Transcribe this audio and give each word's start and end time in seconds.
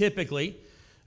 typically, 0.00 0.56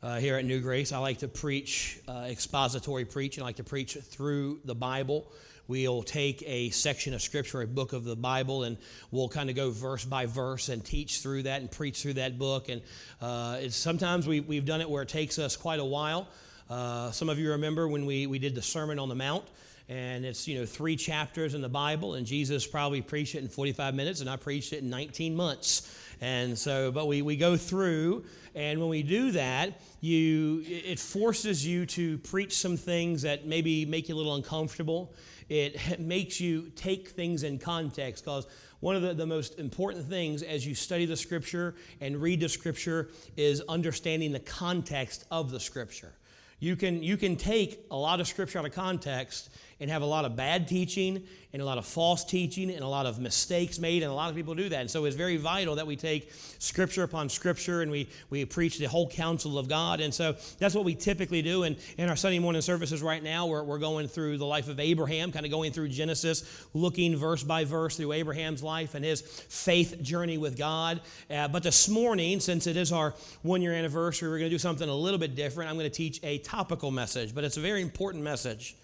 uh, 0.03 0.19
here 0.19 0.37
at 0.37 0.45
New 0.45 0.61
Grace, 0.61 0.91
I 0.91 0.99
like 0.99 1.17
to 1.17 1.27
preach 1.27 1.99
uh, 2.07 2.27
expository 2.29 3.05
preaching. 3.05 3.41
I 3.41 3.47
like 3.47 3.55
to 3.55 3.63
preach 3.63 3.95
through 3.95 4.59
the 4.65 4.75
Bible. 4.75 5.25
We'll 5.67 6.03
take 6.03 6.43
a 6.45 6.69
section 6.69 7.15
of 7.15 7.21
Scripture, 7.23 7.63
a 7.63 7.65
book 7.65 7.93
of 7.93 8.03
the 8.03 8.15
Bible, 8.15 8.65
and 8.65 8.77
we'll 9.09 9.29
kind 9.29 9.49
of 9.49 9.55
go 9.55 9.71
verse 9.71 10.05
by 10.05 10.27
verse 10.27 10.69
and 10.69 10.85
teach 10.85 11.21
through 11.21 11.41
that 11.43 11.61
and 11.61 11.71
preach 11.71 12.03
through 12.03 12.13
that 12.13 12.37
book. 12.37 12.69
And 12.69 12.83
uh, 13.19 13.57
it's, 13.61 13.75
sometimes 13.75 14.27
we, 14.27 14.41
we've 14.41 14.63
done 14.63 14.79
it 14.79 14.87
where 14.87 15.01
it 15.01 15.09
takes 15.09 15.39
us 15.39 15.57
quite 15.57 15.79
a 15.79 15.85
while. 15.85 16.27
Uh, 16.69 17.09
some 17.09 17.29
of 17.29 17.39
you 17.39 17.49
remember 17.53 17.87
when 17.87 18.05
we, 18.05 18.27
we 18.27 18.37
did 18.37 18.53
the 18.53 18.61
Sermon 18.61 18.99
on 18.99 19.09
the 19.09 19.15
Mount 19.15 19.43
and 19.89 20.25
it's 20.25 20.47
you 20.47 20.59
know 20.59 20.65
three 20.65 20.95
chapters 20.95 21.53
in 21.53 21.61
the 21.61 21.69
bible 21.69 22.13
and 22.13 22.25
jesus 22.25 22.65
probably 22.65 23.01
preached 23.01 23.35
it 23.35 23.39
in 23.39 23.49
45 23.49 23.93
minutes 23.93 24.21
and 24.21 24.29
i 24.29 24.35
preached 24.35 24.73
it 24.73 24.79
in 24.79 24.89
19 24.89 25.35
months. 25.35 25.99
And 26.21 26.57
so 26.57 26.91
but 26.91 27.07
we, 27.07 27.21
we 27.21 27.35
go 27.35 27.57
through 27.57 28.23
and 28.55 28.79
when 28.79 28.87
we 28.87 29.03
do 29.03 29.31
that 29.31 29.81
you 29.99 30.63
it 30.65 30.99
forces 30.99 31.65
you 31.65 31.85
to 31.87 32.17
preach 32.19 32.53
some 32.53 32.77
things 32.77 33.23
that 33.23 33.45
maybe 33.45 33.85
make 33.85 34.07
you 34.07 34.15
a 34.15 34.17
little 34.17 34.35
uncomfortable. 34.35 35.13
It 35.49 35.99
makes 35.99 36.39
you 36.39 36.71
take 36.75 37.09
things 37.09 37.43
in 37.43 37.59
context 37.59 38.23
because 38.23 38.47
one 38.79 38.97
of 38.97 39.01
the, 39.01 39.13
the 39.13 39.25
most 39.25 39.59
important 39.59 40.05
things 40.05 40.43
as 40.43 40.67
you 40.67 40.75
study 40.75 41.05
the 41.05 41.15
scripture 41.15 41.75
and 42.01 42.21
read 42.21 42.41
the 42.41 42.49
scripture 42.49 43.09
is 43.37 43.61
understanding 43.69 44.31
the 44.33 44.39
context 44.41 45.25
of 45.31 45.51
the 45.51 45.59
scripture. 45.59 46.13
You 46.59 46.75
can, 46.75 47.01
you 47.01 47.17
can 47.17 47.35
take 47.35 47.85
a 47.91 47.95
lot 47.95 48.19
of 48.19 48.27
scripture 48.27 48.59
out 48.59 48.65
of 48.65 48.73
context 48.73 49.49
and 49.83 49.91
have 49.91 50.01
a 50.01 50.05
lot 50.05 50.23
of 50.23 50.37
bad 50.37 50.65
teaching 50.65 51.21
and 51.51 51.61
a 51.61 51.65
lot 51.65 51.77
of 51.77 51.85
false 51.85 52.23
teaching 52.23 52.71
and 52.71 52.79
a 52.79 52.87
lot 52.87 53.05
of 53.05 53.19
mistakes 53.19 53.77
made, 53.77 54.01
and 54.01 54.09
a 54.09 54.15
lot 54.15 54.29
of 54.29 54.35
people 54.35 54.55
do 54.55 54.69
that. 54.69 54.79
And 54.79 54.89
so 54.89 55.03
it's 55.03 55.15
very 55.15 55.35
vital 55.35 55.75
that 55.75 55.85
we 55.85 55.97
take 55.97 56.31
scripture 56.33 57.03
upon 57.03 57.27
scripture 57.27 57.81
and 57.81 57.91
we, 57.91 58.07
we 58.29 58.45
preach 58.45 58.79
the 58.79 58.85
whole 58.85 59.09
counsel 59.09 59.59
of 59.59 59.67
God. 59.67 59.99
And 59.99 60.13
so 60.13 60.37
that's 60.57 60.73
what 60.73 60.85
we 60.85 60.95
typically 60.95 61.41
do. 61.41 61.63
And 61.63 61.75
in 61.97 62.07
our 62.07 62.15
Sunday 62.15 62.39
morning 62.39 62.61
services 62.61 63.03
right 63.03 63.21
now, 63.21 63.45
we're, 63.45 63.61
we're 63.61 63.77
going 63.77 64.07
through 64.07 64.37
the 64.37 64.45
life 64.45 64.69
of 64.69 64.79
Abraham, 64.79 65.33
kind 65.33 65.45
of 65.45 65.51
going 65.51 65.73
through 65.73 65.89
Genesis, 65.89 66.65
looking 66.73 67.17
verse 67.17 67.43
by 67.43 67.65
verse 67.65 67.97
through 67.97 68.13
Abraham's 68.13 68.63
life 68.63 68.95
and 68.95 69.03
his 69.03 69.19
faith 69.21 70.01
journey 70.01 70.37
with 70.37 70.57
God. 70.57 71.01
Uh, 71.29 71.49
but 71.49 71.61
this 71.61 71.89
morning, 71.89 72.39
since 72.39 72.67
it 72.67 72.77
is 72.77 72.93
our 72.93 73.13
one 73.41 73.61
year 73.61 73.73
anniversary, 73.73 74.29
we're 74.29 74.39
going 74.39 74.49
to 74.49 74.55
do 74.55 74.59
something 74.59 74.87
a 74.87 74.95
little 74.95 75.19
bit 75.19 75.35
different. 75.35 75.69
I'm 75.69 75.77
going 75.77 75.91
to 75.91 75.95
teach 75.95 76.21
a 76.23 76.37
topical 76.37 76.89
message, 76.89 77.35
but 77.35 77.43
it's 77.43 77.57
a 77.57 77.61
very 77.61 77.81
important 77.81 78.23
message. 78.23 78.77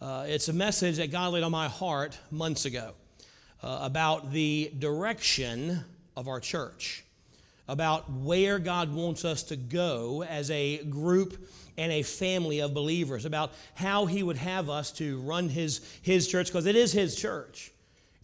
Uh, 0.00 0.24
it's 0.28 0.48
a 0.48 0.52
message 0.52 0.98
that 0.98 1.10
God 1.10 1.32
laid 1.32 1.42
on 1.42 1.50
my 1.50 1.66
heart 1.66 2.16
months 2.30 2.66
ago 2.66 2.92
uh, 3.64 3.80
about 3.82 4.30
the 4.30 4.72
direction 4.78 5.84
of 6.16 6.28
our 6.28 6.38
church, 6.38 7.04
about 7.66 8.08
where 8.08 8.60
God 8.60 8.94
wants 8.94 9.24
us 9.24 9.42
to 9.44 9.56
go 9.56 10.22
as 10.22 10.52
a 10.52 10.84
group 10.84 11.48
and 11.76 11.90
a 11.90 12.02
family 12.02 12.60
of 12.60 12.74
believers, 12.74 13.24
about 13.24 13.52
how 13.74 14.06
He 14.06 14.22
would 14.22 14.36
have 14.36 14.70
us 14.70 14.92
to 14.92 15.20
run 15.22 15.48
His, 15.48 15.80
his 16.02 16.28
church, 16.28 16.46
because 16.46 16.66
it 16.66 16.76
is 16.76 16.92
His 16.92 17.16
church. 17.16 17.72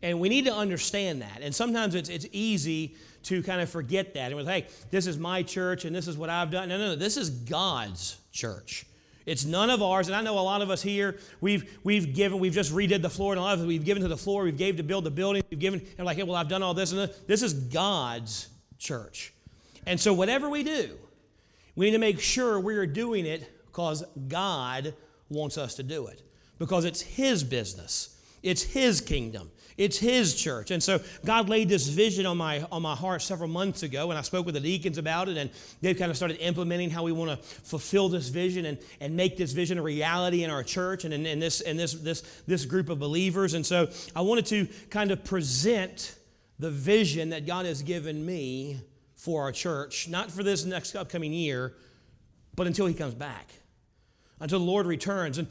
And 0.00 0.20
we 0.20 0.28
need 0.28 0.44
to 0.44 0.54
understand 0.54 1.22
that. 1.22 1.40
And 1.40 1.52
sometimes 1.52 1.96
it's, 1.96 2.08
it's 2.08 2.26
easy 2.30 2.94
to 3.24 3.42
kind 3.42 3.60
of 3.60 3.68
forget 3.68 4.14
that. 4.14 4.26
And 4.26 4.36
was, 4.36 4.46
hey, 4.46 4.68
this 4.92 5.08
is 5.08 5.18
my 5.18 5.42
church 5.42 5.86
and 5.86 5.96
this 5.96 6.06
is 6.06 6.16
what 6.16 6.30
I've 6.30 6.50
done. 6.50 6.68
No, 6.68 6.78
no, 6.78 6.88
no. 6.88 6.94
This 6.94 7.16
is 7.16 7.30
God's 7.30 8.18
church. 8.30 8.86
It's 9.26 9.44
none 9.44 9.70
of 9.70 9.82
ours. 9.82 10.08
And 10.08 10.16
I 10.16 10.20
know 10.20 10.38
a 10.38 10.40
lot 10.40 10.60
of 10.60 10.70
us 10.70 10.82
here, 10.82 11.18
we've, 11.40 11.78
we've 11.82 12.14
given, 12.14 12.38
we've 12.38 12.52
just 12.52 12.72
redid 12.72 13.02
the 13.02 13.10
floor, 13.10 13.32
and 13.32 13.40
a 13.40 13.42
lot 13.42 13.54
of 13.54 13.60
us, 13.60 13.66
we've 13.66 13.84
given 13.84 14.02
to 14.02 14.08
the 14.08 14.16
floor, 14.16 14.44
we've 14.44 14.56
gave 14.56 14.76
to 14.76 14.82
build 14.82 15.04
the 15.04 15.10
building, 15.10 15.42
we've 15.50 15.60
given, 15.60 15.86
and 15.96 16.06
like, 16.06 16.16
hey, 16.16 16.22
well, 16.22 16.36
I've 16.36 16.48
done 16.48 16.62
all 16.62 16.74
this, 16.74 16.92
and 16.92 17.10
this 17.26 17.42
is 17.42 17.54
God's 17.54 18.48
church. 18.78 19.32
And 19.86 19.98
so 19.98 20.12
whatever 20.12 20.48
we 20.48 20.62
do, 20.62 20.98
we 21.76 21.86
need 21.86 21.92
to 21.92 21.98
make 21.98 22.20
sure 22.20 22.60
we're 22.60 22.86
doing 22.86 23.26
it 23.26 23.50
because 23.66 24.04
God 24.28 24.94
wants 25.28 25.58
us 25.58 25.74
to 25.76 25.82
do 25.82 26.06
it. 26.06 26.22
Because 26.58 26.84
it's 26.84 27.00
His 27.00 27.42
business. 27.42 28.20
It's 28.42 28.62
His 28.62 29.00
kingdom. 29.00 29.50
It's 29.76 29.98
His 29.98 30.34
church. 30.34 30.70
And 30.70 30.82
so 30.82 31.00
God 31.24 31.48
laid 31.48 31.68
this 31.68 31.88
vision 31.88 32.26
on 32.26 32.36
my, 32.36 32.64
on 32.70 32.82
my 32.82 32.94
heart 32.94 33.22
several 33.22 33.48
months 33.48 33.82
ago, 33.82 34.10
and 34.10 34.18
I 34.18 34.22
spoke 34.22 34.46
with 34.46 34.54
the 34.54 34.60
deacons 34.60 34.98
about 34.98 35.28
it, 35.28 35.36
and 35.36 35.50
they've 35.80 35.98
kind 35.98 36.10
of 36.10 36.16
started 36.16 36.38
implementing 36.38 36.90
how 36.90 37.02
we 37.02 37.12
want 37.12 37.30
to 37.30 37.46
fulfill 37.46 38.08
this 38.08 38.28
vision 38.28 38.66
and, 38.66 38.78
and 39.00 39.16
make 39.16 39.36
this 39.36 39.52
vision 39.52 39.78
a 39.78 39.82
reality 39.82 40.44
in 40.44 40.50
our 40.50 40.62
church 40.62 41.04
and 41.04 41.12
in, 41.12 41.26
in, 41.26 41.40
this, 41.40 41.60
in 41.60 41.76
this, 41.76 41.94
this, 41.94 42.22
this 42.46 42.64
group 42.64 42.88
of 42.88 42.98
believers. 42.98 43.54
And 43.54 43.66
so 43.66 43.88
I 44.14 44.20
wanted 44.20 44.46
to 44.46 44.68
kind 44.90 45.10
of 45.10 45.24
present 45.24 46.16
the 46.58 46.70
vision 46.70 47.30
that 47.30 47.46
God 47.46 47.66
has 47.66 47.82
given 47.82 48.24
me 48.24 48.80
for 49.16 49.42
our 49.42 49.52
church, 49.52 50.08
not 50.08 50.30
for 50.30 50.42
this 50.42 50.64
next 50.64 50.94
upcoming 50.94 51.32
year, 51.32 51.74
but 52.54 52.66
until 52.66 52.86
He 52.86 52.94
comes 52.94 53.14
back, 53.14 53.52
until 54.38 54.60
the 54.60 54.64
Lord 54.64 54.86
returns. 54.86 55.38
And 55.38 55.48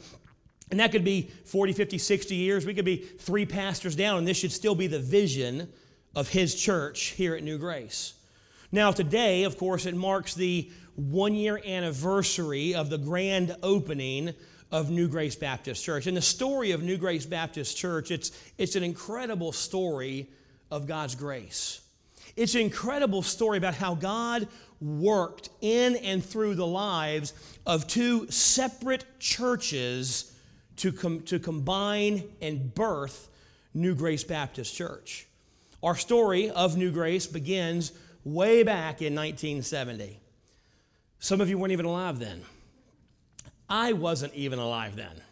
and 0.70 0.80
that 0.80 0.92
could 0.92 1.04
be 1.04 1.30
40, 1.44 1.72
50, 1.72 1.98
60 1.98 2.34
years. 2.34 2.66
We 2.66 2.74
could 2.74 2.84
be 2.84 2.96
three 2.96 3.46
pastors 3.46 3.94
down, 3.94 4.18
and 4.18 4.26
this 4.26 4.36
should 4.36 4.52
still 4.52 4.74
be 4.74 4.86
the 4.86 4.98
vision 4.98 5.68
of 6.14 6.28
his 6.28 6.54
church 6.54 7.08
here 7.08 7.34
at 7.34 7.42
New 7.42 7.58
Grace. 7.58 8.14
Now, 8.72 8.90
today, 8.90 9.44
of 9.44 9.58
course, 9.58 9.86
it 9.86 9.94
marks 9.94 10.34
the 10.34 10.70
one 10.96 11.34
year 11.34 11.60
anniversary 11.64 12.74
of 12.74 12.90
the 12.90 12.98
grand 12.98 13.56
opening 13.62 14.34
of 14.72 14.90
New 14.90 15.06
Grace 15.06 15.36
Baptist 15.36 15.84
Church. 15.84 16.06
And 16.06 16.16
the 16.16 16.22
story 16.22 16.72
of 16.72 16.82
New 16.82 16.96
Grace 16.96 17.26
Baptist 17.26 17.76
Church, 17.76 18.10
it's, 18.10 18.32
it's 18.58 18.74
an 18.74 18.82
incredible 18.82 19.52
story 19.52 20.28
of 20.70 20.86
God's 20.86 21.14
grace. 21.14 21.80
It's 22.36 22.54
an 22.54 22.62
incredible 22.62 23.22
story 23.22 23.58
about 23.58 23.74
how 23.74 23.94
God 23.94 24.48
worked 24.80 25.50
in 25.60 25.96
and 25.96 26.24
through 26.24 26.56
the 26.56 26.66
lives 26.66 27.32
of 27.64 27.86
two 27.86 28.28
separate 28.30 29.04
churches 29.20 30.33
to, 30.76 30.92
com- 30.92 31.22
to 31.22 31.38
combine 31.38 32.24
and 32.40 32.74
birth 32.74 33.28
New 33.72 33.94
Grace 33.94 34.24
Baptist 34.24 34.74
Church. 34.74 35.26
Our 35.82 35.96
story 35.96 36.50
of 36.50 36.76
New 36.76 36.90
Grace 36.90 37.26
begins 37.26 37.92
way 38.24 38.62
back 38.62 39.02
in 39.02 39.14
1970. 39.14 40.20
Some 41.18 41.40
of 41.40 41.48
you 41.48 41.58
weren't 41.58 41.72
even 41.72 41.86
alive 41.86 42.18
then. 42.18 42.42
I 43.68 43.92
wasn't 43.92 44.34
even 44.34 44.58
alive 44.58 44.96
then. 44.96 45.22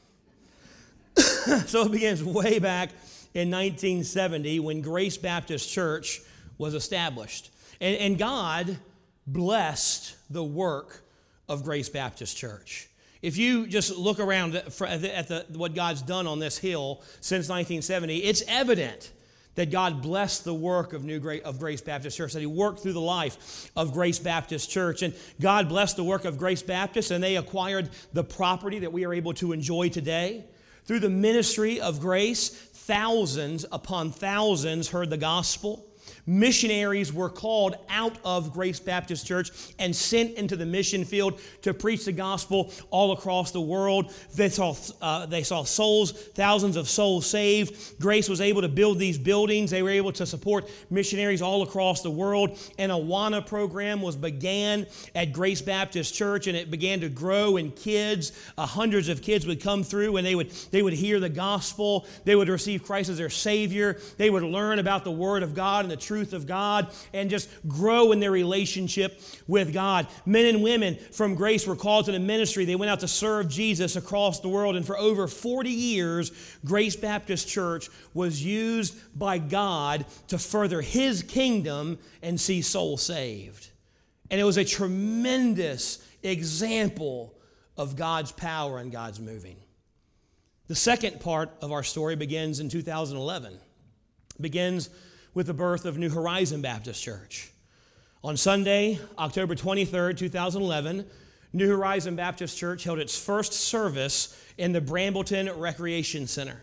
so 1.66 1.86
it 1.86 1.92
begins 1.92 2.22
way 2.22 2.58
back 2.58 2.90
in 3.34 3.50
1970 3.50 4.60
when 4.60 4.80
Grace 4.80 5.16
Baptist 5.16 5.70
Church 5.70 6.20
was 6.58 6.74
established. 6.74 7.50
And, 7.80 7.96
and 7.96 8.18
God 8.18 8.78
blessed 9.26 10.16
the 10.30 10.44
work 10.44 11.02
of 11.48 11.64
Grace 11.64 11.88
Baptist 11.88 12.36
Church. 12.36 12.88
If 13.22 13.36
you 13.36 13.68
just 13.68 13.96
look 13.96 14.18
around 14.18 14.56
at, 14.56 14.66
the, 14.66 15.46
what 15.54 15.74
God's 15.74 16.02
done 16.02 16.26
on 16.26 16.40
this 16.40 16.58
hill 16.58 17.00
since 17.20 17.48
1970, 17.48 18.18
it's 18.18 18.42
evident 18.48 19.12
that 19.54 19.70
God 19.70 20.02
blessed 20.02 20.44
the 20.44 20.54
work 20.54 20.92
of 20.92 21.04
New 21.04 21.20
Grace, 21.20 21.42
of 21.42 21.58
Grace 21.58 21.80
Baptist 21.80 22.16
Church, 22.16 22.32
that 22.32 22.40
He 22.40 22.46
worked 22.46 22.80
through 22.80 22.94
the 22.94 23.00
life 23.00 23.70
of 23.76 23.92
Grace 23.92 24.18
Baptist 24.18 24.70
Church. 24.70 25.02
And 25.02 25.14
God 25.40 25.68
blessed 25.68 25.96
the 25.96 26.04
work 26.04 26.24
of 26.24 26.38
Grace 26.38 26.62
Baptist, 26.62 27.10
and 27.10 27.22
they 27.22 27.36
acquired 27.36 27.90
the 28.12 28.24
property 28.24 28.80
that 28.80 28.92
we 28.92 29.04
are 29.04 29.14
able 29.14 29.34
to 29.34 29.52
enjoy 29.52 29.88
today. 29.88 30.44
Through 30.84 31.00
the 31.00 31.10
ministry 31.10 31.80
of 31.80 32.00
grace, 32.00 32.48
thousands 32.48 33.64
upon 33.70 34.10
thousands 34.10 34.88
heard 34.88 35.10
the 35.10 35.16
gospel. 35.16 35.86
Missionaries 36.26 37.12
were 37.12 37.28
called 37.28 37.76
out 37.88 38.16
of 38.24 38.52
Grace 38.52 38.78
Baptist 38.78 39.26
Church 39.26 39.50
and 39.78 39.94
sent 39.94 40.36
into 40.36 40.56
the 40.56 40.66
mission 40.66 41.04
field 41.04 41.40
to 41.62 41.74
preach 41.74 42.04
the 42.04 42.12
gospel 42.12 42.72
all 42.90 43.12
across 43.12 43.50
the 43.50 43.60
world. 43.60 44.12
They 44.34 44.48
saw, 44.48 44.74
uh, 45.00 45.26
they 45.26 45.42
saw 45.42 45.64
souls, 45.64 46.12
thousands 46.12 46.76
of 46.76 46.88
souls 46.88 47.26
saved. 47.26 47.98
Grace 48.00 48.28
was 48.28 48.40
able 48.40 48.62
to 48.62 48.68
build 48.68 48.98
these 48.98 49.18
buildings. 49.18 49.70
They 49.70 49.82
were 49.82 49.90
able 49.90 50.12
to 50.12 50.26
support 50.26 50.70
missionaries 50.90 51.42
all 51.42 51.62
across 51.62 52.02
the 52.02 52.10
world. 52.10 52.58
An 52.78 52.90
Awana 52.90 53.44
program 53.44 54.00
was 54.00 54.14
began 54.14 54.86
at 55.14 55.32
Grace 55.32 55.60
Baptist 55.60 56.14
Church, 56.14 56.46
and 56.46 56.56
it 56.56 56.70
began 56.70 57.00
to 57.00 57.08
grow. 57.08 57.56
And 57.56 57.74
kids, 57.74 58.32
uh, 58.56 58.66
hundreds 58.66 59.08
of 59.08 59.22
kids 59.22 59.46
would 59.46 59.60
come 59.60 59.82
through, 59.82 60.16
and 60.16 60.26
they 60.26 60.34
would 60.34 60.50
they 60.70 60.82
would 60.82 60.92
hear 60.92 61.18
the 61.18 61.28
gospel. 61.28 62.06
They 62.24 62.36
would 62.36 62.48
receive 62.48 62.84
Christ 62.84 63.10
as 63.10 63.18
their 63.18 63.30
Savior. 63.30 63.98
They 64.18 64.30
would 64.30 64.42
learn 64.42 64.78
about 64.78 65.04
the 65.04 65.10
Word 65.10 65.42
of 65.42 65.54
God 65.54 65.84
and 65.84 65.90
the 65.90 65.96
truth 66.12 66.34
of 66.34 66.46
God 66.46 66.88
and 67.14 67.30
just 67.30 67.48
grow 67.66 68.12
in 68.12 68.20
their 68.20 68.30
relationship 68.30 69.18
with 69.48 69.72
God. 69.72 70.06
Men 70.26 70.44
and 70.44 70.62
women 70.62 70.98
from 71.10 71.34
Grace 71.34 71.66
were 71.66 71.74
called 71.74 72.04
to 72.04 72.12
the 72.12 72.20
ministry. 72.20 72.66
They 72.66 72.76
went 72.76 72.90
out 72.90 73.00
to 73.00 73.08
serve 73.08 73.48
Jesus 73.48 73.96
across 73.96 74.40
the 74.40 74.50
world. 74.50 74.76
And 74.76 74.86
for 74.86 74.98
over 74.98 75.26
40 75.26 75.70
years, 75.70 76.30
Grace 76.66 76.96
Baptist 76.96 77.48
Church 77.48 77.88
was 78.12 78.44
used 78.44 78.94
by 79.18 79.38
God 79.38 80.04
to 80.28 80.36
further 80.36 80.82
His 80.82 81.22
kingdom 81.22 81.98
and 82.22 82.38
see 82.38 82.60
souls 82.60 83.02
saved. 83.02 83.70
And 84.30 84.38
it 84.38 84.44
was 84.44 84.58
a 84.58 84.66
tremendous 84.66 86.06
example 86.22 87.34
of 87.78 87.96
God's 87.96 88.32
power 88.32 88.80
and 88.80 88.92
God's 88.92 89.18
moving. 89.18 89.56
The 90.68 90.74
second 90.74 91.20
part 91.20 91.50
of 91.62 91.72
our 91.72 91.82
story 91.82 92.16
begins 92.16 92.60
in 92.60 92.68
2011. 92.68 93.54
It 93.54 94.42
begins 94.42 94.90
with 95.34 95.46
the 95.46 95.54
birth 95.54 95.84
of 95.84 95.98
New 95.98 96.10
Horizon 96.10 96.62
Baptist 96.62 97.02
Church. 97.02 97.50
On 98.24 98.36
Sunday, 98.36 98.98
October 99.18 99.54
23rd, 99.54 100.16
2011, 100.16 101.06
New 101.52 101.68
Horizon 101.68 102.16
Baptist 102.16 102.56
Church 102.56 102.84
held 102.84 102.98
its 102.98 103.18
first 103.18 103.52
service 103.52 104.36
in 104.58 104.72
the 104.72 104.80
Brambleton 104.80 105.50
Recreation 105.58 106.26
Center. 106.26 106.62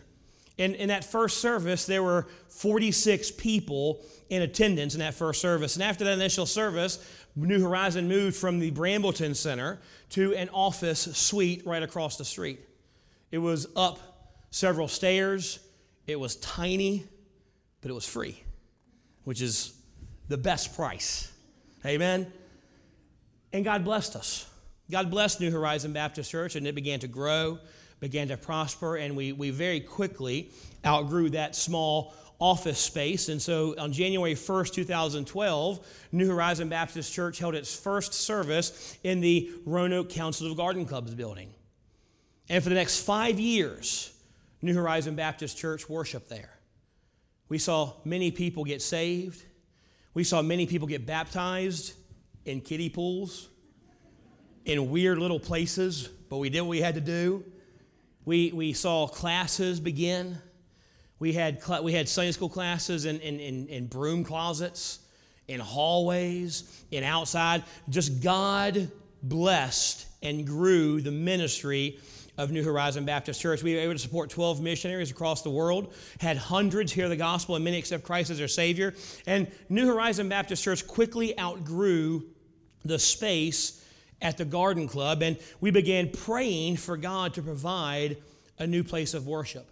In, 0.58 0.74
in 0.74 0.88
that 0.88 1.04
first 1.04 1.38
service, 1.38 1.86
there 1.86 2.02
were 2.02 2.26
46 2.48 3.30
people 3.32 4.02
in 4.28 4.42
attendance 4.42 4.94
in 4.94 5.00
that 5.00 5.14
first 5.14 5.40
service. 5.40 5.76
And 5.76 5.82
after 5.82 6.04
that 6.04 6.12
initial 6.12 6.44
service, 6.44 6.98
New 7.36 7.62
Horizon 7.62 8.08
moved 8.08 8.36
from 8.36 8.58
the 8.58 8.70
Brambleton 8.70 9.34
Center 9.34 9.78
to 10.10 10.34
an 10.34 10.48
office 10.50 11.00
suite 11.16 11.66
right 11.66 11.82
across 11.82 12.16
the 12.16 12.24
street. 12.24 12.60
It 13.30 13.38
was 13.38 13.68
up 13.76 13.98
several 14.50 14.88
stairs, 14.88 15.60
it 16.06 16.18
was 16.18 16.36
tiny, 16.36 17.04
but 17.80 17.90
it 17.90 17.94
was 17.94 18.06
free, 18.06 18.42
which 19.24 19.40
is 19.40 19.74
the 20.28 20.36
best 20.36 20.74
price. 20.74 21.32
Amen? 21.84 22.32
And 23.52 23.64
God 23.64 23.84
blessed 23.84 24.16
us. 24.16 24.46
God 24.90 25.10
blessed 25.10 25.40
New 25.40 25.50
Horizon 25.50 25.92
Baptist 25.92 26.30
Church, 26.30 26.56
and 26.56 26.66
it 26.66 26.74
began 26.74 27.00
to 27.00 27.08
grow, 27.08 27.58
began 28.00 28.28
to 28.28 28.36
prosper, 28.36 28.96
and 28.96 29.16
we, 29.16 29.32
we 29.32 29.50
very 29.50 29.80
quickly 29.80 30.50
outgrew 30.84 31.30
that 31.30 31.54
small 31.54 32.14
office 32.40 32.78
space. 32.78 33.28
And 33.28 33.40
so 33.40 33.74
on 33.78 33.92
January 33.92 34.34
1st, 34.34 34.72
2012, 34.72 35.86
New 36.12 36.28
Horizon 36.28 36.68
Baptist 36.68 37.12
Church 37.12 37.38
held 37.38 37.54
its 37.54 37.74
first 37.74 38.14
service 38.14 38.98
in 39.04 39.20
the 39.20 39.50
Roanoke 39.66 40.08
Council 40.08 40.50
of 40.50 40.56
Garden 40.56 40.86
Clubs 40.86 41.14
building. 41.14 41.52
And 42.48 42.62
for 42.62 42.70
the 42.70 42.74
next 42.74 43.02
five 43.02 43.38
years, 43.38 44.12
New 44.62 44.74
Horizon 44.74 45.14
Baptist 45.14 45.56
Church 45.56 45.88
worshiped 45.88 46.28
there. 46.28 46.59
We 47.50 47.58
saw 47.58 47.94
many 48.04 48.30
people 48.30 48.64
get 48.64 48.80
saved. 48.80 49.44
We 50.14 50.24
saw 50.24 50.40
many 50.40 50.66
people 50.66 50.88
get 50.88 51.04
baptized 51.04 51.92
in 52.46 52.62
kiddie 52.62 52.88
pools 52.88 53.48
in 54.64 54.90
weird 54.90 55.18
little 55.18 55.40
places, 55.40 56.08
but 56.28 56.38
we 56.38 56.48
did 56.48 56.60
what 56.60 56.70
we 56.70 56.80
had 56.80 56.94
to 56.94 57.00
do. 57.00 57.44
We, 58.24 58.52
we 58.52 58.72
saw 58.72 59.08
classes 59.08 59.80
begin. 59.80 60.38
We 61.18 61.32
had, 61.32 61.62
cl- 61.62 61.82
we 61.82 61.92
had 61.92 62.08
Sunday 62.08 62.32
school 62.32 62.48
classes 62.48 63.04
in, 63.04 63.18
in, 63.18 63.40
in, 63.40 63.66
in 63.66 63.86
broom 63.86 64.22
closets, 64.22 65.00
in 65.48 65.58
hallways, 65.58 66.84
in 66.92 67.02
outside. 67.02 67.64
Just 67.88 68.22
God 68.22 68.90
blessed 69.24 70.06
and 70.22 70.46
grew 70.46 71.00
the 71.00 71.10
ministry 71.10 71.98
of 72.40 72.50
New 72.50 72.64
Horizon 72.64 73.04
Baptist 73.04 73.38
Church. 73.38 73.62
We 73.62 73.74
were 73.74 73.82
able 73.82 73.92
to 73.92 73.98
support 73.98 74.30
12 74.30 74.62
missionaries 74.62 75.10
across 75.10 75.42
the 75.42 75.50
world, 75.50 75.92
had 76.20 76.38
hundreds 76.38 76.90
hear 76.90 77.08
the 77.08 77.16
gospel, 77.16 77.54
and 77.54 77.64
many 77.64 77.78
accept 77.78 78.02
Christ 78.02 78.30
as 78.30 78.38
their 78.38 78.48
Savior. 78.48 78.94
And 79.26 79.46
New 79.68 79.86
Horizon 79.86 80.30
Baptist 80.30 80.64
Church 80.64 80.86
quickly 80.86 81.38
outgrew 81.38 82.24
the 82.82 82.98
space 82.98 83.84
at 84.22 84.38
the 84.38 84.46
Garden 84.46 84.88
Club, 84.88 85.22
and 85.22 85.38
we 85.60 85.70
began 85.70 86.08
praying 86.08 86.78
for 86.78 86.96
God 86.96 87.34
to 87.34 87.42
provide 87.42 88.16
a 88.58 88.66
new 88.66 88.82
place 88.82 89.12
of 89.12 89.26
worship. 89.26 89.68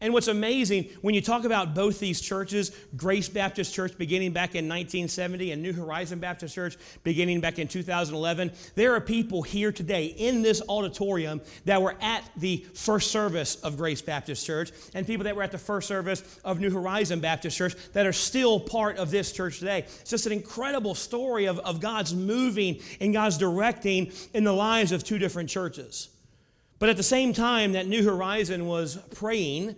And 0.00 0.12
what's 0.12 0.28
amazing, 0.28 0.88
when 1.02 1.14
you 1.14 1.20
talk 1.20 1.44
about 1.44 1.74
both 1.74 1.98
these 1.98 2.20
churches, 2.20 2.72
Grace 2.96 3.28
Baptist 3.28 3.72
Church 3.72 3.96
beginning 3.96 4.32
back 4.32 4.50
in 4.50 4.68
1970 4.68 5.52
and 5.52 5.62
New 5.62 5.72
Horizon 5.72 6.18
Baptist 6.18 6.54
Church 6.54 6.76
beginning 7.04 7.40
back 7.40 7.58
in 7.58 7.68
2011, 7.68 8.52
there 8.74 8.94
are 8.94 9.00
people 9.00 9.42
here 9.42 9.70
today 9.72 10.06
in 10.06 10.42
this 10.42 10.60
auditorium 10.68 11.40
that 11.64 11.80
were 11.80 11.96
at 12.00 12.28
the 12.36 12.66
first 12.74 13.10
service 13.10 13.56
of 13.56 13.76
Grace 13.76 14.02
Baptist 14.02 14.44
Church 14.44 14.72
and 14.94 15.06
people 15.06 15.24
that 15.24 15.36
were 15.36 15.42
at 15.42 15.52
the 15.52 15.58
first 15.58 15.86
service 15.86 16.40
of 16.44 16.60
New 16.60 16.70
Horizon 16.70 17.20
Baptist 17.20 17.56
Church 17.56 17.74
that 17.92 18.06
are 18.06 18.12
still 18.12 18.58
part 18.58 18.96
of 18.96 19.10
this 19.10 19.32
church 19.32 19.60
today. 19.60 19.80
It's 19.80 20.10
just 20.10 20.26
an 20.26 20.32
incredible 20.32 20.94
story 20.94 21.46
of, 21.46 21.58
of 21.60 21.80
God's 21.80 22.14
moving 22.14 22.80
and 23.00 23.12
God's 23.12 23.38
directing 23.38 24.12
in 24.32 24.44
the 24.44 24.52
lives 24.52 24.92
of 24.92 25.04
two 25.04 25.18
different 25.18 25.48
churches. 25.48 26.08
But 26.84 26.90
at 26.90 26.98
the 26.98 27.02
same 27.02 27.32
time 27.32 27.72
that 27.72 27.86
New 27.86 28.04
Horizon 28.04 28.66
was 28.66 28.98
praying, 29.14 29.74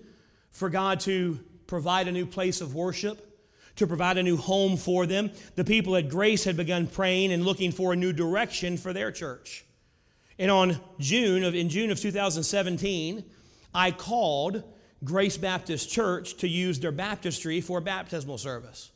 for 0.50 0.68
God 0.68 0.98
to 1.02 1.38
provide 1.68 2.08
a 2.08 2.10
new 2.10 2.26
place 2.26 2.60
of 2.60 2.74
worship, 2.74 3.46
to 3.76 3.86
provide 3.86 4.18
a 4.18 4.24
new 4.24 4.36
home 4.36 4.76
for 4.76 5.06
them. 5.06 5.30
The 5.54 5.62
people 5.62 5.94
at 5.94 6.08
Grace 6.08 6.42
had 6.42 6.56
begun 6.56 6.88
praying 6.88 7.30
and 7.30 7.44
looking 7.44 7.70
for 7.70 7.92
a 7.92 7.96
new 7.96 8.12
direction 8.12 8.76
for 8.76 8.92
their 8.92 9.12
church. 9.12 9.64
And 10.36 10.50
on 10.50 10.80
June 10.98 11.44
of 11.44 11.54
in 11.54 11.68
June 11.68 11.92
of 11.92 12.00
2017, 12.00 13.22
I 13.72 13.92
called 13.92 14.64
Grace 15.04 15.36
Baptist 15.36 15.88
Church 15.88 16.36
to 16.38 16.48
use 16.48 16.80
their 16.80 16.90
baptistry 16.90 17.60
for 17.60 17.78
a 17.78 17.82
baptismal 17.82 18.38
service. 18.38 18.90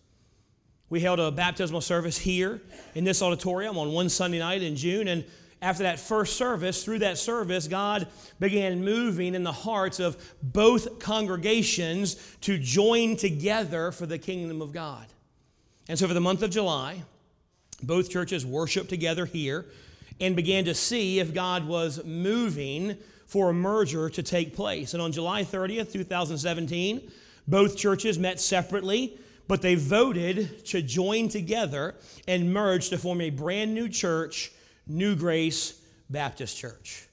We 0.89 0.99
held 0.99 1.21
a 1.21 1.31
baptismal 1.31 1.83
service 1.83 2.19
here 2.19 2.61
in 2.97 3.05
this 3.05 3.23
auditorium 3.23 3.79
on 3.79 3.93
one 3.93 4.09
Sunday 4.09 4.41
night 4.41 4.63
in 4.63 4.75
June, 4.75 5.07
and 5.07 5.25
after 5.63 5.83
that 5.83 6.01
first 6.01 6.37
service, 6.37 6.85
through 6.85 7.01
that 7.01 7.19
service, 7.19 7.69
God 7.69 8.09
began 8.39 8.85
moving 8.85 9.35
in 9.35 9.45
the 9.45 9.53
hearts 9.53 10.01
of 10.01 10.17
both 10.43 10.99
congregations 10.99 12.17
to 12.43 12.59
join 12.59 13.17
together 13.17 13.93
for 13.93 14.07
the 14.07 14.19
kingdom 14.19 14.63
of 14.63 14.73
God. 14.73 15.07
And 15.89 15.99
so, 15.99 16.09
for 16.09 16.15
the 16.15 16.21
month 16.21 16.43
of 16.43 16.51
July, 16.51 17.03
both 17.83 18.11
churches 18.11 18.47
worshiped 18.47 18.89
together 18.89 19.27
here 19.27 19.67
and 20.21 20.37
began 20.37 20.65
to 20.67 20.75
see 20.75 21.19
if 21.19 21.35
God 21.35 21.67
was 21.67 22.05
moving 22.05 22.97
for 23.27 23.51
a 23.51 23.55
merger 23.55 24.11
to 24.11 24.23
take 24.23 24.55
place. 24.55 24.95
And 24.95 25.03
on 25.03 25.13
July 25.13 25.45
30th, 25.45 25.93
2017, 25.93 27.11
both 27.47 27.77
churches 27.77 28.19
met 28.19 28.41
separately, 28.41 29.19
but 29.49 29.63
they 29.63 29.75
voted 29.75 30.65
to 30.67 30.83
join 30.83 31.29
together 31.29 31.95
and 32.29 32.53
merge 32.53 32.91
to 32.91 32.99
form 32.99 33.21
a 33.21 33.31
brand 33.31 33.75
new 33.75 33.89
church 33.89 34.53
New 34.91 35.15
Grace 35.15 35.81
Baptist 36.11 36.57
Church. 36.57 37.07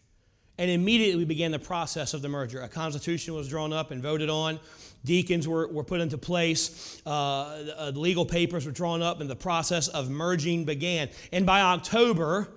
And 0.57 0.71
immediately 0.71 1.19
we 1.19 1.25
began 1.25 1.51
the 1.51 1.59
process 1.59 2.15
of 2.15 2.23
the 2.23 2.29
merger. 2.29 2.61
A 2.61 2.67
constitution 2.67 3.35
was 3.35 3.47
drawn 3.47 3.71
up 3.71 3.91
and 3.91 4.01
voted 4.01 4.29
on. 4.29 4.59
Deacons 5.05 5.47
were, 5.47 5.67
were 5.67 5.83
put 5.83 6.01
into 6.01 6.17
place. 6.17 6.99
Uh, 7.05 7.91
legal 7.93 8.25
papers 8.25 8.65
were 8.65 8.71
drawn 8.71 9.03
up, 9.03 9.21
and 9.21 9.29
the 9.29 9.35
process 9.35 9.87
of 9.87 10.09
merging 10.09 10.65
began. 10.65 11.09
And 11.31 11.45
by 11.45 11.61
October, 11.61 12.49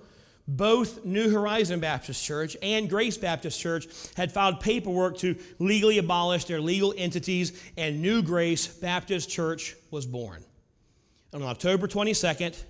both 0.47 1.05
New 1.05 1.29
Horizon 1.29 1.79
Baptist 1.79 2.25
Church 2.25 2.57
and 2.63 2.89
Grace 2.89 3.17
Baptist 3.17 3.59
Church 3.59 3.87
had 4.17 4.31
filed 4.31 4.59
paperwork 4.59 5.17
to 5.19 5.37
legally 5.59 5.99
abolish 5.99 6.45
their 6.45 6.59
legal 6.59 6.95
entities, 6.97 7.61
and 7.77 8.01
New 8.01 8.23
Grace 8.23 8.67
Baptist 8.67 9.29
Church 9.29 9.75
was 9.91 10.07
born. 10.07 10.43
On 11.33 11.43
October 11.43 11.87
22nd, 11.87 12.61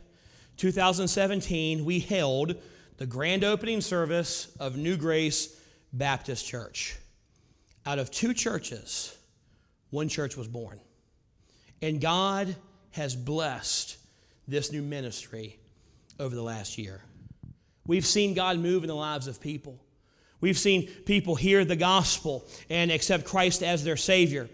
2017, 0.61 1.83
we 1.85 1.99
held 1.99 2.55
the 2.97 3.07
grand 3.07 3.43
opening 3.43 3.81
service 3.81 4.55
of 4.59 4.77
New 4.77 4.95
Grace 4.95 5.59
Baptist 5.91 6.45
Church. 6.45 6.99
Out 7.83 7.97
of 7.97 8.11
two 8.11 8.31
churches, 8.35 9.17
one 9.89 10.07
church 10.07 10.37
was 10.37 10.47
born. 10.47 10.79
And 11.81 11.99
God 11.99 12.55
has 12.91 13.15
blessed 13.15 13.97
this 14.47 14.71
new 14.71 14.83
ministry 14.83 15.57
over 16.19 16.35
the 16.35 16.43
last 16.43 16.77
year. 16.77 17.01
We've 17.87 18.05
seen 18.05 18.35
God 18.35 18.59
move 18.59 18.83
in 18.83 18.87
the 18.87 18.93
lives 18.93 19.25
of 19.25 19.41
people. 19.41 19.79
We've 20.41 20.59
seen 20.59 20.85
people 21.07 21.33
hear 21.33 21.65
the 21.65 21.75
gospel 21.75 22.45
and 22.69 22.91
accept 22.91 23.25
Christ 23.25 23.63
as 23.63 23.83
their 23.83 23.97
Savior. 23.97 24.47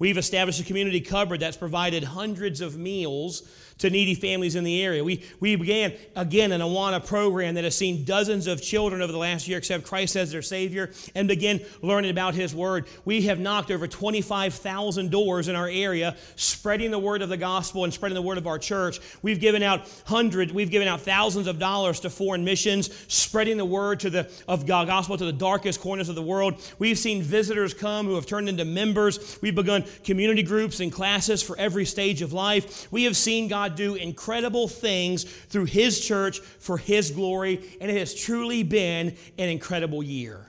We've 0.00 0.18
established 0.18 0.58
a 0.58 0.64
community 0.64 1.00
cupboard 1.00 1.38
that's 1.38 1.56
provided 1.56 2.02
hundreds 2.02 2.60
of 2.60 2.76
meals 2.76 3.48
to 3.78 3.90
needy 3.90 4.14
families 4.14 4.54
in 4.54 4.64
the 4.64 4.82
area. 4.82 5.02
We, 5.02 5.24
we 5.40 5.56
began, 5.56 5.92
again, 6.16 6.52
an 6.52 6.60
Awana 6.60 7.04
program 7.04 7.54
that 7.54 7.64
has 7.64 7.76
seen 7.76 8.04
dozens 8.04 8.46
of 8.46 8.62
children 8.62 9.02
over 9.02 9.12
the 9.12 9.18
last 9.18 9.48
year 9.48 9.58
accept 9.58 9.84
Christ 9.84 10.16
as 10.16 10.30
their 10.30 10.42
Savior 10.42 10.90
and 11.14 11.26
begin 11.26 11.64
learning 11.82 12.10
about 12.10 12.34
His 12.34 12.54
Word. 12.54 12.86
We 13.04 13.22
have 13.22 13.38
knocked 13.38 13.70
over 13.70 13.86
25,000 13.86 15.10
doors 15.10 15.48
in 15.48 15.56
our 15.56 15.68
area, 15.68 16.16
spreading 16.36 16.90
the 16.90 16.98
word 16.98 17.22
of 17.22 17.28
the 17.28 17.36
gospel 17.36 17.84
and 17.84 17.92
spreading 17.92 18.14
the 18.14 18.22
word 18.22 18.38
of 18.38 18.46
our 18.46 18.58
church. 18.58 19.00
We've 19.22 19.40
given 19.40 19.62
out 19.62 19.90
hundreds, 20.04 20.52
we've 20.52 20.70
given 20.70 20.88
out 20.88 21.00
thousands 21.00 21.46
of 21.46 21.58
dollars 21.58 22.00
to 22.00 22.10
foreign 22.10 22.44
missions, 22.44 22.90
spreading 23.08 23.56
the 23.56 23.64
word 23.64 24.00
to 24.00 24.10
the, 24.10 24.30
of 24.46 24.66
gospel 24.66 25.16
to 25.16 25.24
the 25.24 25.32
darkest 25.32 25.80
corners 25.80 26.08
of 26.08 26.14
the 26.14 26.22
world. 26.22 26.62
We've 26.78 26.98
seen 26.98 27.22
visitors 27.22 27.74
come 27.74 28.06
who 28.06 28.14
have 28.14 28.26
turned 28.26 28.48
into 28.48 28.64
members. 28.64 29.38
We've 29.42 29.54
begun 29.54 29.84
community 30.04 30.42
groups 30.42 30.80
and 30.80 30.92
classes 30.92 31.42
for 31.42 31.58
every 31.58 31.84
stage 31.84 32.22
of 32.22 32.32
life. 32.32 32.90
We 32.92 33.04
have 33.04 33.16
seen 33.16 33.48
God 33.48 33.63
God 33.64 33.76
do 33.76 33.94
incredible 33.94 34.68
things 34.68 35.24
through 35.24 35.64
His 35.64 36.00
church 36.00 36.40
for 36.40 36.76
His 36.76 37.10
glory, 37.10 37.64
and 37.80 37.90
it 37.90 37.96
has 37.96 38.14
truly 38.14 38.62
been 38.62 39.16
an 39.38 39.48
incredible 39.48 40.02
year. 40.02 40.46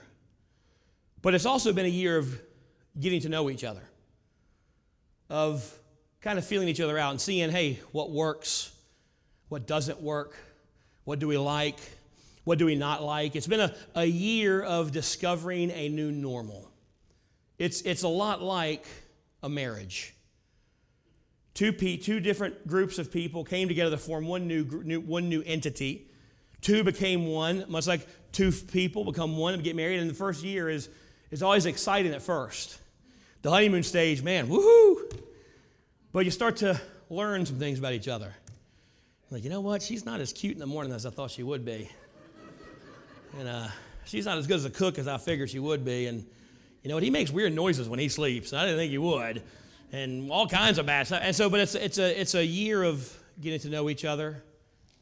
But 1.22 1.34
it's 1.34 1.46
also 1.46 1.72
been 1.72 1.86
a 1.86 1.90
year 1.90 2.18
of 2.18 2.38
getting 2.98 3.20
to 3.22 3.28
know 3.28 3.48
each 3.48 3.64
other, 3.64 3.82
of 5.30 5.78
kind 6.20 6.38
of 6.38 6.44
feeling 6.44 6.68
each 6.68 6.80
other 6.80 6.98
out 6.98 7.10
and 7.12 7.20
seeing, 7.20 7.50
hey, 7.50 7.80
what 7.92 8.10
works, 8.10 8.70
what 9.48 9.66
doesn't 9.66 10.02
work, 10.02 10.36
what 11.04 11.18
do 11.18 11.26
we 11.26 11.38
like, 11.38 11.78
what 12.44 12.58
do 12.58 12.66
we 12.66 12.74
not 12.74 13.02
like. 13.02 13.34
It's 13.34 13.46
been 13.46 13.60
a, 13.60 13.74
a 13.94 14.04
year 14.04 14.62
of 14.62 14.92
discovering 14.92 15.70
a 15.70 15.88
new 15.88 16.12
normal. 16.12 16.70
It's, 17.58 17.80
it's 17.82 18.02
a 18.02 18.08
lot 18.08 18.42
like 18.42 18.84
a 19.42 19.48
marriage. 19.48 20.15
Two, 21.56 21.72
two 21.72 22.20
different 22.20 22.66
groups 22.66 22.98
of 22.98 23.10
people 23.10 23.42
came 23.42 23.66
together 23.66 23.92
to 23.92 23.96
form 23.96 24.26
one 24.26 24.46
new, 24.46 24.82
new, 24.84 25.00
one 25.00 25.30
new 25.30 25.42
entity. 25.46 26.06
Two 26.60 26.84
became 26.84 27.28
one, 27.28 27.64
much 27.66 27.86
like 27.86 28.06
two 28.30 28.52
people 28.52 29.04
become 29.04 29.38
one 29.38 29.54
and 29.54 29.64
get 29.64 29.74
married. 29.74 29.98
And 29.98 30.10
the 30.10 30.14
first 30.14 30.44
year 30.44 30.68
is, 30.68 30.90
is 31.30 31.42
always 31.42 31.64
exciting 31.64 32.12
at 32.12 32.20
first. 32.20 32.78
The 33.40 33.50
honeymoon 33.50 33.84
stage, 33.84 34.22
man, 34.22 34.48
woohoo! 34.48 35.18
But 36.12 36.26
you 36.26 36.30
start 36.30 36.56
to 36.58 36.78
learn 37.08 37.46
some 37.46 37.58
things 37.58 37.78
about 37.78 37.94
each 37.94 38.06
other. 38.06 38.34
Like, 39.30 39.42
you 39.42 39.48
know 39.48 39.62
what? 39.62 39.82
She's 39.82 40.04
not 40.04 40.20
as 40.20 40.34
cute 40.34 40.52
in 40.52 40.58
the 40.58 40.66
morning 40.66 40.92
as 40.92 41.06
I 41.06 41.10
thought 41.10 41.30
she 41.30 41.42
would 41.42 41.64
be. 41.64 41.88
And 43.38 43.48
uh, 43.48 43.68
she's 44.04 44.26
not 44.26 44.36
as 44.36 44.46
good 44.46 44.56
as 44.56 44.66
a 44.66 44.70
cook 44.70 44.98
as 44.98 45.08
I 45.08 45.16
figured 45.16 45.48
she 45.48 45.58
would 45.58 45.86
be. 45.86 46.06
And 46.06 46.26
you 46.82 46.90
know 46.90 46.96
what? 46.96 47.02
He 47.02 47.10
makes 47.10 47.30
weird 47.30 47.54
noises 47.54 47.88
when 47.88 47.98
he 47.98 48.10
sleeps. 48.10 48.52
I 48.52 48.66
didn't 48.66 48.76
think 48.76 48.90
he 48.90 48.98
would. 48.98 49.42
And 49.92 50.30
all 50.30 50.48
kinds 50.48 50.78
of 50.78 50.86
bad 50.86 51.06
stuff. 51.06 51.20
And 51.22 51.34
so, 51.34 51.48
but 51.48 51.60
it's, 51.60 51.74
it's, 51.74 51.98
a, 51.98 52.20
it's 52.20 52.34
a 52.34 52.44
year 52.44 52.82
of 52.82 53.16
getting 53.40 53.60
to 53.60 53.68
know 53.68 53.88
each 53.88 54.04
other 54.04 54.42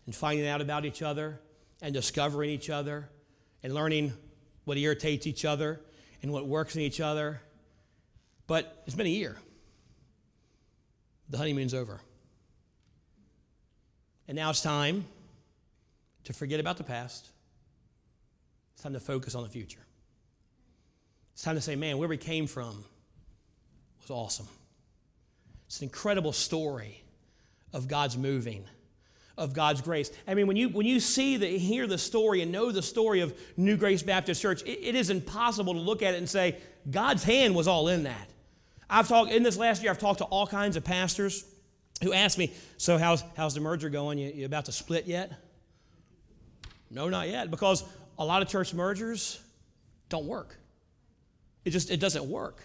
and 0.07 0.14
finding 0.14 0.47
out 0.47 0.61
about 0.61 0.85
each 0.85 1.03
other 1.03 1.41
and 1.81 1.95
discovering 1.95 2.50
each 2.50 2.71
other 2.71 3.09
and 3.62 3.75
learning 3.75 4.12
what 4.64 4.76
irritates 4.76 5.26
each 5.26 5.45
other 5.45 5.81
and 6.23 6.33
what 6.33 6.47
works 6.47 6.76
in 6.76 6.83
each 6.83 7.00
other. 7.00 7.41
But 8.47 8.83
it's 8.87 8.97
been 8.97 9.07
a 9.07 9.11
year. 9.11 9.37
The 11.31 11.38
honeymoon's 11.38 11.75
over. 11.75 12.00
And 14.29 14.37
now 14.37 14.50
it's 14.50 14.62
time 14.62 15.07
to 16.25 16.33
forget 16.33 16.61
about 16.61 16.76
the 16.76 16.85
past. 16.85 17.29
It's 18.75 18.83
time 18.83 18.95
to 18.95 19.00
focus 19.00 19.35
on 19.35 19.43
the 19.43 19.49
future. 19.49 19.85
It's 21.33 21.43
time 21.43 21.57
to 21.57 21.61
say, 21.61 21.76
man, 21.76 21.99
where 21.99 22.09
we 22.09 22.17
came 22.17 22.47
from 22.47 22.85
was 24.00 24.11
awesome. 24.11 24.49
It's 25.75 25.81
an 25.81 25.87
incredible 25.87 26.33
story 26.33 27.02
of 27.73 27.88
God's 27.88 28.16
moving, 28.16 28.64
of 29.37 29.54
God's 29.54 29.81
grace. 29.81 30.09
I 30.25 30.35
mean, 30.35 30.47
when 30.47 30.57
you, 30.57 30.69
when 30.69 30.87
you 30.87 31.00
see 31.00 31.37
the, 31.37 31.49
hear 31.49 31.88
the 31.88 31.99
story 31.99 32.43
and 32.43 32.52
know 32.52 32.71
the 32.71 32.81
story 32.81 33.19
of 33.23 33.37
New 33.57 33.76
Grace 33.76 34.00
Baptist 34.00 34.40
Church, 34.40 34.62
it, 34.62 34.78
it 34.81 34.95
is 34.95 35.11
impossible 35.11 35.75
to 35.75 35.81
look 35.81 36.00
at 36.00 36.14
it 36.14 36.19
and 36.19 36.31
say, 36.31 36.59
God's 36.88 37.25
hand 37.25 37.57
was 37.57 37.66
all 37.66 37.88
in 37.88 38.04
that. 38.04 38.31
I've 38.88 39.09
talked, 39.09 39.33
in 39.33 39.43
this 39.43 39.57
last 39.57 39.83
year, 39.83 39.90
I've 39.90 39.99
talked 39.99 40.19
to 40.19 40.26
all 40.26 40.47
kinds 40.47 40.76
of 40.76 40.85
pastors 40.85 41.45
who 42.04 42.12
asked 42.12 42.38
me, 42.38 42.52
So, 42.76 42.97
how's, 42.97 43.25
how's 43.37 43.54
the 43.54 43.61
merger 43.61 43.90
going? 43.90 44.16
You, 44.16 44.31
you 44.33 44.47
about 44.47 44.66
to 44.66 44.73
split 44.73 45.09
yet? 45.09 45.33
No, 46.88 47.09
not 47.09 47.28
yet, 47.28 47.50
because 47.50 47.83
a 48.16 48.25
lot 48.25 48.43
of 48.43 48.49
church 48.49 48.75
mergers 48.75 49.40
don't 50.09 50.26
work. 50.26 50.57
It 51.64 51.71
just 51.71 51.90
it 51.90 51.99
doesn't 51.99 52.26
work. 52.26 52.62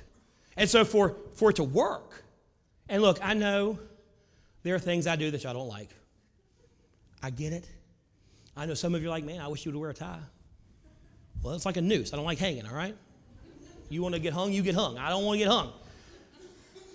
And 0.56 0.70
so 0.70 0.86
for, 0.86 1.16
for 1.34 1.50
it 1.50 1.56
to 1.56 1.64
work, 1.64 2.26
and 2.90 3.02
look, 3.02 3.20
I 3.22 3.34
know 3.34 3.80
there 4.64 4.76
are 4.76 4.80
things 4.80 5.08
I 5.08 5.16
do 5.16 5.32
that 5.32 5.44
y'all 5.44 5.54
don't 5.54 5.70
like. 5.70 5.90
I 7.24 7.30
get 7.30 7.54
it. 7.54 7.68
I 8.58 8.66
know 8.66 8.74
some 8.74 8.96
of 8.96 9.02
you 9.02 9.08
are 9.08 9.12
like, 9.12 9.24
man, 9.24 9.40
I 9.40 9.48
wish 9.48 9.66
you 9.66 9.72
would 9.72 9.80
wear 9.80 9.90
a 9.90 9.94
tie. 9.94 10.20
Well, 11.42 11.54
it's 11.54 11.66
like 11.66 11.78
a 11.78 11.82
noose. 11.82 12.14
I 12.14 12.18
don't 12.18 12.26
like 12.26 12.40
hanging, 12.40 12.66
all 12.66 12.76
right? 12.76 12.96
You 13.90 14.02
want 14.02 14.16
to 14.16 14.20
get 14.20 14.34
hung, 14.34 14.52
you 14.52 14.62
get 14.62 14.76
hung. 14.76 14.98
I 14.98 15.10
don't 15.10 15.24
want 15.24 15.40
to 15.40 15.46
get 15.46 15.52
hung. 15.52 15.72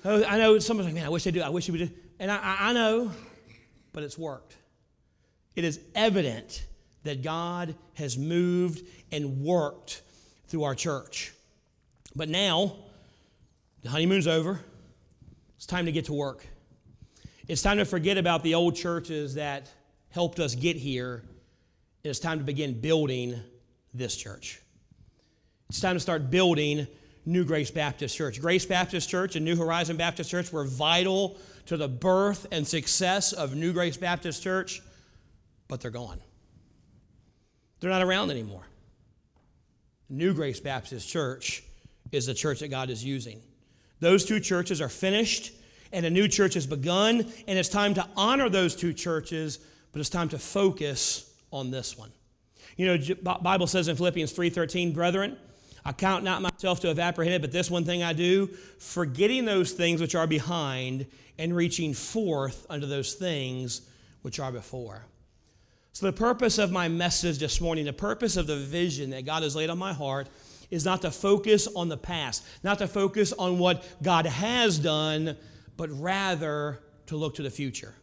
Oh, 0.05 0.23
I 0.25 0.37
know 0.37 0.59
someone's 0.59 0.87
like, 0.87 0.95
man, 0.95 1.07
I 1.07 1.09
wish 1.09 1.25
they 1.25 1.31
do. 1.31 1.41
I 1.41 1.49
wish 1.49 1.67
you 1.67 1.73
would 1.73 1.89
do. 1.89 1.91
And 2.19 2.31
I, 2.31 2.57
I 2.61 2.73
know, 2.73 3.11
but 3.93 4.03
it's 4.03 4.19
worked. 4.19 4.57
It 5.57 5.65
is 5.65 5.81
evident 5.95 6.67
that 7.05 7.23
God 7.23 7.75
has 7.95 8.19
moved 8.19 8.87
and 9.13 9.43
worked 9.43 10.03
through 10.49 10.65
our 10.65 10.75
church. 10.75 11.33
But 12.15 12.29
now, 12.29 12.77
the 13.83 13.89
honeymoon's 13.89 14.27
over. 14.27 14.61
It's 15.65 15.71
time 15.71 15.87
to 15.87 15.93
get 15.93 16.05
to 16.05 16.13
work. 16.13 16.47
It's 17.49 17.63
time 17.63 17.79
to 17.79 17.87
forget 17.87 18.19
about 18.19 18.43
the 18.43 18.55
old 18.55 18.77
churches 18.77 19.37
that 19.37 19.67
helped 20.11 20.39
us 20.39 20.55
get 20.55 20.77
here. 20.77 21.23
It's 22.03 22.19
time 22.19 22.37
to 22.39 22.45
begin 22.45 22.83
building 22.83 23.41
this 23.95 24.15
church. 24.15 24.61
It's 25.71 25.81
time 25.81 25.97
to 25.97 26.01
start 26.01 26.31
building 26.31 26.87
New 27.25 27.47
Grace 27.47 27.71
Baptist 27.71 28.15
Church. 28.15 28.43
Grace 28.43 28.67
Baptist 28.67 29.09
Church 29.09 29.37
and 29.37 29.45
New 29.47 29.57
Horizon 29.57 29.97
Baptist 29.97 30.31
Church 30.31 30.53
were 30.53 30.67
vital 30.67 31.39
to 31.65 31.79
the 31.79 31.89
birth 31.89 32.47
and 32.53 32.69
success 32.69 33.33
of 33.33 33.55
New 33.55 33.73
Grace 33.73 33.97
Baptist 33.97 34.43
Church, 34.43 34.83
but 35.69 35.81
they're 35.81 35.91
gone. 35.91 36.21
They're 37.81 37.89
not 37.89 38.03
around 38.03 38.31
anymore. 38.31 38.67
New 40.11 40.35
Grace 40.35 40.61
Baptist 40.61 41.09
Church 41.09 41.63
is 42.13 42.27
the 42.27 42.35
church 42.35 42.61
that 42.61 42.69
God 42.69 42.91
is 42.91 43.03
using. 43.03 43.41
Those 44.05 44.27
two 44.27 44.39
churches 44.39 44.83
are 44.83 44.91
finished, 44.91 45.53
and 45.91 46.05
a 46.05 46.11
new 46.11 46.29
church 46.29 46.53
has 46.55 46.67
begun, 46.67 47.27
and 47.49 47.59
it's 47.59 47.71
time 47.71 47.95
to 47.95 48.07
honor 48.19 48.51
those 48.51 48.77
two 48.77 48.93
churches, 48.93 49.59
but 49.93 50.01
it's 50.01 50.11
time 50.11 50.29
to 50.29 50.39
focus 50.39 51.33
on 51.51 51.71
this 51.71 51.97
one. 51.97 52.13
You 52.77 52.99
know, 52.99 53.15
Bible 53.41 53.67
says 53.67 53.89
in 53.89 53.97
Philippians 53.97 54.33
3:13, 54.33 54.93
"Brethren, 54.93 55.39
I 55.87 55.93
count 55.93 56.23
not 56.23 56.43
myself 56.43 56.81
to 56.81 56.89
have 56.89 56.99
apprehended, 56.99 57.41
but 57.41 57.51
this 57.51 57.71
one 57.71 57.87
thing 57.87 58.03
I 58.03 58.13
do, 58.13 58.49
forgetting 58.79 59.47
those 59.47 59.73
things 59.73 60.03
which 60.03 60.15
are 60.15 60.27
behind 60.27 61.07
and 61.39 61.57
reaching 61.57 61.95
forth 61.95 62.67
unto 62.69 62.87
those 62.87 63.15
things 63.15 63.81
which 64.21 64.39
are 64.39 64.53
before." 64.53 65.07
So, 65.95 66.05
the 66.05 66.13
purpose 66.13 66.59
of 66.59 66.71
my 66.71 66.89
message 66.89 67.39
this 67.39 67.59
morning, 67.59 67.87
the 67.87 67.95
purpose 67.95 68.37
of 68.37 68.47
the 68.47 68.57
vision 68.57 69.09
that 69.11 69.25
God 69.25 69.43
has 69.43 69.57
laid 69.57 69.71
on 69.71 69.79
my 69.79 69.95
heart, 69.95 70.29
is 70.75 70.85
not 70.85 71.03
to 71.03 71.11
focus 71.11 71.69
on 71.75 71.89
the 71.89 71.97
past, 71.97 72.45
not 72.63 72.79
to 72.79 72.89
focus 72.89 73.33
on 73.33 73.59
what 73.59 73.85
God 74.03 74.27
has 74.27 74.79
done, 74.79 75.37
but 75.77 75.89
rather 76.01 76.81
to 77.07 77.17
look 77.17 77.37
to 77.37 77.43
the 77.43 77.51
future. 77.51 77.95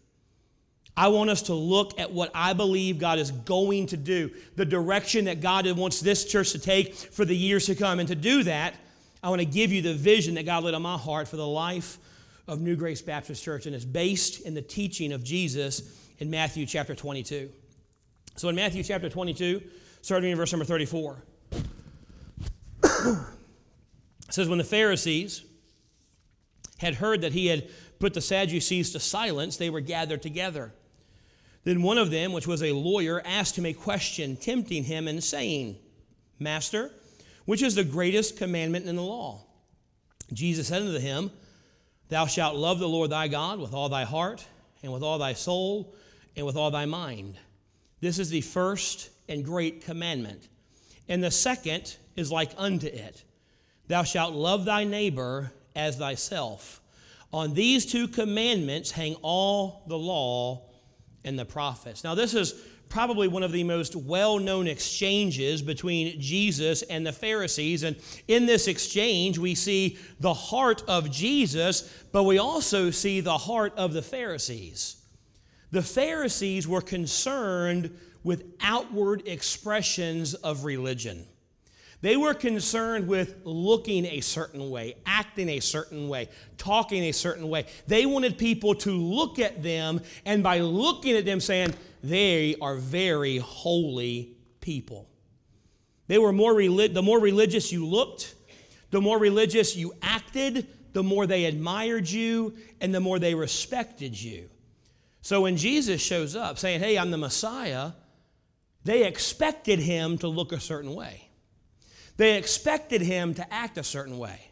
I 0.96 1.08
want 1.08 1.30
us 1.30 1.44
to 1.44 1.54
look 1.54 2.00
at 2.00 2.12
what 2.12 2.32
I 2.36 2.54
believe 2.54 3.00
God 3.00 3.18
is 3.18 3.32
going 3.32 3.88
to 3.88 3.98
do, 3.98 4.32
the 4.56 4.66
direction 4.66 5.26
that 5.26 5.42
God 5.42 5.70
wants 5.78 6.00
this 6.00 6.26
church 6.26 6.52
to 6.52 6.60
take 6.60 6.94
for 6.94 7.26
the 7.26 7.36
years 7.36 7.66
to 7.68 7.76
come. 7.76 8.00
And 8.00 8.08
to 8.10 8.16
do 8.16 8.44
that, 8.44 8.76
I 9.24 9.30
want 9.30 9.40
to 9.40 9.46
give 9.46 9.72
you 9.72 9.82
the 9.82 9.94
vision 9.94 10.36
that 10.36 10.46
God 10.46 10.64
laid 10.64 10.74
on 10.74 10.82
my 10.82 10.98
heart 10.98 11.28
for 11.28 11.38
the 11.38 11.48
life 11.48 11.98
of 12.48 12.60
New 12.60 12.76
Grace 12.76 13.02
Baptist 13.02 13.44
Church, 13.44 13.66
and 13.66 13.76
it's 13.76 13.86
based 13.86 14.42
in 14.42 14.54
the 14.54 14.62
teaching 14.62 15.14
of 15.14 15.24
Jesus 15.24 15.98
in 16.20 16.30
Matthew 16.30 16.66
chapter 16.66 16.94
22. 16.94 17.50
So 18.36 18.50
in 18.50 18.56
Matthew 18.56 18.84
chapter 18.84 19.10
22, 19.10 19.62
starting 20.02 20.32
in 20.32 20.38
verse 20.38 20.52
number 20.52 20.66
34, 20.66 21.24
it 21.24 21.31
says, 24.30 24.50
When 24.50 24.58
the 24.58 24.64
Pharisees 24.64 25.44
had 26.78 26.96
heard 26.96 27.22
that 27.22 27.34
he 27.34 27.48
had 27.48 27.70
put 28.00 28.14
the 28.14 28.22
Sadducees 28.22 28.92
to 28.92 29.00
silence, 29.00 29.58
they 29.58 29.70
were 29.70 29.82
gathered 29.82 30.22
together. 30.22 30.74
Then 31.64 31.84
one 31.84 31.98
of 31.98 32.10
them, 32.10 32.34
which 32.34 32.48
was 32.48 32.64
a 32.64 32.72
lawyer, 32.72 33.22
asked 33.24 33.58
him 33.58 33.68
a 33.68 33.74
question, 33.74 34.36
tempting 34.36 34.84
him 34.84 35.08
and 35.08 35.24
saying, 35.24 35.78
Master, 36.40 36.92
which 37.46 37.62
is 37.62 37.76
the 37.76 37.84
greatest 37.84 38.38
commandment 38.38 38.88
in 38.88 38.96
the 38.96 39.04
law? 39.04 39.44
Jesus 40.34 40.68
said 40.68 40.82
unto 40.82 40.98
him, 40.98 41.30
Thou 42.10 42.26
shalt 42.26 42.56
love 42.56 42.80
the 42.80 42.90
Lord 42.90 43.12
thy 43.12 43.28
God 43.28 43.60
with 43.60 43.74
all 43.74 43.90
thy 43.90 44.04
heart, 44.04 44.44
and 44.82 44.92
with 44.92 45.04
all 45.04 45.20
thy 45.20 45.34
soul, 45.34 45.94
and 46.36 46.46
with 46.46 46.56
all 46.56 46.72
thy 46.72 46.86
mind. 46.86 47.36
This 48.00 48.18
is 48.18 48.30
the 48.30 48.42
first 48.42 49.10
and 49.30 49.46
great 49.46 49.86
commandment. 49.86 50.48
And 51.08 51.24
the 51.24 51.32
second 51.32 51.96
is 52.16 52.32
like 52.32 52.52
unto 52.58 52.88
it 52.88 53.24
Thou 53.88 54.04
shalt 54.04 54.34
love 54.34 54.66
thy 54.66 54.84
neighbor 54.84 55.52
as 55.76 55.98
thyself. 55.98 56.82
On 57.34 57.54
these 57.54 57.86
two 57.86 58.08
commandments 58.08 58.92
hang 58.92 59.16
all 59.22 59.84
the 59.88 59.98
law 59.98 60.64
and 61.24 61.38
the 61.38 61.46
prophets. 61.46 62.04
Now, 62.04 62.16
this 62.16 62.34
is 62.34 62.54
probably 62.92 63.28
one 63.28 63.44
of 63.44 63.52
the 63.52 63.64
most 63.64 63.96
well 63.96 64.38
known 64.38 64.68
exchanges 64.68 65.62
between 65.62 66.20
Jesus 66.20 66.84
and 66.84 67.06
the 67.06 67.14
Pharisees. 67.14 67.84
And 67.84 67.96
in 68.28 68.46
this 68.46 68.68
exchange, 68.68 69.38
we 69.38 69.56
see 69.56 69.98
the 70.20 70.34
heart 70.34 70.84
of 70.88 71.10
Jesus, 71.10 72.04
but 72.12 72.24
we 72.24 72.38
also 72.38 72.92
see 72.92 73.22
the 73.22 73.38
heart 73.38 73.74
of 73.78 73.94
the 73.94 74.02
Pharisees. 74.02 75.02
The 75.72 75.82
Pharisees 75.82 76.68
were 76.68 76.82
concerned 76.82 77.98
with 78.24 78.44
outward 78.62 79.28
expressions 79.28 80.34
of 80.34 80.66
religion. 80.66 81.26
They 82.02 82.18
were 82.18 82.34
concerned 82.34 83.08
with 83.08 83.36
looking 83.44 84.06
a 84.06 84.22
certain 84.22 84.72
way, 84.72 84.96
acting 85.06 85.50
a 85.50 85.60
certain 85.60 86.10
way, 86.10 86.30
talking 86.58 87.04
a 87.04 87.12
certain 87.12 87.48
way. 87.48 87.68
They 87.88 88.08
wanted 88.08 88.40
people 88.40 88.74
to 88.76 88.92
look 88.92 89.38
at 89.38 89.62
them, 89.62 90.02
and 90.26 90.42
by 90.42 90.60
looking 90.60 91.16
at 91.16 91.26
them, 91.26 91.40
saying, 91.40 91.76
they 92.04 92.56
are 92.60 92.76
very 92.76 93.38
holy 93.38 94.36
people. 94.62 95.08
They 96.08 96.18
were 96.18 96.34
more 96.34 96.54
the 96.54 97.02
more 97.04 97.20
religious 97.20 97.72
you 97.72 97.86
looked, 97.86 98.34
the 98.90 99.00
more 99.00 99.20
religious 99.20 99.76
you 99.76 99.94
acted, 100.02 100.68
the 100.94 101.04
more 101.04 101.28
they 101.28 101.46
admired 101.46 102.10
you, 102.10 102.56
and 102.82 102.94
the 102.94 103.00
more 103.00 103.20
they 103.20 103.36
respected 103.36 104.20
you. 104.20 104.50
So 105.22 105.42
when 105.42 105.56
Jesus 105.56 106.02
shows 106.02 106.36
up 106.36 106.58
saying, 106.58 106.80
Hey, 106.80 106.98
I'm 106.98 107.12
the 107.12 107.18
Messiah, 107.18 107.92
they 108.84 109.06
expected 109.06 109.80
him 109.80 110.18
to 110.18 110.28
look 110.28 110.52
a 110.52 110.60
certain 110.60 110.96
way. 110.96 111.31
They 112.18 112.38
expected 112.38 113.02
him 113.02 113.34
to 113.36 113.54
act 113.54 113.78
a 113.78 113.84
certain 113.84 114.18
way. 114.18 114.52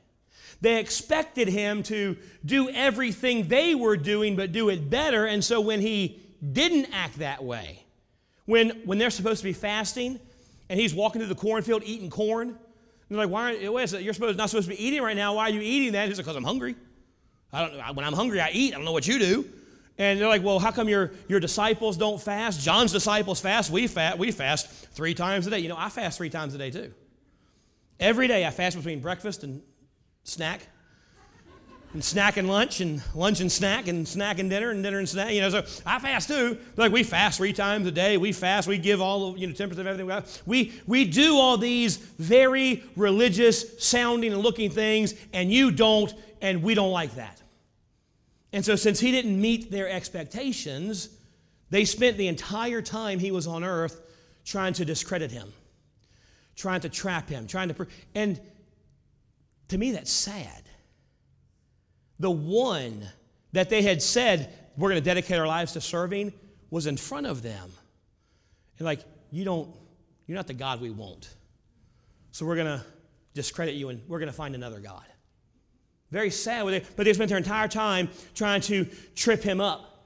They 0.61 0.79
expected 0.79 1.47
him 1.47 1.83
to 1.83 2.17
do 2.45 2.69
everything 2.69 3.47
they 3.47 3.75
were 3.75 3.95
doing, 3.95 4.35
but 4.35 4.51
do 4.51 4.69
it 4.69 4.89
better. 4.89 5.25
And 5.25 5.43
so 5.43 5.61
when 5.61 5.79
he 5.79 6.19
didn't 6.51 6.87
act 6.93 7.19
that 7.19 7.43
way, 7.43 7.83
when, 8.45 8.69
when 8.85 8.97
they're 8.97 9.09
supposed 9.09 9.39
to 9.39 9.43
be 9.45 9.53
fasting 9.53 10.19
and 10.69 10.79
he's 10.79 10.93
walking 10.93 11.21
through 11.21 11.29
the 11.29 11.35
cornfield 11.35 11.83
eating 11.85 12.09
corn, 12.09 12.57
they're 13.07 13.17
like, 13.17 13.29
why 13.29 13.53
aren't, 13.53 13.73
wait 13.73 13.91
you're 14.01 14.13
supposed, 14.13 14.37
not 14.37 14.49
supposed 14.49 14.69
to 14.69 14.75
be 14.75 14.83
eating 14.83 15.01
right 15.01 15.15
now. 15.15 15.35
Why 15.35 15.43
are 15.43 15.49
you 15.49 15.61
eating 15.61 15.93
that? 15.93 16.07
He's 16.07 16.17
like, 16.17 16.25
because 16.25 16.35
I'm 16.35 16.43
hungry. 16.43 16.75
I 17.51 17.67
don't, 17.67 17.95
when 17.95 18.05
I'm 18.05 18.13
hungry, 18.13 18.39
I 18.39 18.51
eat. 18.51 18.73
I 18.73 18.77
don't 18.77 18.85
know 18.85 18.91
what 18.91 19.07
you 19.07 19.17
do. 19.17 19.49
And 19.97 20.19
they're 20.19 20.27
like, 20.27 20.43
well, 20.43 20.59
how 20.59 20.71
come 20.71 20.87
your, 20.87 21.11
your 21.27 21.39
disciples 21.39 21.97
don't 21.97 22.21
fast? 22.21 22.61
John's 22.61 22.91
disciples 22.91 23.41
fast. 23.41 23.71
We 23.71 23.87
fast. 23.87 24.17
We 24.17 24.31
fast 24.31 24.69
three 24.69 25.13
times 25.13 25.47
a 25.47 25.49
day. 25.49 25.59
You 25.59 25.69
know, 25.69 25.75
I 25.77 25.89
fast 25.89 26.17
three 26.17 26.29
times 26.29 26.53
a 26.53 26.57
day 26.57 26.71
too. 26.71 26.93
Every 27.99 28.27
day 28.27 28.45
I 28.45 28.51
fast 28.51 28.77
between 28.77 28.99
breakfast 28.99 29.43
and 29.43 29.61
snack 30.23 30.61
and 31.93 32.03
snack 32.03 32.37
and 32.37 32.47
lunch 32.47 32.81
and 32.81 33.01
lunch 33.15 33.39
and 33.39 33.51
snack 33.51 33.87
and 33.87 34.07
snack 34.07 34.37
and 34.39 34.49
dinner 34.49 34.69
and 34.69 34.83
dinner 34.83 34.99
and 34.99 35.09
snack. 35.09 35.33
You 35.33 35.41
know, 35.41 35.49
so 35.49 35.63
I 35.85 35.99
fast 35.99 36.27
too. 36.27 36.57
Like 36.77 36.91
we 36.91 37.03
fast 37.03 37.37
three 37.37 37.53
times 37.53 37.87
a 37.87 37.91
day. 37.91 38.17
We 38.17 38.31
fast. 38.31 38.67
We 38.67 38.77
give 38.77 39.01
all 39.01 39.37
you 39.37 39.47
know 39.47 39.53
percent 39.53 39.79
of 39.79 39.87
everything. 39.87 40.41
We 40.45 40.79
we 40.85 41.05
do 41.05 41.37
all 41.37 41.57
these 41.57 41.97
very 41.97 42.83
religious 42.95 43.83
sounding 43.83 44.33
and 44.33 44.41
looking 44.41 44.69
things, 44.69 45.13
and 45.33 45.51
you 45.51 45.71
don't, 45.71 46.13
and 46.41 46.61
we 46.63 46.75
don't 46.75 46.91
like 46.91 47.15
that. 47.15 47.41
And 48.53 48.63
so, 48.63 48.75
since 48.75 48.99
he 48.99 49.11
didn't 49.11 49.39
meet 49.39 49.71
their 49.71 49.89
expectations, 49.89 51.09
they 51.69 51.85
spent 51.85 52.17
the 52.17 52.27
entire 52.27 52.81
time 52.81 53.19
he 53.19 53.31
was 53.31 53.47
on 53.47 53.63
earth 53.63 54.01
trying 54.45 54.73
to 54.73 54.85
discredit 54.85 55.31
him, 55.31 55.53
trying 56.59 56.81
to 56.81 56.89
trap 56.89 57.27
him, 57.27 57.47
trying 57.47 57.73
to. 57.73 57.87
And 58.13 58.39
to 59.69 59.77
me, 59.79 59.93
that's 59.93 60.11
sad 60.11 60.69
the 62.19 62.29
one 62.29 63.07
that 63.53 63.69
they 63.69 63.81
had 63.81 64.01
said, 64.01 64.53
we're 64.77 64.89
going 64.89 65.01
to 65.01 65.05
dedicate 65.05 65.39
our 65.39 65.47
lives 65.47 65.73
to 65.73 65.81
serving, 65.81 66.33
was 66.69 66.85
in 66.85 66.97
front 66.97 67.25
of 67.25 67.41
them. 67.41 67.71
And 68.77 68.85
like, 68.85 69.03
you 69.31 69.43
don't, 69.43 69.73
you're 70.27 70.35
not 70.35 70.47
the 70.47 70.53
God 70.53 70.81
we 70.81 70.89
want. 70.89 71.33
So 72.31 72.45
we're 72.45 72.55
going 72.55 72.79
to 72.79 72.85
discredit 73.33 73.75
you 73.75 73.89
and 73.89 74.01
we're 74.07 74.19
going 74.19 74.29
to 74.29 74.35
find 74.35 74.53
another 74.53 74.79
God. 74.79 75.03
Very 76.11 76.29
sad, 76.29 76.85
but 76.95 77.05
they 77.05 77.13
spent 77.13 77.29
their 77.29 77.37
entire 77.37 77.67
time 77.67 78.09
trying 78.35 78.61
to 78.61 78.85
trip 79.15 79.41
him 79.43 79.61
up, 79.61 80.05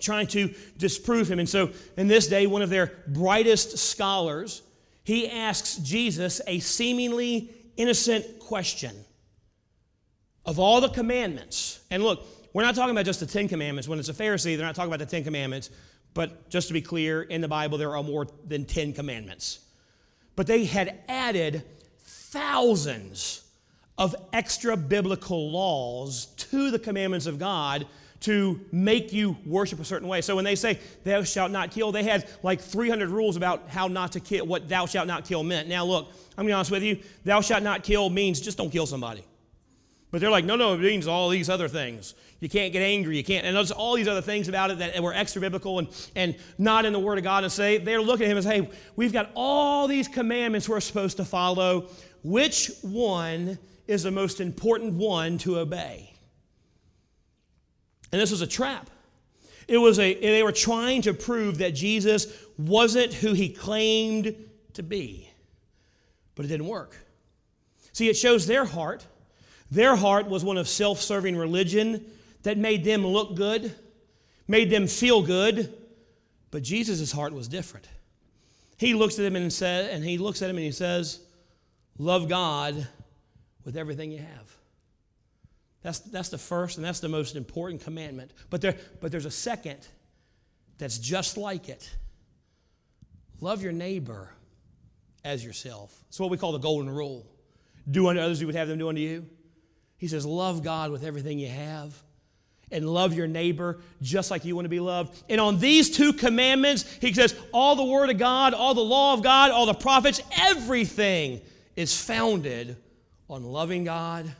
trying 0.00 0.26
to 0.28 0.52
disprove 0.76 1.30
him. 1.30 1.38
And 1.38 1.48
so, 1.48 1.70
in 1.96 2.08
this 2.08 2.26
day, 2.26 2.48
one 2.48 2.62
of 2.62 2.70
their 2.70 2.92
brightest 3.06 3.78
scholars, 3.78 4.62
he 5.06 5.30
asks 5.30 5.76
Jesus 5.76 6.40
a 6.48 6.58
seemingly 6.58 7.48
innocent 7.76 8.40
question 8.40 8.92
of 10.44 10.58
all 10.58 10.80
the 10.80 10.88
commandments, 10.88 11.78
and 11.92 12.02
look, 12.02 12.26
we're 12.52 12.64
not 12.64 12.74
talking 12.74 12.90
about 12.90 13.04
just 13.04 13.20
the 13.20 13.26
Ten 13.26 13.46
Commandments. 13.46 13.88
When 13.88 14.00
it's 14.00 14.08
a 14.08 14.14
Pharisee, 14.14 14.56
they're 14.56 14.66
not 14.66 14.74
talking 14.74 14.92
about 14.92 14.98
the 14.98 15.06
Ten 15.06 15.22
Commandments. 15.22 15.70
But 16.12 16.50
just 16.50 16.66
to 16.68 16.74
be 16.74 16.80
clear, 16.80 17.22
in 17.22 17.40
the 17.40 17.46
Bible, 17.46 17.78
there 17.78 17.94
are 17.94 18.02
more 18.02 18.26
than 18.48 18.64
10 18.64 18.94
commandments. 18.94 19.60
But 20.34 20.48
they 20.48 20.64
had 20.64 20.98
added 21.06 21.62
thousands 22.00 23.44
of 23.96 24.16
extra 24.32 24.76
biblical 24.76 25.52
laws 25.52 26.26
to 26.36 26.72
the 26.72 26.80
commandments 26.80 27.26
of 27.26 27.38
God 27.38 27.86
to 28.20 28.60
make 28.72 29.12
you 29.12 29.36
worship 29.44 29.80
a 29.80 29.84
certain 29.84 30.08
way. 30.08 30.20
So 30.20 30.36
when 30.36 30.44
they 30.44 30.54
say, 30.54 30.78
thou 31.04 31.22
shalt 31.22 31.50
not 31.50 31.70
kill, 31.70 31.92
they 31.92 32.02
had 32.02 32.28
like 32.42 32.60
300 32.60 33.08
rules 33.08 33.36
about 33.36 33.68
how 33.68 33.88
not 33.88 34.12
to 34.12 34.20
kill, 34.20 34.46
what 34.46 34.68
thou 34.68 34.86
shalt 34.86 35.06
not 35.06 35.24
kill 35.24 35.42
meant. 35.42 35.68
Now, 35.68 35.84
look, 35.84 36.08
I'm 36.08 36.44
gonna 36.44 36.48
be 36.48 36.52
honest 36.52 36.70
with 36.70 36.82
you, 36.82 36.98
thou 37.24 37.40
shalt 37.40 37.62
not 37.62 37.82
kill 37.82 38.10
means 38.10 38.40
just 38.40 38.58
don't 38.58 38.70
kill 38.70 38.86
somebody. 38.86 39.24
But 40.10 40.20
they're 40.20 40.30
like, 40.30 40.44
no, 40.44 40.56
no, 40.56 40.74
it 40.74 40.80
means 40.80 41.06
all 41.06 41.28
these 41.28 41.50
other 41.50 41.68
things. 41.68 42.14
You 42.40 42.48
can't 42.48 42.72
get 42.72 42.82
angry. 42.82 43.16
You 43.16 43.24
can't. 43.24 43.46
And 43.46 43.56
there's 43.56 43.72
all 43.72 43.94
these 43.94 44.08
other 44.08 44.20
things 44.20 44.48
about 44.48 44.70
it 44.70 44.78
that 44.78 45.02
were 45.02 45.12
extra 45.12 45.40
biblical 45.40 45.78
and, 45.78 45.88
and 46.14 46.36
not 46.58 46.84
in 46.84 46.92
the 46.92 46.98
Word 46.98 47.18
of 47.18 47.24
God. 47.24 47.44
And 47.44 47.52
say, 47.52 47.78
they're 47.78 48.00
looking 48.00 48.26
at 48.26 48.30
him 48.30 48.36
and 48.36 48.46
say, 48.46 48.60
hey, 48.62 48.70
we've 48.94 49.12
got 49.12 49.30
all 49.34 49.88
these 49.88 50.06
commandments 50.06 50.68
we're 50.68 50.80
supposed 50.80 51.16
to 51.16 51.24
follow. 51.24 51.88
Which 52.22 52.70
one 52.82 53.58
is 53.86 54.02
the 54.02 54.10
most 54.10 54.40
important 54.40 54.94
one 54.94 55.38
to 55.38 55.58
obey? 55.58 56.12
And 58.12 58.20
this 58.20 58.30
was 58.30 58.40
a 58.40 58.46
trap. 58.46 58.90
It 59.68 59.78
was 59.78 59.98
a, 59.98 60.14
they 60.14 60.42
were 60.42 60.52
trying 60.52 61.02
to 61.02 61.14
prove 61.14 61.58
that 61.58 61.74
Jesus 61.74 62.26
wasn't 62.56 63.12
who 63.12 63.32
he 63.32 63.48
claimed 63.48 64.34
to 64.74 64.82
be. 64.82 65.28
But 66.34 66.44
it 66.44 66.48
didn't 66.48 66.68
work. 66.68 66.96
See, 67.92 68.08
it 68.08 68.16
shows 68.16 68.46
their 68.46 68.64
heart 68.64 69.06
their 69.70 69.96
heart 69.96 70.28
was 70.28 70.44
one 70.44 70.58
of 70.58 70.68
self 70.68 71.00
serving 71.00 71.36
religion 71.36 72.04
that 72.42 72.58
made 72.58 72.84
them 72.84 73.06
look 73.06 73.34
good, 73.34 73.74
made 74.46 74.70
them 74.70 74.86
feel 74.86 75.22
good, 75.22 75.74
but 76.50 76.62
Jesus' 76.62 77.10
heart 77.10 77.32
was 77.32 77.48
different. 77.48 77.88
He 78.78 78.94
looks 78.94 79.18
at 79.18 79.22
them 79.22 79.36
and 79.36 79.52
says, 79.52 79.90
and 79.90 80.04
he 80.04 80.18
looks 80.18 80.42
at 80.42 80.50
him 80.50 80.56
and 80.56 80.64
he 80.64 80.72
says, 80.72 81.20
Love 81.98 82.28
God 82.28 82.86
with 83.64 83.76
everything 83.76 84.12
you 84.12 84.18
have. 84.18 84.55
That's, 85.86 86.00
that's 86.00 86.30
the 86.30 86.38
first 86.38 86.78
and 86.78 86.84
that's 86.84 86.98
the 86.98 87.08
most 87.08 87.36
important 87.36 87.80
commandment. 87.80 88.32
But, 88.50 88.60
there, 88.60 88.74
but 89.00 89.12
there's 89.12 89.24
a 89.24 89.30
second 89.30 89.86
that's 90.78 90.98
just 90.98 91.36
like 91.36 91.68
it. 91.68 91.88
Love 93.40 93.62
your 93.62 93.70
neighbor 93.70 94.32
as 95.24 95.44
yourself. 95.44 95.96
It's 96.08 96.18
what 96.18 96.28
we 96.28 96.38
call 96.38 96.50
the 96.50 96.58
golden 96.58 96.90
rule. 96.90 97.24
Do 97.88 98.08
unto 98.08 98.20
others 98.20 98.40
you 98.40 98.48
would 98.48 98.56
have 98.56 98.66
them 98.66 98.80
do 98.80 98.88
unto 98.88 99.00
you. 99.00 99.26
He 99.96 100.08
says, 100.08 100.26
Love 100.26 100.64
God 100.64 100.90
with 100.90 101.04
everything 101.04 101.38
you 101.38 101.50
have 101.50 101.94
and 102.72 102.92
love 102.92 103.14
your 103.14 103.28
neighbor 103.28 103.78
just 104.02 104.28
like 104.28 104.44
you 104.44 104.56
want 104.56 104.64
to 104.64 104.70
be 104.70 104.80
loved. 104.80 105.22
And 105.28 105.40
on 105.40 105.60
these 105.60 105.88
two 105.88 106.12
commandments, 106.12 106.82
he 107.00 107.12
says, 107.12 107.36
all 107.52 107.76
the 107.76 107.84
word 107.84 108.10
of 108.10 108.18
God, 108.18 108.54
all 108.54 108.74
the 108.74 108.80
law 108.80 109.14
of 109.14 109.22
God, 109.22 109.52
all 109.52 109.66
the 109.66 109.72
prophets, 109.72 110.20
everything 110.36 111.42
is 111.76 111.96
founded 111.96 112.76
on 113.30 113.44
loving 113.44 113.84
God 113.84 114.34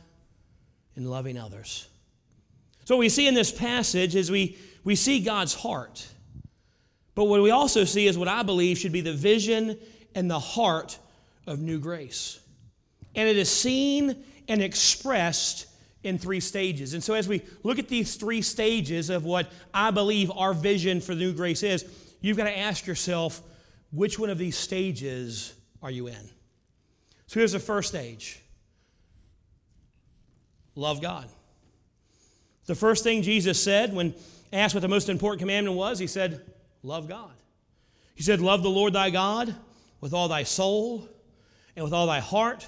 and 0.97 1.09
loving 1.09 1.37
others. 1.37 1.87
So, 2.83 2.95
what 2.95 2.99
we 2.99 3.09
see 3.09 3.27
in 3.27 3.33
this 3.33 3.51
passage 3.51 4.15
is 4.15 4.29
we, 4.29 4.57
we 4.83 4.95
see 4.95 5.21
God's 5.21 5.53
heart. 5.53 6.05
But 7.15 7.25
what 7.25 7.41
we 7.41 7.51
also 7.51 7.85
see 7.85 8.07
is 8.07 8.17
what 8.17 8.27
I 8.27 8.43
believe 8.43 8.77
should 8.77 8.91
be 8.91 9.01
the 9.01 9.13
vision 9.13 9.77
and 10.13 10.29
the 10.29 10.39
heart 10.39 10.97
of 11.45 11.59
new 11.59 11.79
grace. 11.79 12.39
And 13.15 13.29
it 13.29 13.37
is 13.37 13.49
seen 13.49 14.23
and 14.47 14.61
expressed 14.61 15.67
in 16.03 16.17
three 16.17 16.39
stages. 16.39 16.93
And 16.93 17.03
so, 17.03 17.13
as 17.13 17.27
we 17.27 17.41
look 17.63 17.79
at 17.79 17.87
these 17.87 18.15
three 18.15 18.41
stages 18.41 19.09
of 19.09 19.23
what 19.23 19.51
I 19.73 19.91
believe 19.91 20.31
our 20.31 20.53
vision 20.53 21.01
for 21.01 21.13
New 21.13 21.33
Grace 21.33 21.63
is, 21.63 21.85
you've 22.21 22.37
got 22.37 22.45
to 22.45 22.57
ask 22.57 22.87
yourself, 22.87 23.41
which 23.91 24.17
one 24.17 24.29
of 24.29 24.37
these 24.37 24.57
stages 24.57 25.53
are 25.81 25.91
you 25.91 26.07
in? 26.07 26.29
So, 27.27 27.39
here's 27.39 27.51
the 27.51 27.59
first 27.59 27.89
stage 27.89 28.41
love 30.77 31.01
God. 31.01 31.27
The 32.67 32.75
first 32.75 33.03
thing 33.03 33.21
Jesus 33.21 33.61
said 33.61 33.93
when 33.93 34.13
asked 34.53 34.75
what 34.75 34.81
the 34.81 34.87
most 34.87 35.09
important 35.09 35.39
commandment 35.39 35.75
was, 35.75 35.99
he 35.99 36.07
said, 36.07 36.41
Love 36.83 37.07
God. 37.07 37.31
He 38.15 38.23
said, 38.23 38.39
Love 38.39 38.63
the 38.63 38.69
Lord 38.69 38.93
thy 38.93 39.09
God 39.09 39.53
with 39.99 40.13
all 40.13 40.27
thy 40.27 40.43
soul, 40.43 41.09
and 41.75 41.83
with 41.83 41.93
all 41.93 42.07
thy 42.07 42.19
heart, 42.19 42.67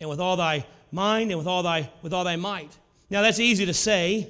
and 0.00 0.08
with 0.08 0.20
all 0.20 0.36
thy 0.36 0.66
mind 0.90 1.30
and 1.30 1.38
with 1.38 1.46
all 1.46 1.62
thy 1.62 1.90
with 2.02 2.12
all 2.12 2.24
thy 2.24 2.36
might. 2.36 2.70
Now 3.10 3.22
that's 3.22 3.40
easy 3.40 3.66
to 3.66 3.74
say, 3.74 4.28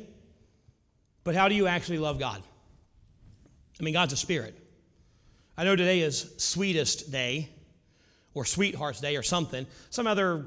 but 1.24 1.34
how 1.34 1.48
do 1.48 1.54
you 1.54 1.66
actually 1.66 1.98
love 1.98 2.18
God? 2.18 2.42
I 3.80 3.82
mean, 3.82 3.94
God's 3.94 4.12
a 4.12 4.16
spirit. 4.16 4.56
I 5.56 5.64
know 5.64 5.76
today 5.76 6.00
is 6.00 6.32
sweetest 6.36 7.10
day 7.10 7.48
or 8.34 8.44
sweetheart's 8.44 9.00
day 9.00 9.16
or 9.16 9.22
something. 9.22 9.66
Some 9.90 10.06
other 10.06 10.46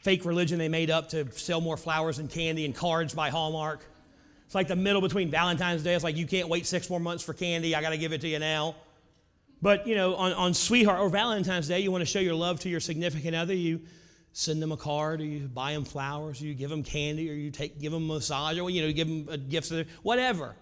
fake 0.00 0.24
religion 0.24 0.58
they 0.58 0.68
made 0.68 0.90
up 0.90 1.10
to 1.10 1.30
sell 1.32 1.60
more 1.60 1.76
flowers 1.76 2.18
and 2.18 2.30
candy 2.30 2.64
and 2.64 2.74
cards 2.74 3.14
by 3.14 3.30
Hallmark. 3.30 3.84
It's 4.46 4.54
like 4.54 4.68
the 4.68 4.76
middle 4.76 5.00
between 5.00 5.30
Valentine's 5.30 5.82
Day. 5.82 5.94
It's 5.94 6.02
like 6.02 6.16
you 6.16 6.26
can't 6.26 6.48
wait 6.48 6.66
six 6.66 6.90
more 6.90 6.98
months 6.98 7.22
for 7.22 7.32
candy. 7.32 7.74
I 7.74 7.80
got 7.80 7.90
to 7.90 7.98
give 7.98 8.12
it 8.12 8.20
to 8.22 8.28
you 8.28 8.38
now. 8.38 8.74
But, 9.62 9.86
you 9.86 9.94
know, 9.94 10.16
on, 10.16 10.32
on 10.32 10.54
Sweetheart 10.54 11.00
or 11.00 11.08
Valentine's 11.08 11.68
Day, 11.68 11.80
you 11.80 11.92
want 11.92 12.02
to 12.02 12.06
show 12.06 12.18
your 12.18 12.34
love 12.34 12.60
to 12.60 12.68
your 12.68 12.80
significant 12.80 13.36
other. 13.36 13.54
You 13.54 13.82
send 14.32 14.62
them 14.62 14.72
a 14.72 14.76
card, 14.76 15.20
or 15.20 15.24
you 15.24 15.46
buy 15.46 15.74
them 15.74 15.84
flowers, 15.84 16.40
or 16.40 16.46
you 16.46 16.54
give 16.54 16.70
them 16.70 16.82
candy, 16.82 17.30
or 17.30 17.34
you 17.34 17.50
take 17.50 17.78
give 17.78 17.92
them 17.92 18.10
a 18.10 18.14
massage, 18.14 18.58
or 18.58 18.70
you 18.70 18.82
know, 18.82 18.92
give 18.92 19.06
them 19.06 19.28
a 19.28 19.36
gift, 19.36 19.72
whatever. 20.02 20.56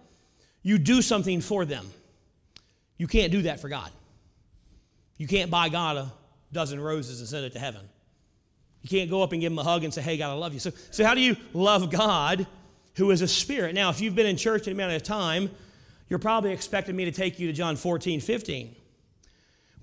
You 0.63 0.79
do 0.79 1.01
something 1.01 1.41
for 1.41 1.65
them. 1.65 1.87
You 2.97 3.07
can't 3.07 3.31
do 3.31 3.43
that 3.43 3.61
for 3.61 3.69
God. 3.69 3.91
You 5.17 5.29
can't 5.29 5.51
buy 5.51 5.69
God 5.69 5.97
a 5.97 6.13
dozen 6.53 6.81
roses 6.81 7.21
and 7.21 7.29
send 7.29 7.45
it 7.45 7.53
to 7.53 7.59
heaven. 7.59 7.89
You 8.83 8.89
can't 8.89 9.11
go 9.11 9.23
up 9.23 9.33
and 9.33 9.41
give 9.41 9.53
him 9.53 9.59
a 9.59 9.65
hug 9.65 9.85
and 9.85 9.93
say, 9.93 10.03
"Hey, 10.03 10.17
God, 10.17 10.31
I 10.31 10.35
love 10.35 10.55
you." 10.55 10.61
So, 10.61 10.71
so 10.91 11.05
how 11.05 11.15
do 11.15 11.21
you 11.21 11.37
love 11.53 11.91
God, 11.91 12.47
who 12.95 13.11
is 13.11 13.23
a 13.23 13.29
spirit? 13.29 13.75
Now, 13.75 13.91
if 13.91 14.01
you've 14.01 14.15
been 14.15 14.27
in 14.27 14.37
church 14.37 14.67
an 14.67 14.73
amount 14.73 14.93
of 14.93 15.03
time, 15.03 15.51
you're 16.09 16.19
probably 16.19 16.53
expecting 16.53 16.97
me 16.97 17.05
to 17.05 17.13
take 17.13 17.39
you 17.39 17.47
to 17.49 17.53
John 17.53 17.77
14, 17.77 18.21
15, 18.21 18.75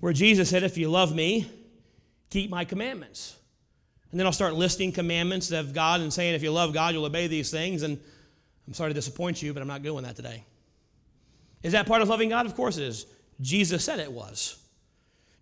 where 0.00 0.12
Jesus 0.12 0.48
said, 0.48 0.62
"If 0.62 0.76
you 0.78 0.88
love 0.88 1.14
me, 1.14 1.50
keep 2.30 2.50
my 2.50 2.64
commandments." 2.64 3.36
And 4.10 4.20
then 4.20 4.26
I'll 4.26 4.32
start 4.32 4.54
listing 4.54 4.92
commandments 4.92 5.50
of 5.50 5.74
God 5.74 6.00
and 6.00 6.12
saying, 6.12 6.34
if 6.34 6.42
you 6.42 6.50
love 6.50 6.72
God, 6.72 6.94
you'll 6.94 7.04
obey 7.04 7.26
these 7.26 7.50
things. 7.50 7.82
And 7.82 8.00
I'm 8.66 8.72
sorry 8.72 8.90
to 8.90 8.94
disappoint 8.94 9.42
you, 9.42 9.52
but 9.52 9.60
I'm 9.60 9.68
not 9.68 9.82
doing 9.82 10.04
that 10.04 10.16
today. 10.16 10.44
Is 11.62 11.72
that 11.72 11.86
part 11.86 12.02
of 12.02 12.08
loving 12.08 12.28
God? 12.28 12.46
Of 12.46 12.54
course 12.54 12.78
it 12.78 12.84
is. 12.84 13.06
Jesus 13.40 13.84
said 13.84 13.98
it 13.98 14.10
was. 14.10 14.56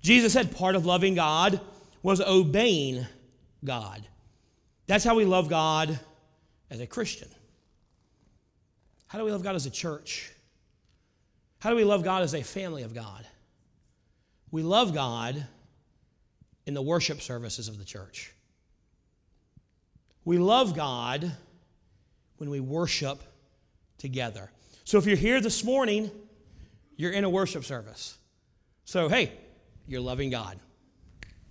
Jesus 0.02 0.32
said 0.32 0.56
part 0.56 0.74
of 0.74 0.86
loving 0.86 1.14
God 1.14 1.60
was 2.02 2.20
obeying 2.20 3.06
God. 3.64 4.06
That's 4.86 5.04
how 5.04 5.14
we 5.14 5.24
love 5.24 5.48
God 5.48 5.98
as 6.70 6.80
a 6.80 6.86
Christian. 6.86 7.28
How 9.06 9.18
do 9.18 9.24
we 9.24 9.32
love 9.32 9.42
God 9.42 9.54
as 9.54 9.66
a 9.66 9.70
church? 9.70 10.30
How 11.60 11.70
do 11.70 11.76
we 11.76 11.84
love 11.84 12.04
God 12.04 12.22
as 12.22 12.34
a 12.34 12.42
family 12.42 12.82
of 12.82 12.94
God? 12.94 13.26
We 14.50 14.62
love 14.62 14.92
God 14.92 15.46
in 16.66 16.74
the 16.74 16.82
worship 16.82 17.20
services 17.20 17.68
of 17.68 17.78
the 17.78 17.84
church. 17.84 18.32
We 20.24 20.38
love 20.38 20.74
God 20.74 21.32
when 22.36 22.50
we 22.50 22.60
worship 22.60 23.22
together. 23.98 24.50
So 24.84 24.98
if 24.98 25.06
you're 25.06 25.16
here 25.16 25.40
this 25.40 25.64
morning, 25.64 26.10
you're 26.96 27.12
in 27.12 27.24
a 27.24 27.30
worship 27.30 27.64
service. 27.64 28.18
So, 28.84 29.08
hey, 29.08 29.32
you're 29.86 30.00
loving 30.00 30.30
God. 30.30 30.58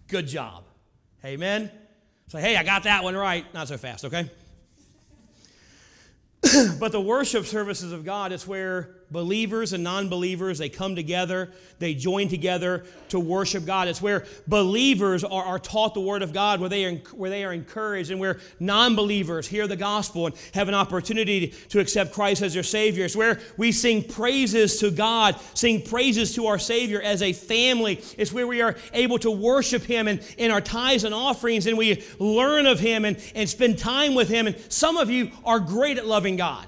Good 0.08 0.28
job. 0.28 0.65
Amen. 1.26 1.71
Say, 2.33 2.41
hey, 2.41 2.57
I 2.57 2.63
got 2.63 2.85
that 2.85 3.03
one 3.03 3.15
right. 3.15 3.45
Not 3.53 3.67
so 3.67 3.77
fast, 3.77 4.05
okay? 4.05 4.27
but 6.79 6.91
the 6.91 6.99
worship 6.99 7.45
services 7.45 7.91
of 7.91 8.03
God, 8.03 8.31
it's 8.31 8.47
where 8.47 8.95
believers 9.13 9.71
and 9.71 9.84
non-believers 9.84 10.58
they 10.58 10.69
come 10.69 10.95
together 10.95 11.49
they 11.84 11.93
join 11.93 12.30
together 12.30 12.84
to 13.10 13.19
worship 13.19 13.65
god. 13.65 13.88
It's 13.88 14.02
where 14.02 14.26
believers 14.47 15.23
are, 15.23 15.43
are 15.43 15.60
taught 15.60 15.93
the 15.93 15.99
word 15.99 16.21
of 16.21 16.34
god 16.34 16.60
where 16.60 16.69
they, 16.69 16.86
are, 16.86 16.95
where 17.13 17.30
they 17.30 17.43
are 17.43 17.54
encouraged 17.54 18.10
and 18.10 18.19
where 18.19 18.39
non-believers 18.60 19.47
hear 19.47 19.67
the 19.67 19.76
gospel 19.76 20.28
and 20.28 20.36
have 20.54 20.69
an 20.69 20.73
opportunity 20.73 21.54
to 21.69 21.80
accept 21.80 22.13
christ 22.13 22.41
as 22.41 22.54
their 22.54 22.63
savior. 22.63 23.06
It's 23.06 23.15
where 23.15 23.39
we 23.58 23.71
sing 23.71 24.04
praises 24.04 24.80
to 24.80 24.91
god 24.91 25.36
sing 25.54 25.82
praises 25.82 26.34
to 26.36 26.47
our 26.47 26.58
savior 26.58 27.02
as 27.02 27.21
a 27.21 27.34
family. 27.34 28.02
It's 28.17 28.32
where 28.32 28.47
we 28.47 28.62
are 28.62 28.76
able 28.93 29.19
to 29.19 29.32
worship 29.32 29.84
him 29.84 30.08
and 30.08 30.21
in 30.38 30.52
our 30.52 30.62
tithes 30.62 31.04
and 31.04 31.13
offerings 31.13 31.67
and 31.67 31.78
we 31.78 32.04
learn 32.17 32.65
of 32.65 32.80
him 32.80 33.06
and, 33.06 33.17
and 33.36 33.49
spend 33.49 33.78
time 33.78 34.15
with 34.15 34.30
him. 34.30 34.47
And 34.47 34.58
some 34.69 34.97
of 34.97 35.10
you 35.10 35.32
are 35.43 35.60
great 35.60 35.97
at 35.97 36.08
loving 36.08 36.38
god 36.38 36.67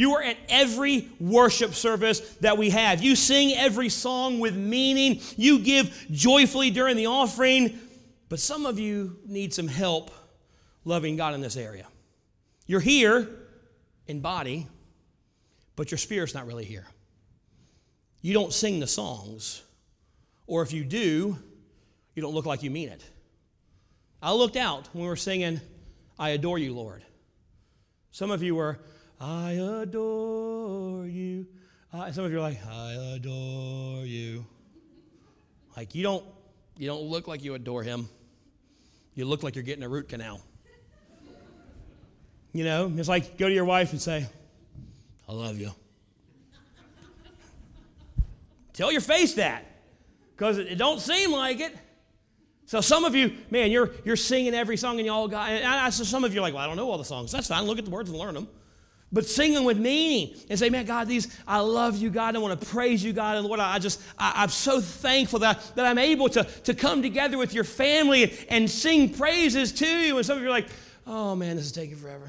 you 0.00 0.14
are 0.14 0.22
at 0.22 0.38
every 0.48 1.10
worship 1.20 1.74
service 1.74 2.20
that 2.36 2.56
we 2.56 2.70
have. 2.70 3.02
You 3.02 3.14
sing 3.14 3.52
every 3.52 3.90
song 3.90 4.38
with 4.38 4.56
meaning. 4.56 5.20
You 5.36 5.58
give 5.58 6.06
joyfully 6.10 6.70
during 6.70 6.96
the 6.96 7.04
offering. 7.04 7.78
But 8.30 8.40
some 8.40 8.64
of 8.64 8.78
you 8.78 9.18
need 9.26 9.52
some 9.52 9.68
help 9.68 10.10
loving 10.86 11.16
God 11.16 11.34
in 11.34 11.42
this 11.42 11.54
area. 11.54 11.86
You're 12.66 12.80
here 12.80 13.28
in 14.06 14.20
body, 14.20 14.68
but 15.76 15.90
your 15.90 15.98
spirit's 15.98 16.32
not 16.32 16.46
really 16.46 16.64
here. 16.64 16.86
You 18.22 18.32
don't 18.32 18.54
sing 18.54 18.80
the 18.80 18.86
songs, 18.86 19.62
or 20.46 20.62
if 20.62 20.72
you 20.72 20.82
do, 20.82 21.36
you 22.14 22.22
don't 22.22 22.32
look 22.32 22.46
like 22.46 22.62
you 22.62 22.70
mean 22.70 22.88
it. 22.88 23.04
I 24.22 24.32
looked 24.32 24.56
out 24.56 24.88
when 24.94 25.02
we 25.02 25.08
were 25.10 25.16
singing, 25.16 25.60
I 26.18 26.30
adore 26.30 26.58
you, 26.58 26.72
Lord. 26.72 27.04
Some 28.12 28.30
of 28.30 28.42
you 28.42 28.54
were, 28.54 28.78
I 29.20 29.52
adore 29.52 31.06
you. 31.06 31.46
Uh, 31.92 32.10
some 32.10 32.24
of 32.24 32.32
you 32.32 32.38
are 32.38 32.40
like, 32.40 32.64
I 32.66 32.92
adore 33.16 34.06
you. 34.06 34.46
Like 35.76 35.94
you 35.94 36.02
don't, 36.02 36.24
you 36.78 36.86
don't 36.86 37.02
look 37.02 37.28
like 37.28 37.44
you 37.44 37.54
adore 37.54 37.82
him. 37.82 38.08
You 39.14 39.26
look 39.26 39.42
like 39.42 39.56
you're 39.56 39.64
getting 39.64 39.84
a 39.84 39.88
root 39.88 40.08
canal. 40.08 40.40
You 42.52 42.64
know, 42.64 42.90
it's 42.96 43.08
like 43.08 43.36
go 43.36 43.46
to 43.46 43.54
your 43.54 43.66
wife 43.66 43.92
and 43.92 44.00
say, 44.00 44.26
I 45.28 45.32
love 45.32 45.58
you. 45.58 45.70
Tell 48.72 48.90
your 48.90 49.02
face 49.02 49.34
that, 49.34 49.66
because 50.34 50.56
it, 50.56 50.68
it 50.68 50.76
don't 50.76 51.00
seem 51.00 51.32
like 51.32 51.60
it. 51.60 51.76
So 52.64 52.80
some 52.80 53.04
of 53.04 53.14
you, 53.14 53.36
man, 53.50 53.70
you're 53.70 53.90
you're 54.04 54.16
singing 54.16 54.54
every 54.54 54.78
song 54.78 54.98
and 54.98 55.06
y'all 55.06 55.28
got. 55.28 55.50
And 55.50 55.66
I, 55.66 55.90
so 55.90 56.04
some 56.04 56.24
of 56.24 56.32
you 56.32 56.40
are 56.40 56.42
like, 56.42 56.54
well, 56.54 56.62
I 56.62 56.66
don't 56.66 56.76
know 56.76 56.90
all 56.90 56.96
the 56.96 57.04
songs. 57.04 57.30
That's 57.30 57.48
fine. 57.48 57.64
Look 57.64 57.78
at 57.78 57.84
the 57.84 57.90
words 57.90 58.08
and 58.08 58.18
learn 58.18 58.34
them 58.34 58.48
but 59.12 59.26
sing 59.26 59.54
them 59.54 59.64
with 59.64 59.78
meaning 59.78 60.36
and 60.48 60.58
say, 60.58 60.70
man, 60.70 60.84
God, 60.84 61.08
these, 61.08 61.36
I 61.46 61.58
love 61.58 61.96
you, 61.96 62.10
God. 62.10 62.36
I 62.36 62.38
want 62.38 62.60
to 62.60 62.66
praise 62.66 63.02
you, 63.02 63.12
God. 63.12 63.36
And 63.36 63.46
Lord, 63.46 63.58
I 63.58 63.78
just, 63.80 64.00
I, 64.16 64.44
am 64.44 64.50
so 64.50 64.80
thankful 64.80 65.40
that, 65.40 65.60
that 65.74 65.84
I'm 65.84 65.98
able 65.98 66.28
to, 66.30 66.44
to 66.44 66.74
come 66.74 67.02
together 67.02 67.36
with 67.36 67.52
your 67.52 67.64
family 67.64 68.32
and 68.48 68.70
sing 68.70 69.12
praises 69.12 69.72
to 69.72 69.86
you. 69.86 70.16
And 70.16 70.24
some 70.24 70.36
of 70.36 70.42
you 70.42 70.48
are 70.48 70.52
like, 70.52 70.68
oh 71.06 71.34
man, 71.34 71.56
this 71.56 71.66
is 71.66 71.72
taking 71.72 71.96
forever. 71.96 72.28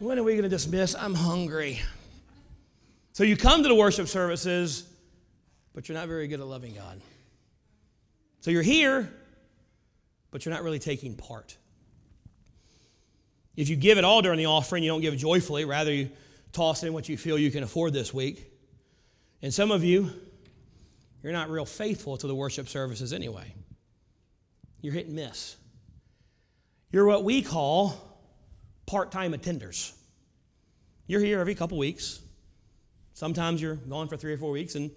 When 0.00 0.18
are 0.18 0.24
we 0.24 0.32
going 0.32 0.42
to 0.42 0.48
dismiss? 0.48 0.94
I'm 0.94 1.14
hungry. 1.14 1.80
So 3.12 3.22
you 3.22 3.36
come 3.36 3.62
to 3.62 3.68
the 3.68 3.74
worship 3.74 4.08
services, 4.08 4.84
but 5.74 5.88
you're 5.88 5.96
not 5.96 6.08
very 6.08 6.26
good 6.26 6.40
at 6.40 6.46
loving 6.46 6.74
God. 6.74 7.00
So 8.40 8.50
you're 8.50 8.62
here, 8.62 9.10
but 10.30 10.44
you're 10.44 10.52
not 10.52 10.64
really 10.64 10.78
taking 10.80 11.14
part. 11.14 11.56
If 13.56 13.68
you 13.68 13.76
give 13.76 13.98
it 13.98 14.04
all 14.04 14.22
during 14.22 14.38
the 14.38 14.46
offering, 14.46 14.82
you 14.82 14.90
don't 14.90 15.00
give 15.00 15.14
it 15.14 15.18
joyfully. 15.18 15.64
Rather, 15.64 15.92
you 15.92 16.10
toss 16.52 16.82
in 16.82 16.92
what 16.92 17.08
you 17.08 17.16
feel 17.16 17.38
you 17.38 17.50
can 17.50 17.62
afford 17.62 17.92
this 17.92 18.12
week. 18.12 18.52
And 19.42 19.52
some 19.52 19.70
of 19.70 19.82
you, 19.82 20.10
you're 21.22 21.32
not 21.32 21.50
real 21.50 21.64
faithful 21.64 22.16
to 22.18 22.26
the 22.26 22.34
worship 22.34 22.68
services 22.68 23.12
anyway. 23.12 23.54
You're 24.80 24.92
hit 24.92 25.06
and 25.06 25.16
miss. 25.16 25.56
You're 26.90 27.06
what 27.06 27.24
we 27.24 27.42
call 27.42 27.94
part 28.86 29.10
time 29.10 29.32
attenders. 29.32 29.92
You're 31.06 31.20
here 31.20 31.40
every 31.40 31.54
couple 31.54 31.78
weeks. 31.78 32.20
Sometimes 33.14 33.62
you're 33.62 33.76
gone 33.76 34.08
for 34.08 34.16
three 34.16 34.32
or 34.32 34.38
four 34.38 34.50
weeks 34.50 34.74
and 34.74 34.90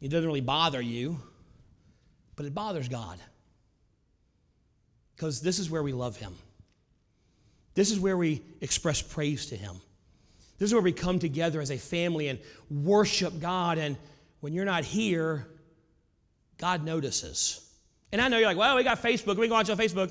it 0.00 0.08
doesn't 0.08 0.26
really 0.26 0.40
bother 0.40 0.80
you, 0.80 1.20
but 2.34 2.46
it 2.46 2.54
bothers 2.54 2.88
God. 2.88 3.18
Because 5.14 5.40
this 5.40 5.58
is 5.58 5.70
where 5.70 5.82
we 5.82 5.92
love 5.92 6.16
Him. 6.16 6.34
This 7.76 7.92
is 7.92 8.00
where 8.00 8.16
we 8.16 8.42
express 8.60 9.00
praise 9.00 9.46
to 9.46 9.56
Him. 9.56 9.76
This 10.58 10.70
is 10.70 10.72
where 10.72 10.82
we 10.82 10.92
come 10.92 11.18
together 11.18 11.60
as 11.60 11.70
a 11.70 11.76
family 11.76 12.28
and 12.28 12.40
worship 12.70 13.38
God. 13.38 13.78
And 13.78 13.96
when 14.40 14.52
you're 14.54 14.64
not 14.64 14.82
here, 14.84 15.46
God 16.58 16.84
notices. 16.84 17.62
And 18.10 18.20
I 18.20 18.28
know 18.28 18.38
you're 18.38 18.48
like, 18.48 18.56
well, 18.56 18.74
we 18.76 18.82
got 18.82 19.02
Facebook. 19.02 19.36
We 19.36 19.46
can 19.46 19.50
watch 19.50 19.68
on 19.68 19.76
Facebook. 19.76 20.10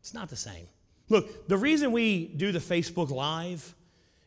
It's 0.00 0.14
not 0.14 0.30
the 0.30 0.36
same. 0.36 0.66
Look, 1.10 1.46
the 1.46 1.58
reason 1.58 1.92
we 1.92 2.26
do 2.26 2.50
the 2.50 2.58
Facebook 2.58 3.10
Live 3.10 3.74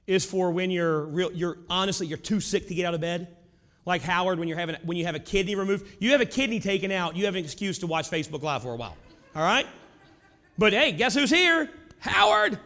is 0.06 0.24
for 0.24 0.52
when 0.52 0.70
you're 0.70 1.06
real, 1.06 1.32
you're 1.34 1.58
honestly 1.70 2.06
you're 2.06 2.18
too 2.20 2.40
sick 2.40 2.68
to 2.68 2.76
get 2.76 2.86
out 2.86 2.94
of 2.94 3.02
bed. 3.02 3.36
Like 3.86 4.04
Howard, 4.04 4.38
when 4.38 4.48
you're 4.48 4.58
having 4.58 4.76
when 4.84 4.98
you 4.98 5.06
have 5.06 5.16
a 5.16 5.20
kidney 5.20 5.56
removed, 5.56 5.88
you 6.00 6.12
have 6.12 6.22
a 6.22 6.26
kidney 6.26 6.60
taken 6.60 6.92
out, 6.92 7.16
you 7.16 7.26
have 7.26 7.36
an 7.36 7.44
excuse 7.44 7.80
to 7.80 7.88
watch 7.88 8.10
Facebook 8.10 8.44
Live 8.44 8.62
for 8.62 8.74
a 8.74 8.76
while. 8.76 8.96
All 9.36 9.42
right? 9.42 9.66
But 10.60 10.74
hey, 10.74 10.92
guess 10.92 11.16
who's 11.16 11.32
here? 11.32 11.70
Howard. 12.00 12.60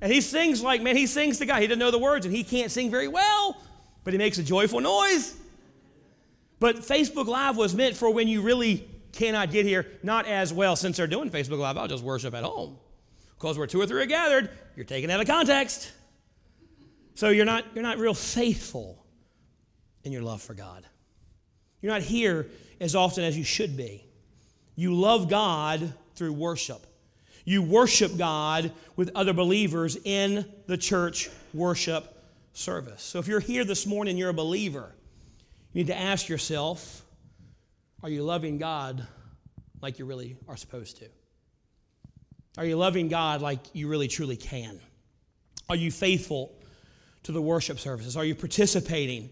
And 0.00 0.12
he 0.12 0.20
sings 0.20 0.62
like, 0.62 0.82
man, 0.82 0.96
he 0.96 1.06
sings 1.06 1.38
to 1.38 1.46
God. 1.46 1.60
He 1.60 1.66
doesn't 1.66 1.78
know 1.78 1.90
the 1.90 1.98
words 1.98 2.26
and 2.26 2.34
he 2.34 2.42
can't 2.42 2.70
sing 2.70 2.90
very 2.90 3.08
well, 3.08 3.60
but 4.04 4.14
he 4.14 4.18
makes 4.18 4.38
a 4.38 4.42
joyful 4.42 4.80
noise. 4.80 5.36
But 6.58 6.76
Facebook 6.76 7.26
Live 7.26 7.56
was 7.56 7.74
meant 7.74 7.96
for 7.96 8.10
when 8.10 8.28
you 8.28 8.42
really 8.42 8.88
cannot 9.12 9.50
get 9.50 9.66
here, 9.66 9.86
not 10.02 10.26
as 10.26 10.52
well. 10.52 10.76
Since 10.76 10.96
they're 10.96 11.06
doing 11.06 11.30
Facebook 11.30 11.58
Live, 11.58 11.76
I'll 11.76 11.88
just 11.88 12.04
worship 12.04 12.34
at 12.34 12.44
home. 12.44 12.78
Because 13.36 13.56
where 13.56 13.66
two 13.66 13.80
or 13.80 13.86
three 13.86 14.02
are 14.02 14.06
gathered, 14.06 14.50
you're 14.76 14.84
taken 14.84 15.10
out 15.10 15.20
of 15.20 15.26
context. 15.26 15.92
So 17.14 17.30
you're 17.30 17.46
not, 17.46 17.64
you're 17.74 17.82
not 17.82 17.98
real 17.98 18.14
faithful 18.14 19.04
in 20.04 20.12
your 20.12 20.22
love 20.22 20.42
for 20.42 20.54
God. 20.54 20.84
You're 21.80 21.92
not 21.92 22.02
here 22.02 22.48
as 22.80 22.94
often 22.94 23.24
as 23.24 23.36
you 23.36 23.44
should 23.44 23.76
be. 23.76 24.04
You 24.76 24.94
love 24.94 25.28
God 25.28 25.92
through 26.14 26.34
worship. 26.34 26.86
You 27.44 27.62
worship 27.62 28.16
God 28.16 28.72
with 28.96 29.10
other 29.14 29.32
believers 29.32 29.96
in 30.04 30.44
the 30.66 30.76
church 30.76 31.30
worship 31.54 32.16
service. 32.52 33.02
So 33.02 33.18
if 33.18 33.28
you're 33.28 33.40
here 33.40 33.64
this 33.64 33.86
morning, 33.86 34.16
you're 34.16 34.30
a 34.30 34.34
believer, 34.34 34.94
you 35.72 35.80
need 35.80 35.88
to 35.88 35.98
ask 35.98 36.28
yourself 36.28 37.04
are 38.02 38.08
you 38.08 38.22
loving 38.22 38.56
God 38.56 39.06
like 39.82 39.98
you 39.98 40.06
really 40.06 40.36
are 40.48 40.56
supposed 40.56 40.98
to? 40.98 41.06
Are 42.56 42.64
you 42.64 42.76
loving 42.76 43.08
God 43.08 43.42
like 43.42 43.60
you 43.74 43.88
really 43.88 44.08
truly 44.08 44.36
can? 44.36 44.80
Are 45.68 45.76
you 45.76 45.90
faithful 45.90 46.52
to 47.24 47.32
the 47.32 47.42
worship 47.42 47.78
services? 47.78 48.16
Are 48.16 48.24
you 48.24 48.34
participating 48.34 49.30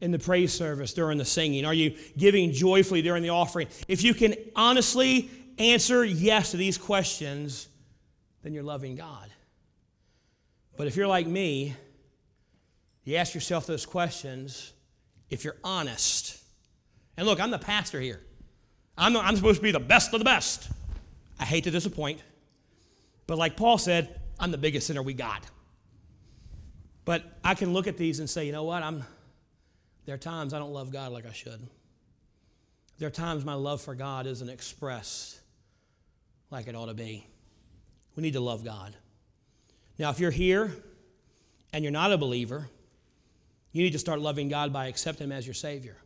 in 0.00 0.10
the 0.10 0.18
praise 0.18 0.52
service 0.52 0.92
during 0.92 1.18
the 1.18 1.24
singing? 1.24 1.64
Are 1.64 1.74
you 1.74 1.96
giving 2.16 2.52
joyfully 2.52 3.02
during 3.02 3.22
the 3.22 3.30
offering? 3.30 3.68
If 3.86 4.02
you 4.02 4.14
can 4.14 4.34
honestly 4.54 5.30
answer 5.58 6.04
yes 6.04 6.52
to 6.52 6.56
these 6.56 6.78
questions, 6.78 7.68
then 8.42 8.52
you're 8.52 8.62
loving 8.62 8.96
God. 8.96 9.28
But 10.76 10.86
if 10.86 10.96
you're 10.96 11.06
like 11.06 11.26
me, 11.26 11.74
you 13.04 13.16
ask 13.16 13.34
yourself 13.34 13.66
those 13.66 13.84
questions 13.84 14.72
if 15.30 15.44
you're 15.44 15.56
honest. 15.64 16.42
And 17.16 17.26
look, 17.26 17.40
I'm 17.40 17.50
the 17.50 17.58
pastor 17.58 18.00
here. 18.00 18.20
I'm, 18.96 19.12
the, 19.12 19.20
I'm 19.20 19.36
supposed 19.36 19.58
to 19.58 19.62
be 19.62 19.72
the 19.72 19.80
best 19.80 20.12
of 20.12 20.20
the 20.20 20.24
best. 20.24 20.70
I 21.38 21.44
hate 21.44 21.64
to 21.64 21.70
disappoint, 21.70 22.22
but 23.26 23.38
like 23.38 23.56
Paul 23.56 23.78
said, 23.78 24.20
I'm 24.40 24.50
the 24.50 24.58
biggest 24.58 24.86
sinner 24.86 25.02
we 25.02 25.14
got. 25.14 25.44
But 27.04 27.24
I 27.42 27.54
can 27.54 27.72
look 27.72 27.86
at 27.86 27.96
these 27.96 28.18
and 28.18 28.28
say, 28.28 28.44
you 28.44 28.52
know 28.52 28.64
what? 28.64 28.82
I'm, 28.82 29.04
there 30.04 30.14
are 30.14 30.18
times 30.18 30.52
I 30.52 30.58
don't 30.58 30.72
love 30.72 30.92
God 30.92 31.12
like 31.12 31.26
I 31.26 31.32
should. 31.32 31.60
There 32.98 33.06
are 33.06 33.12
times 33.12 33.44
my 33.44 33.54
love 33.54 33.80
for 33.80 33.94
God 33.94 34.26
isn't 34.26 34.48
expressed 34.48 35.40
like 36.50 36.66
it 36.66 36.74
ought 36.74 36.86
to 36.86 36.94
be. 36.94 37.26
We 38.16 38.22
need 38.22 38.32
to 38.34 38.40
love 38.40 38.64
God. 38.64 38.94
Now, 39.98 40.10
if 40.10 40.20
you're 40.20 40.30
here 40.30 40.72
and 41.72 41.84
you're 41.84 41.92
not 41.92 42.12
a 42.12 42.18
believer, 42.18 42.68
you 43.72 43.82
need 43.82 43.92
to 43.92 43.98
start 43.98 44.20
loving 44.20 44.48
God 44.48 44.72
by 44.72 44.86
accepting 44.86 45.26
Him 45.26 45.32
as 45.32 45.46
your 45.46 45.54
Savior. 45.54 45.96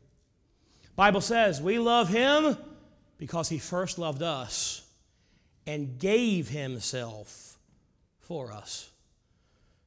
Bible 0.97 1.21
says 1.21 1.61
we 1.61 1.79
love 1.79 2.09
Him 2.09 2.57
because 3.19 3.49
He 3.49 3.59
first 3.59 3.99
loved 3.99 4.23
us 4.23 4.83
and 5.67 5.99
gave 5.99 6.49
Himself 6.49 7.59
for 8.21 8.53
us. 8.53 8.91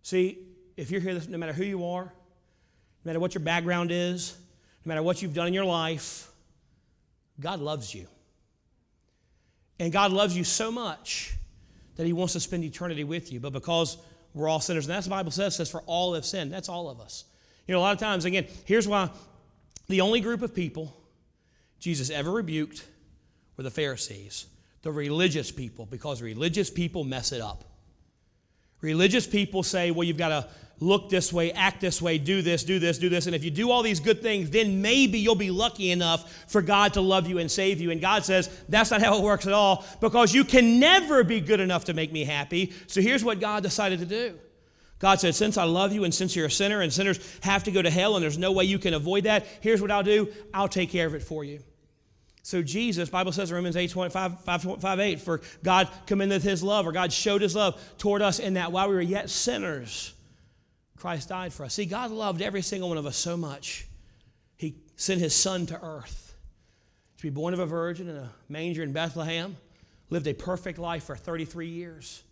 See, 0.01 0.39
if 0.77 0.91
you're 0.91 1.01
here, 1.01 1.19
no 1.29 1.37
matter 1.37 1.53
who 1.53 1.63
you 1.63 1.85
are, 1.85 2.03
no 2.03 2.11
matter 3.09 3.19
what 3.19 3.33
your 3.33 3.43
background 3.43 3.91
is, 3.91 4.35
no 4.83 4.89
matter 4.89 5.03
what 5.03 5.21
you've 5.21 5.33
done 5.33 5.47
in 5.47 5.53
your 5.53 5.65
life, 5.65 6.31
God 7.39 7.59
loves 7.59 7.93
you. 7.93 8.07
And 9.79 9.91
God 9.91 10.11
loves 10.11 10.35
you 10.35 10.43
so 10.43 10.71
much 10.71 11.33
that 11.95 12.05
He 12.05 12.13
wants 12.13 12.33
to 12.33 12.39
spend 12.39 12.63
eternity 12.63 13.03
with 13.03 13.31
you. 13.31 13.39
But 13.39 13.53
because 13.53 13.97
we're 14.33 14.47
all 14.47 14.59
sinners, 14.59 14.85
and 14.85 14.95
that's 14.95 15.05
the 15.05 15.11
Bible 15.11 15.31
says, 15.31 15.55
says 15.55 15.69
for 15.69 15.81
all 15.81 16.13
have 16.13 16.25
sinned. 16.25 16.51
That's 16.51 16.69
all 16.69 16.89
of 16.89 16.99
us. 16.99 17.25
You 17.67 17.73
know, 17.73 17.79
a 17.79 17.81
lot 17.81 17.93
of 17.93 17.99
times, 17.99 18.25
again, 18.25 18.47
here's 18.65 18.87
why 18.87 19.09
the 19.87 20.01
only 20.01 20.21
group 20.21 20.41
of 20.41 20.53
people 20.53 20.95
Jesus 21.79 22.09
ever 22.09 22.31
rebuked 22.31 22.85
were 23.57 23.63
the 23.63 23.71
Pharisees, 23.71 24.47
the 24.81 24.91
religious 24.91 25.51
people, 25.51 25.85
because 25.85 26.21
religious 26.21 26.69
people 26.69 27.03
mess 27.03 27.31
it 27.31 27.41
up. 27.41 27.63
Religious 28.81 29.25
people 29.25 29.63
say, 29.63 29.91
well, 29.91 30.03
you've 30.03 30.17
got 30.17 30.29
to 30.29 30.47
look 30.79 31.09
this 31.09 31.31
way, 31.31 31.51
act 31.51 31.81
this 31.81 32.01
way, 32.01 32.17
do 32.17 32.41
this, 32.41 32.63
do 32.63 32.79
this, 32.79 32.97
do 32.97 33.09
this. 33.09 33.25
And 33.25 33.35
if 33.35 33.43
you 33.43 33.51
do 33.51 33.71
all 33.71 33.81
these 33.81 33.99
good 33.99 34.21
things, 34.21 34.49
then 34.49 34.81
maybe 34.81 35.19
you'll 35.19 35.35
be 35.35 35.51
lucky 35.51 35.91
enough 35.91 36.45
for 36.47 36.61
God 36.61 36.93
to 36.93 37.01
love 37.01 37.27
you 37.27 37.39
and 37.39 37.49
save 37.49 37.79
you. 37.79 37.91
And 37.91 38.01
God 38.01 38.25
says, 38.25 38.49
that's 38.67 38.91
not 38.91 39.01
how 39.01 39.17
it 39.17 39.23
works 39.23 39.47
at 39.47 39.53
all 39.53 39.85
because 40.01 40.33
you 40.33 40.43
can 40.43 40.79
never 40.79 41.23
be 41.23 41.39
good 41.39 41.59
enough 41.59 41.85
to 41.85 41.93
make 41.93 42.11
me 42.11 42.23
happy. 42.23 42.73
So 42.87 43.01
here's 43.01 43.23
what 43.23 43.39
God 43.39 43.63
decided 43.63 43.99
to 43.99 44.05
do. 44.05 44.39
God 44.99 45.19
said, 45.19 45.35
Since 45.35 45.57
I 45.57 45.65
love 45.65 45.91
you 45.93 46.03
and 46.03 46.13
since 46.13 46.35
you're 46.35 46.47
a 46.47 46.51
sinner 46.51 46.81
and 46.81 46.91
sinners 46.91 47.19
have 47.41 47.63
to 47.65 47.71
go 47.71 47.81
to 47.81 47.89
hell 47.89 48.15
and 48.15 48.23
there's 48.23 48.37
no 48.37 48.51
way 48.51 48.63
you 48.63 48.79
can 48.79 48.93
avoid 48.93 49.25
that, 49.25 49.45
here's 49.61 49.81
what 49.81 49.91
I'll 49.91 50.03
do 50.03 50.31
I'll 50.53 50.67
take 50.67 50.89
care 50.89 51.05
of 51.05 51.13
it 51.13 51.21
for 51.21 51.43
you. 51.43 51.59
So 52.41 52.63
Jesus, 52.63 53.09
Bible 53.09 53.31
says 53.31 53.49
in 53.49 53.55
Romans 53.55 53.75
8, 53.75 53.89
25, 53.89 54.41
5, 54.41 54.81
5, 54.81 54.99
8, 54.99 55.19
for 55.19 55.41
God 55.63 55.89
commended 56.05 56.43
his 56.43 56.63
love, 56.63 56.87
or 56.87 56.91
God 56.91 57.11
showed 57.13 57.41
his 57.41 57.55
love 57.55 57.79
toward 57.97 58.21
us 58.21 58.39
in 58.39 58.53
that 58.53 58.71
while 58.71 58.87
we 58.87 58.95
were 58.95 59.01
yet 59.01 59.29
sinners, 59.29 60.14
Christ 60.97 61.29
died 61.29 61.53
for 61.53 61.65
us. 61.65 61.73
See, 61.73 61.85
God 61.85 62.11
loved 62.11 62.41
every 62.41 62.61
single 62.61 62.89
one 62.89 62.97
of 62.97 63.05
us 63.05 63.17
so 63.17 63.35
much, 63.35 63.87
He 64.57 64.75
sent 64.95 65.21
His 65.21 65.33
Son 65.33 65.65
to 65.67 65.83
earth 65.83 66.25
to 67.17 67.23
be 67.23 67.29
born 67.29 67.53
of 67.53 67.59
a 67.59 67.65
virgin 67.65 68.09
in 68.09 68.15
a 68.17 68.31
manger 68.49 68.83
in 68.83 68.91
Bethlehem, 68.91 69.55
lived 70.09 70.27
a 70.27 70.33
perfect 70.33 70.77
life 70.77 71.03
for 71.05 71.15
33 71.15 71.67
years. 71.67 72.23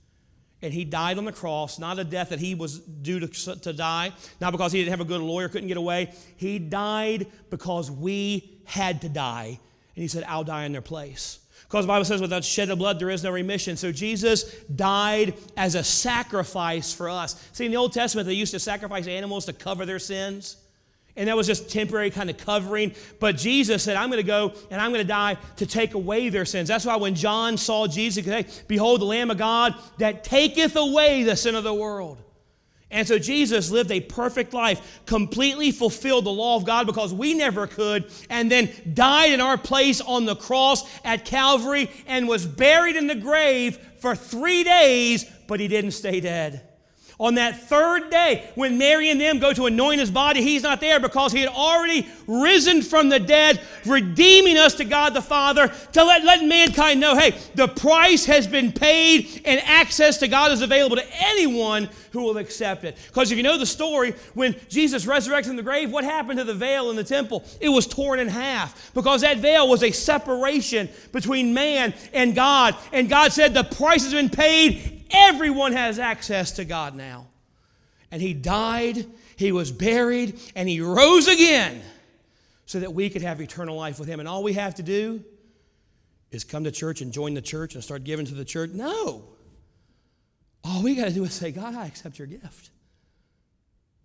And 0.61 0.73
he 0.73 0.85
died 0.85 1.17
on 1.17 1.25
the 1.25 1.33
cross, 1.33 1.77
not 1.77 1.99
a 1.99 2.05
death 2.05 2.29
that 2.29 2.39
he 2.39 2.55
was 2.55 2.79
due 2.79 3.19
to, 3.19 3.55
to 3.57 3.73
die, 3.73 4.11
not 4.39 4.51
because 4.51 4.71
he 4.71 4.79
didn't 4.79 4.91
have 4.91 5.01
a 5.01 5.05
good 5.05 5.19
lawyer, 5.19 5.49
couldn't 5.49 5.67
get 5.67 5.77
away. 5.77 6.13
He 6.37 6.57
died 6.57 7.27
because 7.49 7.91
we 7.91 8.61
had 8.63 9.01
to 9.01 9.09
die. 9.09 9.59
And 9.95 10.01
he 10.01 10.07
said, 10.07 10.23
I'll 10.25 10.45
die 10.45 10.63
in 10.63 10.71
their 10.71 10.81
place. 10.81 11.39
Because 11.73 11.85
the 11.85 11.87
Bible 11.87 12.05
says, 12.05 12.21
without 12.21 12.43
shed 12.43 12.69
of 12.69 12.77
blood, 12.77 12.99
there 12.99 13.09
is 13.09 13.23
no 13.23 13.31
remission. 13.31 13.75
So 13.77 13.91
Jesus 13.91 14.43
died 14.75 15.33
as 15.57 15.73
a 15.73 15.83
sacrifice 15.83 16.93
for 16.93 17.09
us. 17.09 17.49
See, 17.51 17.65
in 17.65 17.71
the 17.71 17.77
Old 17.77 17.93
Testament, 17.93 18.27
they 18.27 18.35
used 18.35 18.51
to 18.51 18.59
sacrifice 18.59 19.07
animals 19.07 19.45
to 19.45 19.53
cover 19.53 19.83
their 19.83 19.97
sins. 19.97 20.57
And 21.15 21.27
that 21.27 21.35
was 21.35 21.47
just 21.47 21.71
temporary 21.71 22.11
kind 22.11 22.29
of 22.29 22.37
covering. 22.37 22.93
But 23.19 23.37
Jesus 23.37 23.81
said, 23.81 23.95
I'm 23.95 24.11
going 24.11 24.21
to 24.21 24.27
go 24.27 24.53
and 24.69 24.79
I'm 24.79 24.91
going 24.91 25.03
to 25.03 25.07
die 25.07 25.35
to 25.55 25.65
take 25.65 25.95
away 25.95 26.29
their 26.29 26.45
sins. 26.45 26.69
That's 26.69 26.85
why 26.85 26.95
when 26.97 27.15
John 27.15 27.57
saw 27.57 27.87
Jesus, 27.87 28.23
he 28.23 28.29
said, 28.29 28.51
Behold, 28.67 29.01
the 29.01 29.05
Lamb 29.05 29.31
of 29.31 29.39
God 29.39 29.73
that 29.97 30.23
taketh 30.23 30.75
away 30.75 31.23
the 31.23 31.35
sin 31.35 31.55
of 31.55 31.63
the 31.63 31.73
world. 31.73 32.22
And 32.93 33.07
so 33.07 33.17
Jesus 33.17 33.71
lived 33.71 33.91
a 33.91 33.99
perfect 33.99 34.53
life, 34.53 35.01
completely 35.07 35.71
fulfilled 35.71 36.25
the 36.25 36.29
law 36.29 36.55
of 36.55 36.63
God 36.63 36.85
because 36.85 37.11
we 37.11 37.33
never 37.33 37.65
could, 37.65 38.05
and 38.29 38.49
then 38.49 38.71
died 38.93 39.33
in 39.33 39.41
our 39.41 39.57
place 39.57 39.99
on 39.99 40.25
the 40.25 40.35
cross 40.35 40.87
at 41.03 41.25
Calvary 41.25 41.89
and 42.05 42.27
was 42.27 42.45
buried 42.45 42.95
in 42.95 43.07
the 43.07 43.15
grave 43.15 43.77
for 43.97 44.15
three 44.15 44.63
days, 44.63 45.25
but 45.47 45.59
he 45.59 45.67
didn't 45.67 45.91
stay 45.91 46.19
dead. 46.19 46.69
On 47.19 47.35
that 47.35 47.59
third 47.61 48.09
day, 48.09 48.49
when 48.55 48.77
Mary 48.77 49.09
and 49.09 49.21
them 49.21 49.39
go 49.39 49.53
to 49.53 49.67
anoint 49.67 49.99
his 49.99 50.09
body, 50.09 50.41
he's 50.41 50.63
not 50.63 50.81
there 50.81 50.99
because 50.99 51.31
he 51.31 51.41
had 51.41 51.49
already 51.49 52.07
risen 52.27 52.81
from 52.81 53.09
the 53.09 53.19
dead, 53.19 53.61
redeeming 53.85 54.57
us 54.57 54.73
to 54.75 54.85
God 54.85 55.13
the 55.13 55.21
Father 55.21 55.67
to 55.67 56.03
let, 56.03 56.23
let 56.23 56.43
mankind 56.43 56.99
know 56.99 57.15
hey, 57.15 57.37
the 57.55 57.67
price 57.67 58.25
has 58.25 58.47
been 58.47 58.71
paid 58.71 59.41
and 59.45 59.61
access 59.65 60.17
to 60.17 60.27
God 60.27 60.51
is 60.51 60.61
available 60.61 60.95
to 60.95 61.05
anyone 61.11 61.87
who 62.11 62.23
will 62.23 62.37
accept 62.37 62.83
it. 62.83 62.97
Because 63.07 63.31
if 63.31 63.37
you 63.37 63.43
know 63.43 63.57
the 63.57 63.65
story, 63.65 64.13
when 64.33 64.55
Jesus 64.69 65.05
resurrected 65.05 65.49
from 65.49 65.57
the 65.57 65.63
grave, 65.63 65.91
what 65.91 66.03
happened 66.03 66.39
to 66.39 66.45
the 66.45 66.53
veil 66.53 66.89
in 66.89 66.95
the 66.95 67.03
temple? 67.03 67.43
It 67.59 67.69
was 67.69 67.85
torn 67.85 68.19
in 68.19 68.27
half 68.27 68.91
because 68.93 69.21
that 69.21 69.37
veil 69.37 69.67
was 69.67 69.83
a 69.83 69.91
separation 69.91 70.89
between 71.11 71.53
man 71.53 71.93
and 72.13 72.33
God. 72.35 72.75
And 72.91 73.09
God 73.09 73.31
said, 73.33 73.53
The 73.53 73.63
price 73.63 74.03
has 74.03 74.13
been 74.13 74.29
paid 74.29 75.02
Everyone 75.13 75.71
has 75.73 75.99
access 75.99 76.51
to 76.53 76.65
God 76.65 76.95
now. 76.95 77.27
And 78.11 78.21
He 78.21 78.33
died, 78.33 79.05
He 79.35 79.51
was 79.51 79.71
buried, 79.71 80.39
and 80.55 80.67
He 80.67 80.81
rose 80.81 81.27
again 81.27 81.81
so 82.65 82.79
that 82.79 82.93
we 82.93 83.09
could 83.09 83.21
have 83.21 83.39
eternal 83.39 83.75
life 83.75 83.99
with 83.99 84.07
Him. 84.07 84.19
And 84.19 84.27
all 84.27 84.43
we 84.43 84.53
have 84.53 84.75
to 84.75 84.83
do 84.83 85.23
is 86.31 86.43
come 86.43 86.63
to 86.63 86.71
church 86.71 87.01
and 87.01 87.11
join 87.11 87.33
the 87.33 87.41
church 87.41 87.75
and 87.75 87.83
start 87.83 88.03
giving 88.03 88.25
to 88.25 88.33
the 88.33 88.45
church. 88.45 88.71
No. 88.71 89.25
All 90.63 90.81
we 90.81 90.95
got 90.95 91.05
to 91.05 91.13
do 91.13 91.23
is 91.23 91.33
say, 91.33 91.51
God, 91.51 91.75
I 91.75 91.85
accept 91.85 92.17
your 92.17 92.27
gift. 92.27 92.71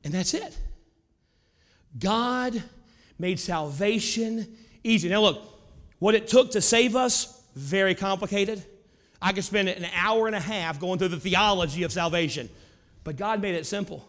And 0.05 0.13
that's 0.13 0.35
it. 0.35 0.57
God 1.99 2.63
made 3.19 3.41
salvation 3.41 4.57
easy. 4.85 5.09
Now, 5.09 5.23
look, 5.23 5.43
what 5.99 6.15
it 6.15 6.29
took 6.29 6.53
to 6.53 6.61
save 6.61 6.97
us, 6.97 7.43
very 7.55 7.95
complicated. 7.95 8.65
I 9.21 9.33
could 9.33 9.45
spend 9.45 9.69
an 9.69 9.87
hour 9.95 10.27
and 10.27 10.37
a 10.37 10.41
half 10.41 10.79
going 10.79 10.99
through 10.99 11.09
the 11.09 11.21
theology 11.21 11.83
of 11.83 11.93
salvation. 11.93 12.49
But 13.05 13.17
God 13.17 13.43
made 13.43 13.55
it 13.55 13.67
simple. 13.67 14.09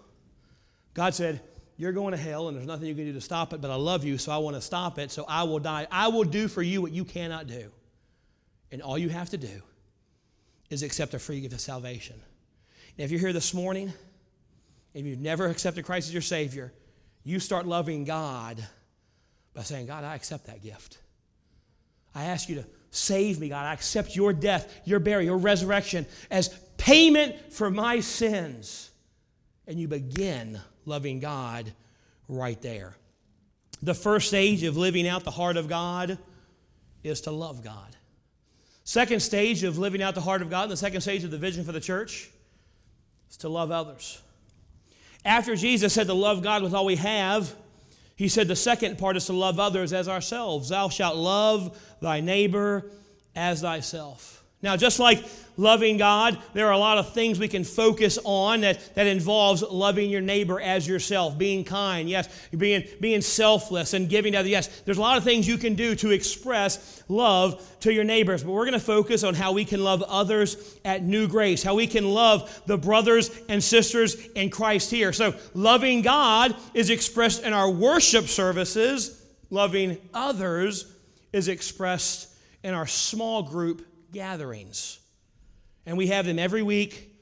God 0.94 1.16
said, 1.16 1.42
You're 1.78 1.92
going 1.92 2.12
to 2.12 2.18
hell, 2.18 2.48
and 2.48 2.58
there's 2.58 2.68
nothing 2.68 2.88
you 2.88 2.96
can 2.96 3.06
do 3.06 3.14
to 3.14 3.22
stop 3.22 3.54
it, 3.54 3.62
but 3.62 3.72
I 3.72 3.76
love 3.76 4.04
you, 4.04 4.18
so 4.18 4.32
I 4.32 4.38
want 4.38 4.56
to 4.56 4.62
stop 4.62 5.00
it, 5.00 5.12
so 5.12 5.26
I 5.28 5.44
will 5.44 5.60
die. 5.60 5.88
I 5.92 6.10
will 6.10 6.26
do 6.26 6.48
for 6.48 6.62
you 6.62 6.82
what 6.82 6.92
you 6.92 7.06
cannot 7.06 7.48
do. 7.48 7.72
And 8.72 8.82
all 8.82 8.98
you 8.98 9.10
have 9.10 9.30
to 9.32 9.38
do 9.38 9.62
is 10.70 10.84
accept 10.84 11.14
a 11.14 11.20
free 11.20 11.42
gift 11.42 11.54
of 11.54 11.62
salvation. 11.62 12.16
And 12.98 13.06
if 13.06 13.12
you're 13.12 13.20
here 13.20 13.34
this 13.34 13.54
morning, 13.54 13.92
if 14.94 15.06
you've 15.06 15.20
never 15.20 15.48
accepted 15.48 15.86
Christ 15.86 16.10
as 16.10 16.14
your 16.14 16.22
Savior, 16.22 16.72
you 17.24 17.40
start 17.40 17.66
loving 17.66 18.06
God 18.06 18.64
by 19.54 19.64
saying, 19.64 19.88
God, 19.88 20.04
I 20.04 20.16
accept 20.16 20.46
that 20.48 20.62
gift. 20.62 20.98
I 22.14 22.26
ask 22.26 22.50
you 22.50 22.56
to 22.56 22.66
Save 22.92 23.40
me, 23.40 23.50
God. 23.50 23.66
I 23.66 23.74
accept 23.74 24.16
your 24.16 24.34
death, 24.34 24.82
your 24.86 25.00
burial, 25.00 25.24
your 25.24 25.38
resurrection 25.38 26.06
as 26.32 26.50
payment 26.78 27.54
for 27.54 27.70
my 27.70 28.00
sins. 28.00 28.90
And 29.68 29.80
you 29.80 29.88
begin 29.88 30.60
loving 30.86 31.20
God 31.20 31.72
right 32.28 32.60
there. 32.62 32.96
The 33.84 33.94
first 33.94 34.30
stage 34.30 34.64
of 34.64 34.76
living 34.76 35.08
out 35.08 35.24
the 35.24 35.32
heart 35.32 35.58
of 35.58 35.70
God 35.70 36.18
is 37.04 37.22
to 37.22 37.32
love 37.32 37.64
God. 37.64 37.96
Second 38.84 39.22
stage 39.22 39.64
of 39.64 39.78
living 39.78 40.02
out 40.02 40.16
the 40.16 40.22
heart 40.22 40.42
of 40.42 40.50
God, 40.50 40.64
and 40.64 40.72
the 40.72 40.78
second 40.78 41.02
stage 41.02 41.24
of 41.24 41.30
the 41.30 41.38
vision 41.38 41.64
for 41.64 41.72
the 41.72 41.80
church, 41.80 42.32
is 43.30 43.38
to 43.38 43.50
love 43.50 43.70
others. 43.70 44.20
After 45.24 45.56
Jesus 45.56 45.94
said 45.94 46.08
to 46.08 46.14
love 46.14 46.42
God 46.42 46.64
with 46.64 46.74
all 46.74 46.86
we 46.86 46.96
have, 46.96 47.54
he 48.20 48.28
said 48.28 48.50
the 48.50 48.56
second 48.56 48.98
part 48.98 49.16
is 49.16 49.28
to 49.28 49.34
love 49.34 49.62
others 49.62 49.94
as 49.94 50.10
ourselves. 50.10 50.68
Thou 50.68 50.90
shalt 50.90 51.16
love 51.16 51.80
thy 52.02 52.20
neighbor 52.20 52.92
as 53.34 53.62
thyself. 53.62 54.39
Now, 54.62 54.76
just 54.76 55.00
like 55.00 55.24
loving 55.56 55.96
God, 55.96 56.38
there 56.54 56.68
are 56.68 56.74
a 56.74 56.78
lot 56.78 56.98
of 56.98 57.14
things 57.14 57.40
we 57.40 57.48
can 57.48 57.64
focus 57.64 58.20
on 58.26 58.62
that, 58.62 58.94
that 58.96 59.08
involves 59.08 59.62
loving 59.62 60.10
your 60.10 60.20
neighbor 60.20 60.60
as 60.60 60.86
yourself, 60.86 61.38
being 61.38 61.64
kind, 61.64 62.10
yes, 62.10 62.28
being, 62.58 62.86
being 63.00 63.22
selfless 63.22 63.94
and 63.94 64.10
giving 64.10 64.34
to 64.34 64.40
others. 64.40 64.52
Yes, 64.52 64.82
there's 64.82 64.98
a 64.98 65.02
lot 65.02 65.18
of 65.18 65.24
things 65.24 65.48
you 65.48 65.58
can 65.58 65.76
do 65.76 65.96
to 65.96 66.12
express 66.12 67.04
love 67.08 67.66
to 67.82 67.94
your 67.94 68.04
neighbors, 68.04 68.44
but 68.44 68.52
we're 68.52 68.66
going 68.66 68.74
to 68.74 68.80
focus 68.80 69.24
on 69.24 69.34
how 69.34 69.54
we 69.54 69.64
can 69.64 69.82
love 69.82 70.04
others 70.04 70.78
at 70.84 71.04
New 71.04 71.30
Grace, 71.30 71.64
how 71.64 71.76
we 71.76 71.88
can 71.88 72.10
love 72.10 72.62
the 72.66 72.78
brothers 72.78 73.32
and 73.48 73.64
sisters 73.64 74.16
in 74.36 74.50
Christ 74.50 74.92
here. 74.92 75.14
So, 75.14 75.36
loving 75.54 76.02
God 76.02 76.54
is 76.74 76.90
expressed 76.90 77.44
in 77.44 77.54
our 77.54 77.70
worship 77.70 78.26
services, 78.26 79.26
loving 79.50 79.98
others 80.14 80.94
is 81.32 81.48
expressed 81.48 82.28
in 82.62 82.74
our 82.74 82.88
small 82.88 83.44
group 83.44 83.86
gatherings. 84.12 85.00
And 85.86 85.98
we 85.98 86.08
have 86.08 86.26
them 86.26 86.40
every 86.40 86.64
week, 86.64 87.16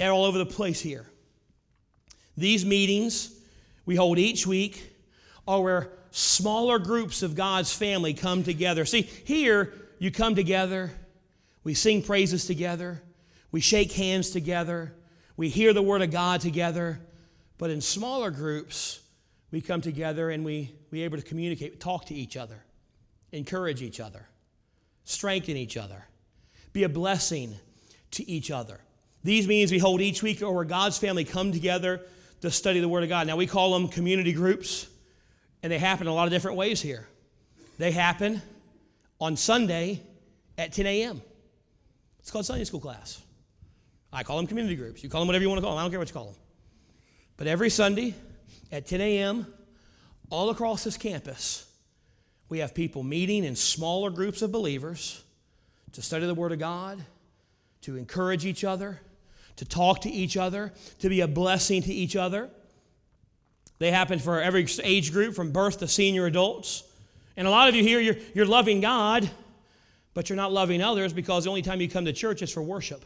all 0.00 0.24
over 0.24 0.38
the 0.38 0.46
place 0.46 0.80
here. 0.80 1.06
These 2.36 2.64
meetings 2.64 3.32
we 3.84 3.96
hold 3.96 4.18
each 4.18 4.46
week 4.46 4.94
are 5.46 5.60
where 5.60 5.92
smaller 6.10 6.78
groups 6.78 7.22
of 7.22 7.34
God's 7.34 7.72
family 7.72 8.14
come 8.14 8.44
together. 8.44 8.84
See, 8.84 9.02
here 9.02 9.72
you 9.98 10.10
come 10.10 10.34
together, 10.34 10.92
we 11.64 11.74
sing 11.74 12.02
praises 12.02 12.46
together, 12.46 13.02
we 13.50 13.60
shake 13.60 13.92
hands 13.92 14.30
together, 14.30 14.94
we 15.36 15.48
hear 15.48 15.72
the 15.72 15.82
Word 15.82 16.02
of 16.02 16.10
God 16.10 16.40
together. 16.40 17.00
But 17.58 17.70
in 17.70 17.80
smaller 17.80 18.30
groups, 18.30 19.00
we 19.50 19.60
come 19.60 19.80
together 19.80 20.30
and 20.30 20.44
we, 20.44 20.74
we 20.90 21.02
able 21.02 21.18
to 21.18 21.22
communicate, 21.22 21.80
talk 21.80 22.06
to 22.06 22.14
each 22.14 22.36
other, 22.36 22.64
encourage 23.30 23.82
each 23.82 24.00
other, 24.00 24.26
strengthen 25.04 25.56
each 25.56 25.76
other, 25.76 26.06
be 26.72 26.84
a 26.84 26.88
blessing 26.88 27.54
to 28.12 28.28
each 28.28 28.50
other. 28.50 28.80
These 29.24 29.46
meetings 29.46 29.70
we 29.70 29.78
hold 29.78 30.00
each 30.00 30.22
week 30.22 30.42
or 30.42 30.52
where 30.52 30.64
God's 30.64 30.98
family 30.98 31.24
come 31.24 31.52
together 31.52 32.00
to 32.40 32.50
study 32.50 32.80
the 32.80 32.88
Word 32.88 33.04
of 33.04 33.08
God. 33.08 33.26
Now, 33.26 33.36
we 33.36 33.46
call 33.46 33.72
them 33.72 33.88
community 33.88 34.32
groups, 34.32 34.88
and 35.62 35.70
they 35.70 35.78
happen 35.78 36.06
a 36.06 36.14
lot 36.14 36.24
of 36.24 36.30
different 36.30 36.56
ways 36.56 36.80
here. 36.80 37.06
They 37.78 37.92
happen 37.92 38.42
on 39.20 39.36
Sunday 39.36 40.02
at 40.58 40.72
10 40.72 40.86
a.m. 40.86 41.22
It's 42.18 42.30
called 42.30 42.46
Sunday 42.46 42.64
school 42.64 42.80
class. 42.80 43.20
I 44.12 44.24
call 44.24 44.36
them 44.36 44.46
community 44.46 44.76
groups. 44.76 45.02
You 45.02 45.08
call 45.08 45.20
them 45.20 45.28
whatever 45.28 45.42
you 45.42 45.48
want 45.48 45.58
to 45.58 45.62
call 45.62 45.72
them. 45.72 45.78
I 45.78 45.82
don't 45.82 45.90
care 45.90 45.98
what 45.98 46.08
you 46.08 46.14
call 46.14 46.26
them. 46.26 46.34
But 47.36 47.46
every 47.46 47.70
Sunday 47.70 48.14
at 48.70 48.86
10 48.86 49.00
a.m., 49.00 49.46
all 50.30 50.50
across 50.50 50.84
this 50.84 50.96
campus, 50.96 51.70
we 52.48 52.58
have 52.58 52.74
people 52.74 53.02
meeting 53.02 53.44
in 53.44 53.56
smaller 53.56 54.10
groups 54.10 54.42
of 54.42 54.50
believers 54.52 55.22
to 55.92 56.02
study 56.02 56.26
the 56.26 56.34
Word 56.34 56.52
of 56.52 56.58
God, 56.58 57.04
to 57.82 57.96
encourage 57.96 58.46
each 58.46 58.64
other, 58.64 59.00
to 59.56 59.64
talk 59.64 60.02
to 60.02 60.10
each 60.10 60.36
other, 60.36 60.72
to 61.00 61.08
be 61.08 61.20
a 61.20 61.28
blessing 61.28 61.82
to 61.82 61.92
each 61.92 62.16
other. 62.16 62.48
They 63.78 63.90
happen 63.90 64.18
for 64.18 64.40
every 64.40 64.66
age 64.82 65.12
group 65.12 65.34
from 65.34 65.52
birth 65.52 65.78
to 65.80 65.88
senior 65.88 66.26
adults. 66.26 66.84
And 67.36 67.46
a 67.46 67.50
lot 67.50 67.68
of 67.68 67.74
you 67.74 67.82
here, 67.82 68.00
you're, 68.00 68.16
you're 68.34 68.46
loving 68.46 68.80
God, 68.80 69.28
but 70.14 70.28
you're 70.28 70.36
not 70.36 70.52
loving 70.52 70.82
others 70.82 71.12
because 71.12 71.44
the 71.44 71.50
only 71.50 71.62
time 71.62 71.80
you 71.80 71.88
come 71.88 72.04
to 72.04 72.12
church 72.12 72.42
is 72.42 72.52
for 72.52 72.62
worship. 72.62 73.04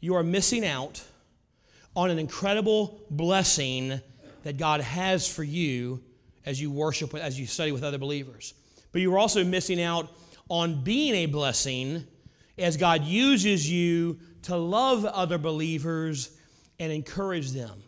You 0.00 0.16
are 0.16 0.22
missing 0.22 0.66
out 0.66 1.02
on 1.96 2.10
an 2.10 2.18
incredible 2.18 3.00
blessing 3.10 4.00
that 4.42 4.58
God 4.58 4.80
has 4.80 5.28
for 5.28 5.44
you 5.44 6.02
as 6.44 6.60
you 6.60 6.70
worship, 6.70 7.14
as 7.14 7.38
you 7.38 7.46
study 7.46 7.72
with 7.72 7.84
other 7.84 7.98
believers. 7.98 8.54
But 8.92 9.00
you're 9.00 9.18
also 9.18 9.44
missing 9.44 9.80
out 9.80 10.08
on 10.48 10.82
being 10.82 11.14
a 11.14 11.26
blessing 11.26 12.06
as 12.58 12.76
God 12.76 13.04
uses 13.04 13.70
you 13.70 14.18
to 14.42 14.56
love 14.56 15.04
other 15.04 15.38
believers 15.38 16.36
and 16.78 16.92
encourage 16.92 17.50
them. 17.52 17.82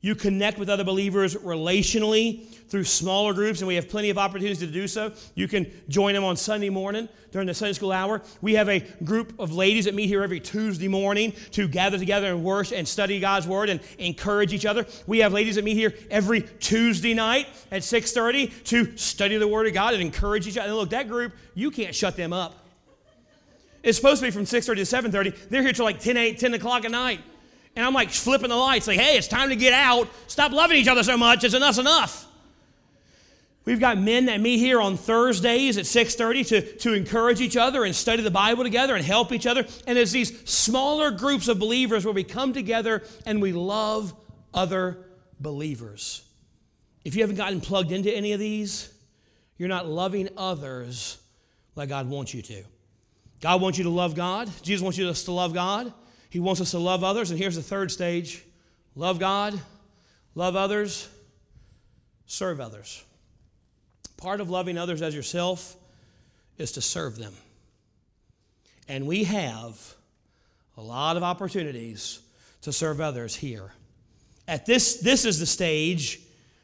You 0.00 0.14
connect 0.14 0.58
with 0.58 0.68
other 0.68 0.84
believers 0.84 1.34
relationally 1.34 2.46
through 2.68 2.84
smaller 2.84 3.34
groups, 3.34 3.60
and 3.60 3.66
we 3.66 3.74
have 3.74 3.88
plenty 3.88 4.10
of 4.10 4.18
opportunities 4.18 4.60
to 4.60 4.68
do 4.68 4.86
so. 4.86 5.12
You 5.34 5.48
can 5.48 5.66
join 5.88 6.14
them 6.14 6.22
on 6.22 6.36
Sunday 6.36 6.68
morning 6.68 7.08
during 7.32 7.48
the 7.48 7.54
Sunday 7.54 7.72
school 7.72 7.90
hour. 7.90 8.22
We 8.40 8.54
have 8.54 8.68
a 8.68 8.78
group 9.02 9.34
of 9.40 9.52
ladies 9.52 9.86
that 9.86 9.94
meet 9.94 10.06
here 10.06 10.22
every 10.22 10.38
Tuesday 10.38 10.86
morning 10.86 11.32
to 11.52 11.66
gather 11.66 11.98
together 11.98 12.28
and 12.28 12.44
worship 12.44 12.78
and 12.78 12.86
study 12.86 13.18
God's 13.18 13.48
word 13.48 13.70
and 13.70 13.80
encourage 13.98 14.52
each 14.52 14.66
other. 14.66 14.86
We 15.08 15.18
have 15.18 15.32
ladies 15.32 15.56
that 15.56 15.64
meet 15.64 15.76
here 15.76 15.92
every 16.10 16.42
Tuesday 16.42 17.14
night 17.14 17.48
at 17.72 17.82
6:30 17.82 18.64
to 18.66 18.96
study 18.96 19.36
the 19.36 19.48
word 19.48 19.66
of 19.66 19.74
God 19.74 19.94
and 19.94 20.02
encourage 20.02 20.46
each 20.46 20.58
other. 20.58 20.68
And 20.68 20.76
look, 20.76 20.90
that 20.90 21.08
group, 21.08 21.32
you 21.54 21.72
can't 21.72 21.94
shut 21.94 22.14
them 22.14 22.32
up. 22.32 22.66
It's 23.82 23.96
supposed 23.96 24.20
to 24.20 24.28
be 24.28 24.30
from 24.30 24.44
6:30 24.44 24.76
to 24.76 24.86
7:30. 24.86 25.34
They're 25.50 25.62
here 25.62 25.72
till 25.72 25.84
like 25.84 25.98
10, 25.98 26.16
8, 26.16 26.38
10 26.38 26.54
o'clock 26.54 26.84
at 26.84 26.92
night. 26.92 27.20
And 27.78 27.86
I'm 27.86 27.94
like 27.94 28.10
flipping 28.10 28.48
the 28.48 28.56
lights, 28.56 28.88
like, 28.88 28.98
hey, 28.98 29.16
it's 29.16 29.28
time 29.28 29.50
to 29.50 29.56
get 29.56 29.72
out. 29.72 30.08
Stop 30.26 30.50
loving 30.50 30.78
each 30.78 30.88
other 30.88 31.04
so 31.04 31.16
much. 31.16 31.44
It's 31.44 31.54
enough's 31.54 31.78
enough. 31.78 32.26
We've 33.64 33.78
got 33.78 33.98
men 33.98 34.24
that 34.24 34.40
meet 34.40 34.58
here 34.58 34.80
on 34.80 34.96
Thursdays 34.96 35.78
at 35.78 35.84
6:30 35.84 36.48
to, 36.48 36.76
to 36.78 36.92
encourage 36.94 37.40
each 37.40 37.56
other 37.56 37.84
and 37.84 37.94
study 37.94 38.20
the 38.20 38.32
Bible 38.32 38.64
together 38.64 38.96
and 38.96 39.04
help 39.04 39.30
each 39.30 39.46
other. 39.46 39.64
And 39.86 39.96
there's 39.96 40.10
these 40.10 40.42
smaller 40.50 41.12
groups 41.12 41.46
of 41.46 41.60
believers 41.60 42.04
where 42.04 42.12
we 42.12 42.24
come 42.24 42.52
together 42.52 43.04
and 43.24 43.40
we 43.40 43.52
love 43.52 44.12
other 44.52 45.06
believers. 45.38 46.24
If 47.04 47.14
you 47.14 47.22
haven't 47.22 47.36
gotten 47.36 47.60
plugged 47.60 47.92
into 47.92 48.12
any 48.12 48.32
of 48.32 48.40
these, 48.40 48.92
you're 49.56 49.68
not 49.68 49.86
loving 49.86 50.30
others 50.36 51.18
like 51.76 51.90
God 51.90 52.10
wants 52.10 52.34
you 52.34 52.42
to. 52.42 52.64
God 53.40 53.60
wants 53.60 53.78
you 53.78 53.84
to 53.84 53.90
love 53.90 54.16
God. 54.16 54.50
Jesus 54.62 54.82
wants 54.82 54.98
you 54.98 55.12
to 55.12 55.32
love 55.32 55.54
God. 55.54 55.92
He 56.28 56.40
wants 56.40 56.60
us 56.60 56.72
to 56.72 56.78
love 56.78 57.02
others. 57.02 57.30
And 57.30 57.38
here's 57.38 57.56
the 57.56 57.62
third 57.62 57.90
stage 57.90 58.44
love 58.94 59.18
God, 59.18 59.58
love 60.34 60.56
others, 60.56 61.08
serve 62.26 62.60
others. 62.60 63.02
Part 64.16 64.40
of 64.40 64.50
loving 64.50 64.76
others 64.78 65.00
as 65.00 65.14
yourself 65.14 65.76
is 66.58 66.72
to 66.72 66.80
serve 66.80 67.16
them. 67.16 67.34
And 68.88 69.06
we 69.06 69.24
have 69.24 69.94
a 70.76 70.82
lot 70.82 71.16
of 71.16 71.22
opportunities 71.22 72.20
to 72.62 72.72
serve 72.72 73.00
others 73.00 73.36
here. 73.36 73.72
At 74.46 74.66
this, 74.66 74.96
this 74.96 75.24
is 75.24 75.38
the 75.38 75.46
stage 75.46 76.20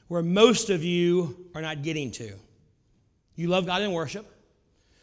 where 0.09 0.23
most 0.23 0.71
of 0.71 0.83
you 0.83 1.49
are 1.55 1.63
not 1.63 1.83
getting 1.83 2.11
to. 2.13 2.33
You 3.37 3.49
love 3.49 3.67
God 3.67 3.83
in 3.83 3.93
worship. 3.93 4.27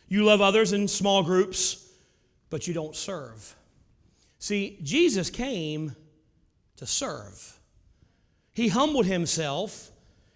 You 0.07 0.23
love 0.23 0.41
others 0.41 0.73
in 0.73 0.87
small 0.87 1.23
groups, 1.23 1.87
but 2.49 2.67
you 2.67 2.73
don't 2.73 2.95
serve. 2.95 3.55
See, 4.41 4.79
Jesus 4.81 5.29
came 5.29 5.95
to 6.77 6.87
serve. 6.87 7.59
He 8.53 8.69
humbled 8.69 9.05
himself 9.05 9.91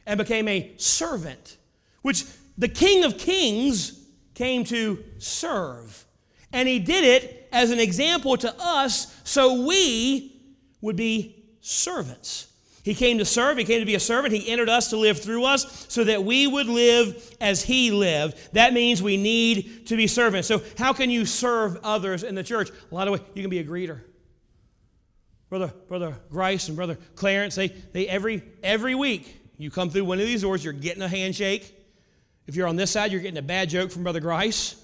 and 0.05 0.19
became 0.19 0.47
a 0.47 0.75
servant, 0.77 1.57
which 2.03 2.23
the 2.55 2.67
King 2.67 3.03
of 3.03 3.17
Kings 3.17 3.99
came 4.35 4.63
to 4.65 5.03
serve. 5.17 6.05
And 6.53 6.67
he 6.67 6.77
did 6.77 7.03
it 7.03 7.49
as 7.51 7.71
an 7.71 7.79
example 7.79 8.37
to 8.37 8.55
us 8.59 9.11
so 9.23 9.65
we 9.65 10.39
would 10.81 10.95
be 10.95 11.43
servants. 11.61 12.45
He 12.85 12.93
came 12.93 13.17
to 13.17 13.25
serve, 13.25 13.57
He 13.57 13.63
came 13.63 13.79
to 13.79 13.85
be 13.85 13.95
a 13.95 13.99
servant. 13.99 14.31
He 14.31 14.47
entered 14.47 14.69
us 14.69 14.91
to 14.91 14.97
live 14.97 15.19
through 15.19 15.43
us 15.43 15.87
so 15.89 16.03
that 16.03 16.23
we 16.23 16.45
would 16.45 16.67
live 16.67 17.35
as 17.41 17.63
He 17.63 17.89
lived. 17.89 18.37
That 18.53 18.73
means 18.73 19.01
we 19.01 19.17
need 19.17 19.87
to 19.87 19.97
be 19.97 20.05
servants. 20.05 20.47
So, 20.47 20.61
how 20.77 20.93
can 20.93 21.09
you 21.09 21.25
serve 21.25 21.79
others 21.83 22.21
in 22.21 22.35
the 22.35 22.43
church? 22.43 22.69
A 22.69 22.95
lot 22.95 23.07
of 23.07 23.13
ways. 23.13 23.21
You 23.33 23.41
can 23.41 23.49
be 23.49 23.57
a 23.57 23.63
greeter. 23.63 24.01
Brother, 25.49 25.73
Brother 25.87 26.15
Grice 26.29 26.67
and 26.67 26.77
Brother 26.77 26.99
Clarence, 27.15 27.55
they, 27.55 27.69
they 27.69 28.07
every, 28.07 28.43
every 28.61 28.93
week 28.93 29.35
you 29.57 29.71
come 29.71 29.89
through 29.89 30.05
one 30.05 30.19
of 30.19 30.27
these 30.27 30.43
doors, 30.43 30.63
you're 30.63 30.71
getting 30.71 31.01
a 31.01 31.07
handshake. 31.07 31.75
If 32.45 32.55
you're 32.55 32.67
on 32.67 32.75
this 32.75 32.91
side, 32.91 33.11
you're 33.11 33.21
getting 33.21 33.39
a 33.39 33.41
bad 33.41 33.67
joke 33.67 33.89
from 33.89 34.03
Brother 34.03 34.19
Grice, 34.19 34.75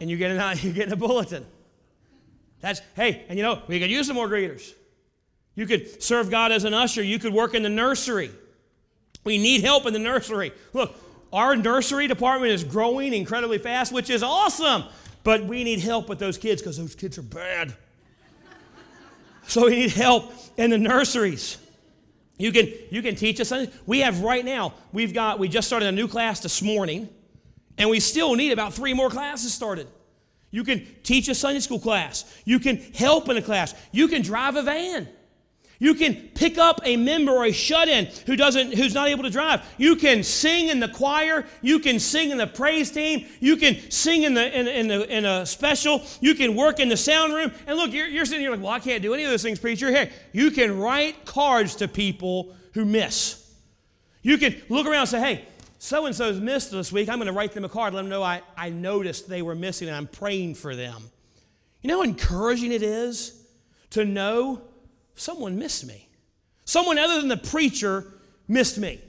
and 0.00 0.08
you're 0.08 0.18
getting, 0.20 0.36
you're 0.62 0.74
getting 0.74 0.92
a 0.92 0.96
bulletin. 0.96 1.44
That's, 2.60 2.80
hey, 2.94 3.24
and 3.28 3.36
you 3.36 3.42
know, 3.42 3.62
we 3.66 3.80
could 3.80 3.90
use 3.90 4.06
some 4.06 4.14
more 4.14 4.28
greeters. 4.28 4.74
You 5.54 5.66
could 5.66 6.02
serve 6.02 6.30
God 6.30 6.52
as 6.52 6.64
an 6.64 6.74
usher. 6.74 7.02
You 7.02 7.18
could 7.18 7.32
work 7.32 7.54
in 7.54 7.62
the 7.62 7.68
nursery. 7.68 8.30
We 9.24 9.38
need 9.38 9.62
help 9.62 9.86
in 9.86 9.92
the 9.92 9.98
nursery. 9.98 10.52
Look, 10.72 10.94
our 11.32 11.56
nursery 11.56 12.06
department 12.06 12.52
is 12.52 12.64
growing 12.64 13.12
incredibly 13.12 13.58
fast, 13.58 13.92
which 13.92 14.10
is 14.10 14.22
awesome. 14.22 14.84
But 15.22 15.44
we 15.44 15.64
need 15.64 15.80
help 15.80 16.08
with 16.08 16.18
those 16.18 16.36
kids 16.36 16.60
because 16.60 16.76
those 16.76 16.94
kids 16.94 17.18
are 17.18 17.22
bad. 17.22 17.74
so 19.46 19.64
we 19.66 19.70
need 19.76 19.90
help 19.90 20.32
in 20.56 20.70
the 20.70 20.78
nurseries. 20.78 21.58
You 22.36 22.52
can, 22.52 22.72
you 22.90 23.00
can 23.00 23.14
teach 23.14 23.40
us 23.40 23.48
something. 23.48 23.72
We 23.86 24.00
have 24.00 24.20
right 24.20 24.44
now, 24.44 24.74
we've 24.92 25.14
got, 25.14 25.38
we 25.38 25.48
just 25.48 25.66
started 25.68 25.88
a 25.88 25.92
new 25.92 26.08
class 26.08 26.40
this 26.40 26.62
morning, 26.62 27.08
and 27.78 27.88
we 27.88 28.00
still 28.00 28.34
need 28.34 28.52
about 28.52 28.74
three 28.74 28.92
more 28.92 29.08
classes 29.08 29.54
started. 29.54 29.86
You 30.50 30.62
can 30.62 30.86
teach 31.02 31.28
a 31.28 31.34
Sunday 31.34 31.60
school 31.60 31.78
class. 31.78 32.24
You 32.44 32.58
can 32.58 32.76
help 32.76 33.28
in 33.28 33.36
a 33.36 33.42
class. 33.42 33.74
You 33.92 34.08
can 34.08 34.22
drive 34.22 34.56
a 34.56 34.62
van. 34.62 35.08
You 35.84 35.94
can 35.94 36.14
pick 36.34 36.56
up 36.56 36.80
a 36.84 36.96
member 36.96 37.30
or 37.30 37.44
a 37.44 37.52
shut-in 37.52 38.06
who 38.24 38.36
doesn't, 38.36 38.72
who's 38.72 38.94
not 38.94 39.08
able 39.08 39.22
to 39.24 39.28
drive. 39.28 39.60
You 39.76 39.96
can 39.96 40.22
sing 40.22 40.68
in 40.68 40.80
the 40.80 40.88
choir. 40.88 41.44
You 41.60 41.78
can 41.78 42.00
sing 42.00 42.30
in 42.30 42.38
the 42.38 42.46
praise 42.46 42.90
team. 42.90 43.26
You 43.38 43.58
can 43.58 43.90
sing 43.90 44.22
in 44.22 44.32
the 44.32 44.58
in, 44.58 44.66
in, 44.66 44.88
the, 44.88 45.14
in 45.14 45.26
a 45.26 45.44
special. 45.44 46.02
You 46.22 46.34
can 46.36 46.56
work 46.56 46.80
in 46.80 46.88
the 46.88 46.96
sound 46.96 47.34
room. 47.34 47.52
And 47.66 47.76
look, 47.76 47.92
you're, 47.92 48.06
you're 48.06 48.24
sitting 48.24 48.40
here 48.40 48.50
like, 48.50 48.62
well, 48.62 48.70
I 48.70 48.78
can't 48.78 49.02
do 49.02 49.12
any 49.12 49.24
of 49.24 49.30
those 49.30 49.42
things, 49.42 49.58
preacher. 49.58 49.90
Hey, 49.90 50.10
you 50.32 50.50
can 50.50 50.78
write 50.78 51.26
cards 51.26 51.74
to 51.76 51.86
people 51.86 52.56
who 52.72 52.86
miss. 52.86 53.46
You 54.22 54.38
can 54.38 54.56
look 54.70 54.86
around 54.86 55.00
and 55.00 55.08
say, 55.10 55.20
hey, 55.20 55.44
so 55.78 56.06
and 56.06 56.16
so's 56.16 56.40
missed 56.40 56.70
this 56.70 56.92
week. 56.92 57.10
I'm 57.10 57.18
going 57.18 57.26
to 57.26 57.34
write 57.34 57.52
them 57.52 57.66
a 57.66 57.68
card, 57.68 57.92
let 57.92 58.00
them 58.00 58.08
know 58.08 58.22
I, 58.22 58.40
I 58.56 58.70
noticed 58.70 59.28
they 59.28 59.42
were 59.42 59.54
missing 59.54 59.88
and 59.88 59.96
I'm 59.98 60.06
praying 60.06 60.54
for 60.54 60.74
them. 60.74 61.10
You 61.82 61.88
know 61.88 61.98
how 61.98 62.04
encouraging 62.04 62.72
it 62.72 62.82
is 62.82 63.38
to 63.90 64.06
know 64.06 64.62
someone 65.14 65.58
missed 65.58 65.86
me. 65.86 66.08
Someone 66.64 66.98
other 66.98 67.20
than 67.20 67.28
the 67.28 67.36
preacher 67.36 68.06
missed 68.48 68.78
me. 68.78 69.00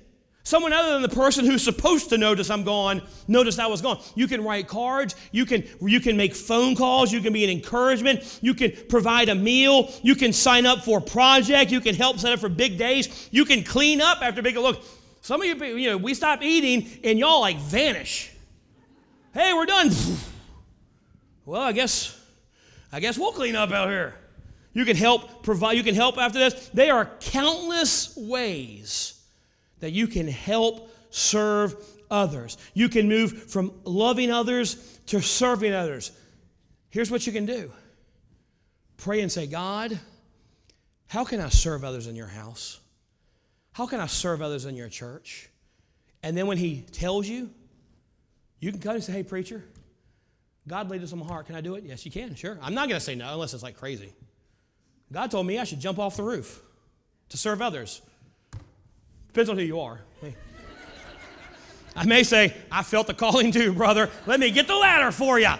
Someone 0.45 0.73
other 0.73 0.93
than 0.93 1.01
the 1.01 1.09
person 1.09 1.43
who's 1.43 1.63
supposed 1.63 2.09
to 2.09 2.19
notice 2.19 2.51
I'm 2.51 2.63
gone, 2.63 3.01
notice 3.27 3.57
I 3.57 3.65
was 3.65 3.81
gone. 3.81 3.99
You 4.13 4.27
can 4.27 4.43
write 4.43 4.67
cards, 4.67 5.15
you 5.31 5.43
can, 5.43 5.63
you 5.81 5.99
can 5.99 6.15
make 6.15 6.35
phone 6.35 6.75
calls, 6.75 7.11
you 7.11 7.19
can 7.19 7.33
be 7.33 7.43
an 7.43 7.49
encouragement, 7.49 8.39
you 8.43 8.53
can 8.53 8.71
provide 8.87 9.29
a 9.29 9.33
meal, 9.33 9.91
you 10.03 10.13
can 10.13 10.31
sign 10.31 10.67
up 10.67 10.85
for 10.85 10.99
a 10.99 11.01
project, 11.01 11.71
you 11.71 11.81
can 11.81 11.95
help 11.95 12.19
set 12.19 12.31
up 12.31 12.39
for 12.39 12.47
big 12.47 12.77
days, 12.77 13.27
you 13.31 13.43
can 13.43 13.63
clean 13.63 14.01
up 14.01 14.21
after 14.21 14.43
big 14.43 14.55
look. 14.55 14.83
Some 15.21 15.41
of 15.41 15.47
you, 15.47 15.55
you 15.75 15.89
know, 15.89 15.97
we 15.97 16.13
stop 16.13 16.43
eating 16.43 16.87
and 17.03 17.17
y'all 17.17 17.41
like 17.41 17.57
vanish. 17.57 18.31
Hey, 19.33 19.51
we're 19.53 19.65
done. 19.65 19.91
Well, 21.47 21.61
I 21.61 21.73
guess, 21.73 22.19
I 22.91 22.99
guess 22.99 23.19
we'll 23.19 23.31
clean 23.31 23.55
up 23.55 23.71
out 23.71 23.87
here. 23.87 24.15
You 24.75 24.83
can 24.83 24.97
help 24.97 25.41
provide, 25.41 25.77
you 25.77 25.83
can 25.83 25.95
help 25.95 26.17
after 26.17 26.37
this. 26.37 26.69
There 26.73 26.93
are 26.93 27.09
countless 27.21 28.15
ways 28.17 29.23
that 29.79 29.91
you 29.91 30.05
can 30.05 30.27
help 30.27 30.91
serve 31.09 31.75
others. 32.11 32.57
You 32.73 32.89
can 32.89 33.07
move 33.07 33.49
from 33.49 33.71
loving 33.85 34.31
others 34.31 34.99
to 35.07 35.21
serving 35.21 35.73
others. 35.73 36.11
Here's 36.89 37.09
what 37.09 37.25
you 37.25 37.31
can 37.31 37.45
do 37.45 37.71
pray 38.97 39.21
and 39.21 39.31
say, 39.31 39.47
God, 39.47 39.97
how 41.07 41.23
can 41.23 41.39
I 41.39 41.49
serve 41.49 41.85
others 41.85 42.07
in 42.07 42.15
your 42.15 42.27
house? 42.27 42.79
How 43.71 43.87
can 43.87 44.01
I 44.01 44.07
serve 44.07 44.41
others 44.41 44.65
in 44.65 44.75
your 44.75 44.89
church? 44.89 45.49
And 46.21 46.37
then 46.37 46.47
when 46.47 46.57
he 46.57 46.81
tells 46.91 47.27
you, 47.27 47.49
you 48.59 48.71
can 48.71 48.81
come 48.81 48.95
and 48.95 49.03
say, 49.03 49.13
hey, 49.13 49.23
preacher, 49.23 49.63
God 50.67 50.89
laid 50.89 51.01
this 51.01 51.13
on 51.13 51.19
my 51.19 51.25
heart. 51.25 51.45
Can 51.45 51.55
I 51.55 51.61
do 51.61 51.75
it? 51.75 51.83
Yes, 51.85 52.05
you 52.05 52.11
can. 52.11 52.35
Sure. 52.35 52.57
I'm 52.61 52.73
not 52.73 52.89
going 52.89 52.99
to 52.99 53.05
say 53.05 53.15
no 53.15 53.31
unless 53.31 53.53
it's 53.53 53.63
like 53.63 53.77
crazy. 53.77 54.11
God 55.11 55.31
told 55.31 55.45
me 55.45 55.59
I 55.59 55.63
should 55.63 55.79
jump 55.79 55.99
off 55.99 56.17
the 56.17 56.23
roof 56.23 56.61
to 57.29 57.37
serve 57.37 57.61
others. 57.61 58.01
Depends 59.27 59.49
on 59.49 59.57
who 59.57 59.63
you 59.63 59.79
are. 59.79 60.01
I 61.95 62.05
may 62.05 62.23
say, 62.23 62.53
I 62.71 62.83
felt 62.83 63.07
the 63.07 63.13
calling 63.13 63.51
too, 63.51 63.71
brother. 63.71 64.09
Let 64.25 64.39
me 64.39 64.51
get 64.51 64.67
the 64.67 64.75
ladder 64.75 65.11
for 65.11 65.39
you. 65.39 65.53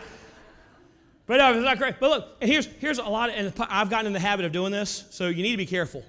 But 1.28 1.38
no, 1.38 1.54
it's 1.54 1.64
not 1.64 1.78
great. 1.78 2.00
But 2.00 2.10
look, 2.10 2.44
here's, 2.44 2.66
here's 2.66 3.00
a 3.00 3.04
lot, 3.04 3.30
of, 3.30 3.36
and 3.36 3.54
I've 3.70 3.90
gotten 3.90 4.08
in 4.08 4.14
the 4.14 4.20
habit 4.20 4.46
of 4.46 4.52
doing 4.52 4.72
this, 4.72 5.06
so 5.12 5.28
you 5.28 5.44
need 5.44 5.52
to 5.52 5.58
be 5.58 5.66
careful. 5.66 6.04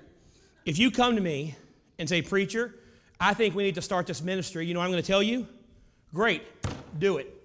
If 0.64 0.78
you 0.78 0.90
come 0.90 1.14
to 1.14 1.22
me 1.22 1.54
and 1.98 2.08
say, 2.08 2.22
Preacher, 2.22 2.74
I 3.20 3.34
think 3.34 3.54
we 3.54 3.62
need 3.62 3.76
to 3.76 3.82
start 3.82 4.06
this 4.06 4.20
ministry, 4.20 4.66
you 4.66 4.74
know 4.74 4.80
I'm 4.80 4.90
going 4.90 5.02
to 5.02 5.06
tell 5.06 5.22
you? 5.22 5.46
Great, 6.12 6.42
do 6.98 7.18
it. 7.18 7.35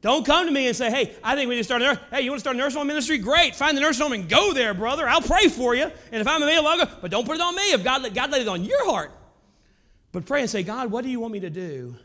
Don't 0.00 0.24
come 0.24 0.46
to 0.46 0.52
me 0.52 0.68
and 0.68 0.76
say, 0.76 0.90
hey, 0.90 1.14
I 1.24 1.34
think 1.34 1.48
we 1.48 1.56
need 1.56 1.60
to 1.60 1.64
start 1.64 1.82
a 1.82 1.86
nurse. 1.86 1.98
Hey, 2.10 2.20
you 2.20 2.30
want 2.30 2.38
to 2.38 2.40
start 2.40 2.54
a 2.54 2.58
nursing 2.58 2.78
home 2.78 2.86
ministry? 2.86 3.18
Great. 3.18 3.56
Find 3.56 3.76
the 3.76 3.80
nursing 3.80 4.04
home 4.04 4.12
and 4.12 4.28
go 4.28 4.52
there, 4.52 4.72
brother. 4.72 5.08
I'll 5.08 5.20
pray 5.20 5.48
for 5.48 5.74
you. 5.74 5.90
And 6.12 6.20
if 6.20 6.28
I'm 6.28 6.40
available, 6.40 6.68
I'll. 6.68 6.98
But 7.00 7.10
don't 7.10 7.26
put 7.26 7.34
it 7.34 7.40
on 7.40 7.56
me 7.56 7.72
if 7.72 7.82
God, 7.82 8.14
God 8.14 8.30
laid 8.30 8.42
it 8.42 8.48
on 8.48 8.64
your 8.64 8.84
heart. 8.86 9.10
But 10.12 10.24
pray 10.24 10.40
and 10.40 10.48
say, 10.48 10.62
God, 10.62 10.90
what 10.90 11.02
do 11.02 11.10
you 11.10 11.18
want 11.18 11.32
me 11.32 11.40
to 11.40 11.50
do 11.50 11.96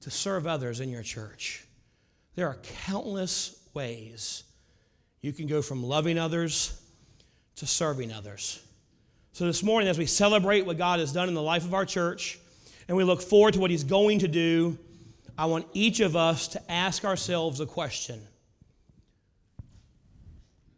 to 0.00 0.10
serve 0.10 0.46
others 0.46 0.80
in 0.80 0.88
your 0.88 1.02
church? 1.02 1.64
There 2.34 2.48
are 2.48 2.56
countless 2.86 3.60
ways 3.74 4.44
you 5.20 5.32
can 5.32 5.46
go 5.46 5.60
from 5.60 5.84
loving 5.84 6.18
others 6.18 6.80
to 7.56 7.66
serving 7.66 8.10
others. 8.10 8.64
So 9.32 9.44
this 9.44 9.62
morning, 9.62 9.88
as 9.88 9.98
we 9.98 10.06
celebrate 10.06 10.66
what 10.66 10.78
God 10.78 10.98
has 10.98 11.12
done 11.12 11.28
in 11.28 11.34
the 11.34 11.42
life 11.42 11.64
of 11.64 11.74
our 11.74 11.84
church, 11.84 12.38
and 12.88 12.96
we 12.96 13.04
look 13.04 13.22
forward 13.22 13.54
to 13.54 13.60
what 13.60 13.70
He's 13.70 13.84
going 13.84 14.20
to 14.20 14.28
do 14.28 14.78
I 15.36 15.46
want 15.46 15.66
each 15.72 16.00
of 16.00 16.14
us 16.16 16.48
to 16.48 16.70
ask 16.70 17.04
ourselves 17.04 17.60
a 17.60 17.66
question 17.66 18.20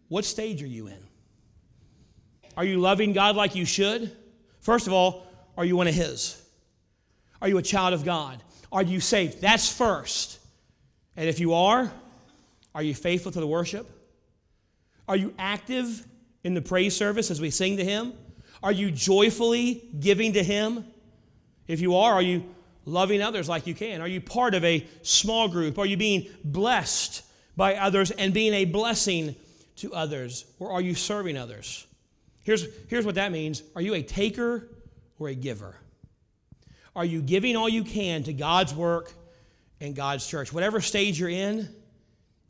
What 0.09 0.24
stage 0.24 0.62
are 0.62 0.66
you 0.66 0.86
in? 0.86 1.05
Are 2.57 2.64
you 2.64 2.78
loving 2.78 3.12
God 3.12 3.36
like 3.36 3.55
you 3.55 3.64
should? 3.64 4.16
First 4.61 4.86
of 4.86 4.92
all, 4.92 5.26
are 5.57 5.64
you 5.64 5.76
one 5.76 5.88
of 5.88 5.94
His? 5.94 6.40
Are 7.42 7.48
you 7.48 7.59
a 7.59 7.62
child 7.62 7.94
of 7.94 8.05
God? 8.05 8.42
Are 8.72 8.82
you 8.82 9.00
saved? 9.00 9.40
That's 9.40 9.70
first. 9.70 10.38
And 11.16 11.28
if 11.28 11.38
you 11.40 11.55
are, 11.55 11.92
are 12.74 12.82
you 12.82 12.94
faithful 12.94 13.30
to 13.32 13.40
the 13.40 13.46
worship? 13.46 13.88
Are 15.07 15.16
you 15.16 15.34
active 15.38 16.07
in 16.42 16.55
the 16.55 16.62
praise 16.62 16.96
service 16.96 17.30
as 17.30 17.40
we 17.40 17.50
sing 17.50 17.76
to 17.76 17.84
Him? 17.84 18.14
Are 18.62 18.72
you 18.72 18.90
joyfully 18.90 19.88
giving 20.00 20.32
to 20.32 20.42
Him? 20.42 20.86
If 21.68 21.80
you 21.80 21.96
are, 21.96 22.14
are 22.14 22.22
you 22.22 22.44
loving 22.85 23.22
others 23.22 23.49
like 23.49 23.66
you 23.66 23.74
can? 23.74 24.01
Are 24.01 24.09
you 24.09 24.20
part 24.20 24.55
of 24.55 24.64
a 24.64 24.87
small 25.03 25.49
group? 25.49 25.78
Are 25.78 25.87
you 25.87 25.97
being 25.97 26.28
blessed 26.45 27.24
by 27.57 27.76
others 27.76 28.11
and 28.11 28.35
being 28.35 28.55
a 28.55 28.64
blessing 28.64 29.37
to 29.76 29.93
others? 29.95 30.45
Or 30.59 30.72
are 30.72 30.80
you 30.80 30.95
serving 30.95 31.37
others? 31.37 31.87
Here's, 32.43 32.66
here's 32.89 33.07
what 33.07 33.14
that 33.16 33.32
means 33.32 33.62
Are 33.74 33.82
you 33.82 33.95
a 33.95 34.03
taker 34.03 34.68
or 35.18 35.28
a 35.28 35.35
giver? 35.35 35.76
Are 36.97 37.05
you 37.05 37.22
giving 37.22 37.57
all 37.57 37.68
you 37.68 37.82
can 37.82 38.22
to 38.24 38.32
God's 38.32 38.72
work 38.72 39.12
and 39.80 39.97
God's 39.97 40.26
church? 40.26 40.53
Whatever 40.53 40.80
stage 40.80 41.18
you're 41.18 41.28
in, 41.28 41.68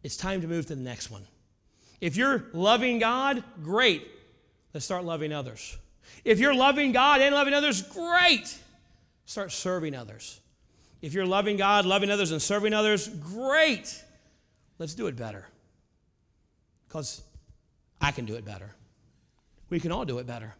it's 0.02 0.16
time 0.16 0.42
to 0.42 0.46
move 0.46 0.66
to 0.66 0.74
the 0.74 0.82
next 0.82 1.10
one. 1.10 1.26
If 2.00 2.16
you're 2.16 2.44
loving 2.52 2.98
God, 2.98 3.42
great. 3.62 4.06
Let's 4.74 4.84
start 4.84 5.04
loving 5.04 5.32
others. 5.32 5.78
If 6.24 6.38
you're 6.40 6.54
loving 6.54 6.92
God 6.92 7.22
and 7.22 7.34
loving 7.34 7.54
others, 7.54 7.80
great. 7.80 8.58
Start 9.26 9.52
serving 9.52 9.94
others. 9.94 10.40
If 11.00 11.12
you're 11.12 11.26
loving 11.26 11.56
God, 11.56 11.84
loving 11.84 12.10
others, 12.10 12.30
and 12.30 12.40
serving 12.40 12.72
others, 12.72 13.08
great. 13.08 14.02
Let's 14.78 14.94
do 14.94 15.06
it 15.06 15.16
better. 15.16 15.46
Because 16.88 17.22
I 18.00 18.10
can 18.10 18.24
do 18.24 18.34
it 18.34 18.44
better. 18.44 18.74
We 19.70 19.80
can 19.80 19.92
all 19.92 20.04
do 20.04 20.18
it 20.18 20.26
better. 20.26 20.54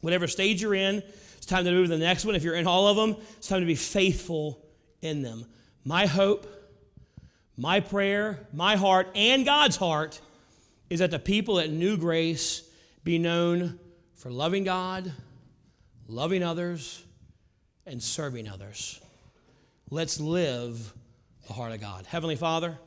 Whatever 0.00 0.26
stage 0.26 0.60
you're 0.60 0.74
in, 0.74 1.02
it's 1.36 1.46
time 1.46 1.64
to 1.64 1.70
move 1.70 1.88
to 1.88 1.96
the 1.96 2.04
next 2.04 2.24
one. 2.24 2.34
If 2.34 2.42
you're 2.42 2.56
in 2.56 2.66
all 2.66 2.88
of 2.88 2.96
them, 2.96 3.16
it's 3.36 3.48
time 3.48 3.60
to 3.60 3.66
be 3.66 3.74
faithful 3.74 4.64
in 5.00 5.22
them. 5.22 5.46
My 5.84 6.06
hope, 6.06 6.46
my 7.56 7.80
prayer, 7.80 8.46
my 8.52 8.76
heart, 8.76 9.08
and 9.14 9.44
God's 9.44 9.76
heart 9.76 10.20
is 10.90 11.00
that 11.00 11.10
the 11.10 11.18
people 11.18 11.58
at 11.58 11.70
New 11.70 11.96
Grace 11.96 12.68
be 13.02 13.18
known 13.18 13.78
for 14.14 14.30
loving 14.30 14.64
God, 14.64 15.12
loving 16.08 16.42
others, 16.42 17.04
and 17.86 18.02
serving 18.02 18.48
others. 18.48 19.00
Let's 19.90 20.20
live 20.20 20.92
the 21.46 21.52
heart 21.52 21.72
of 21.72 21.80
God. 21.80 22.06
Heavenly 22.06 22.36
Father, 22.36 22.78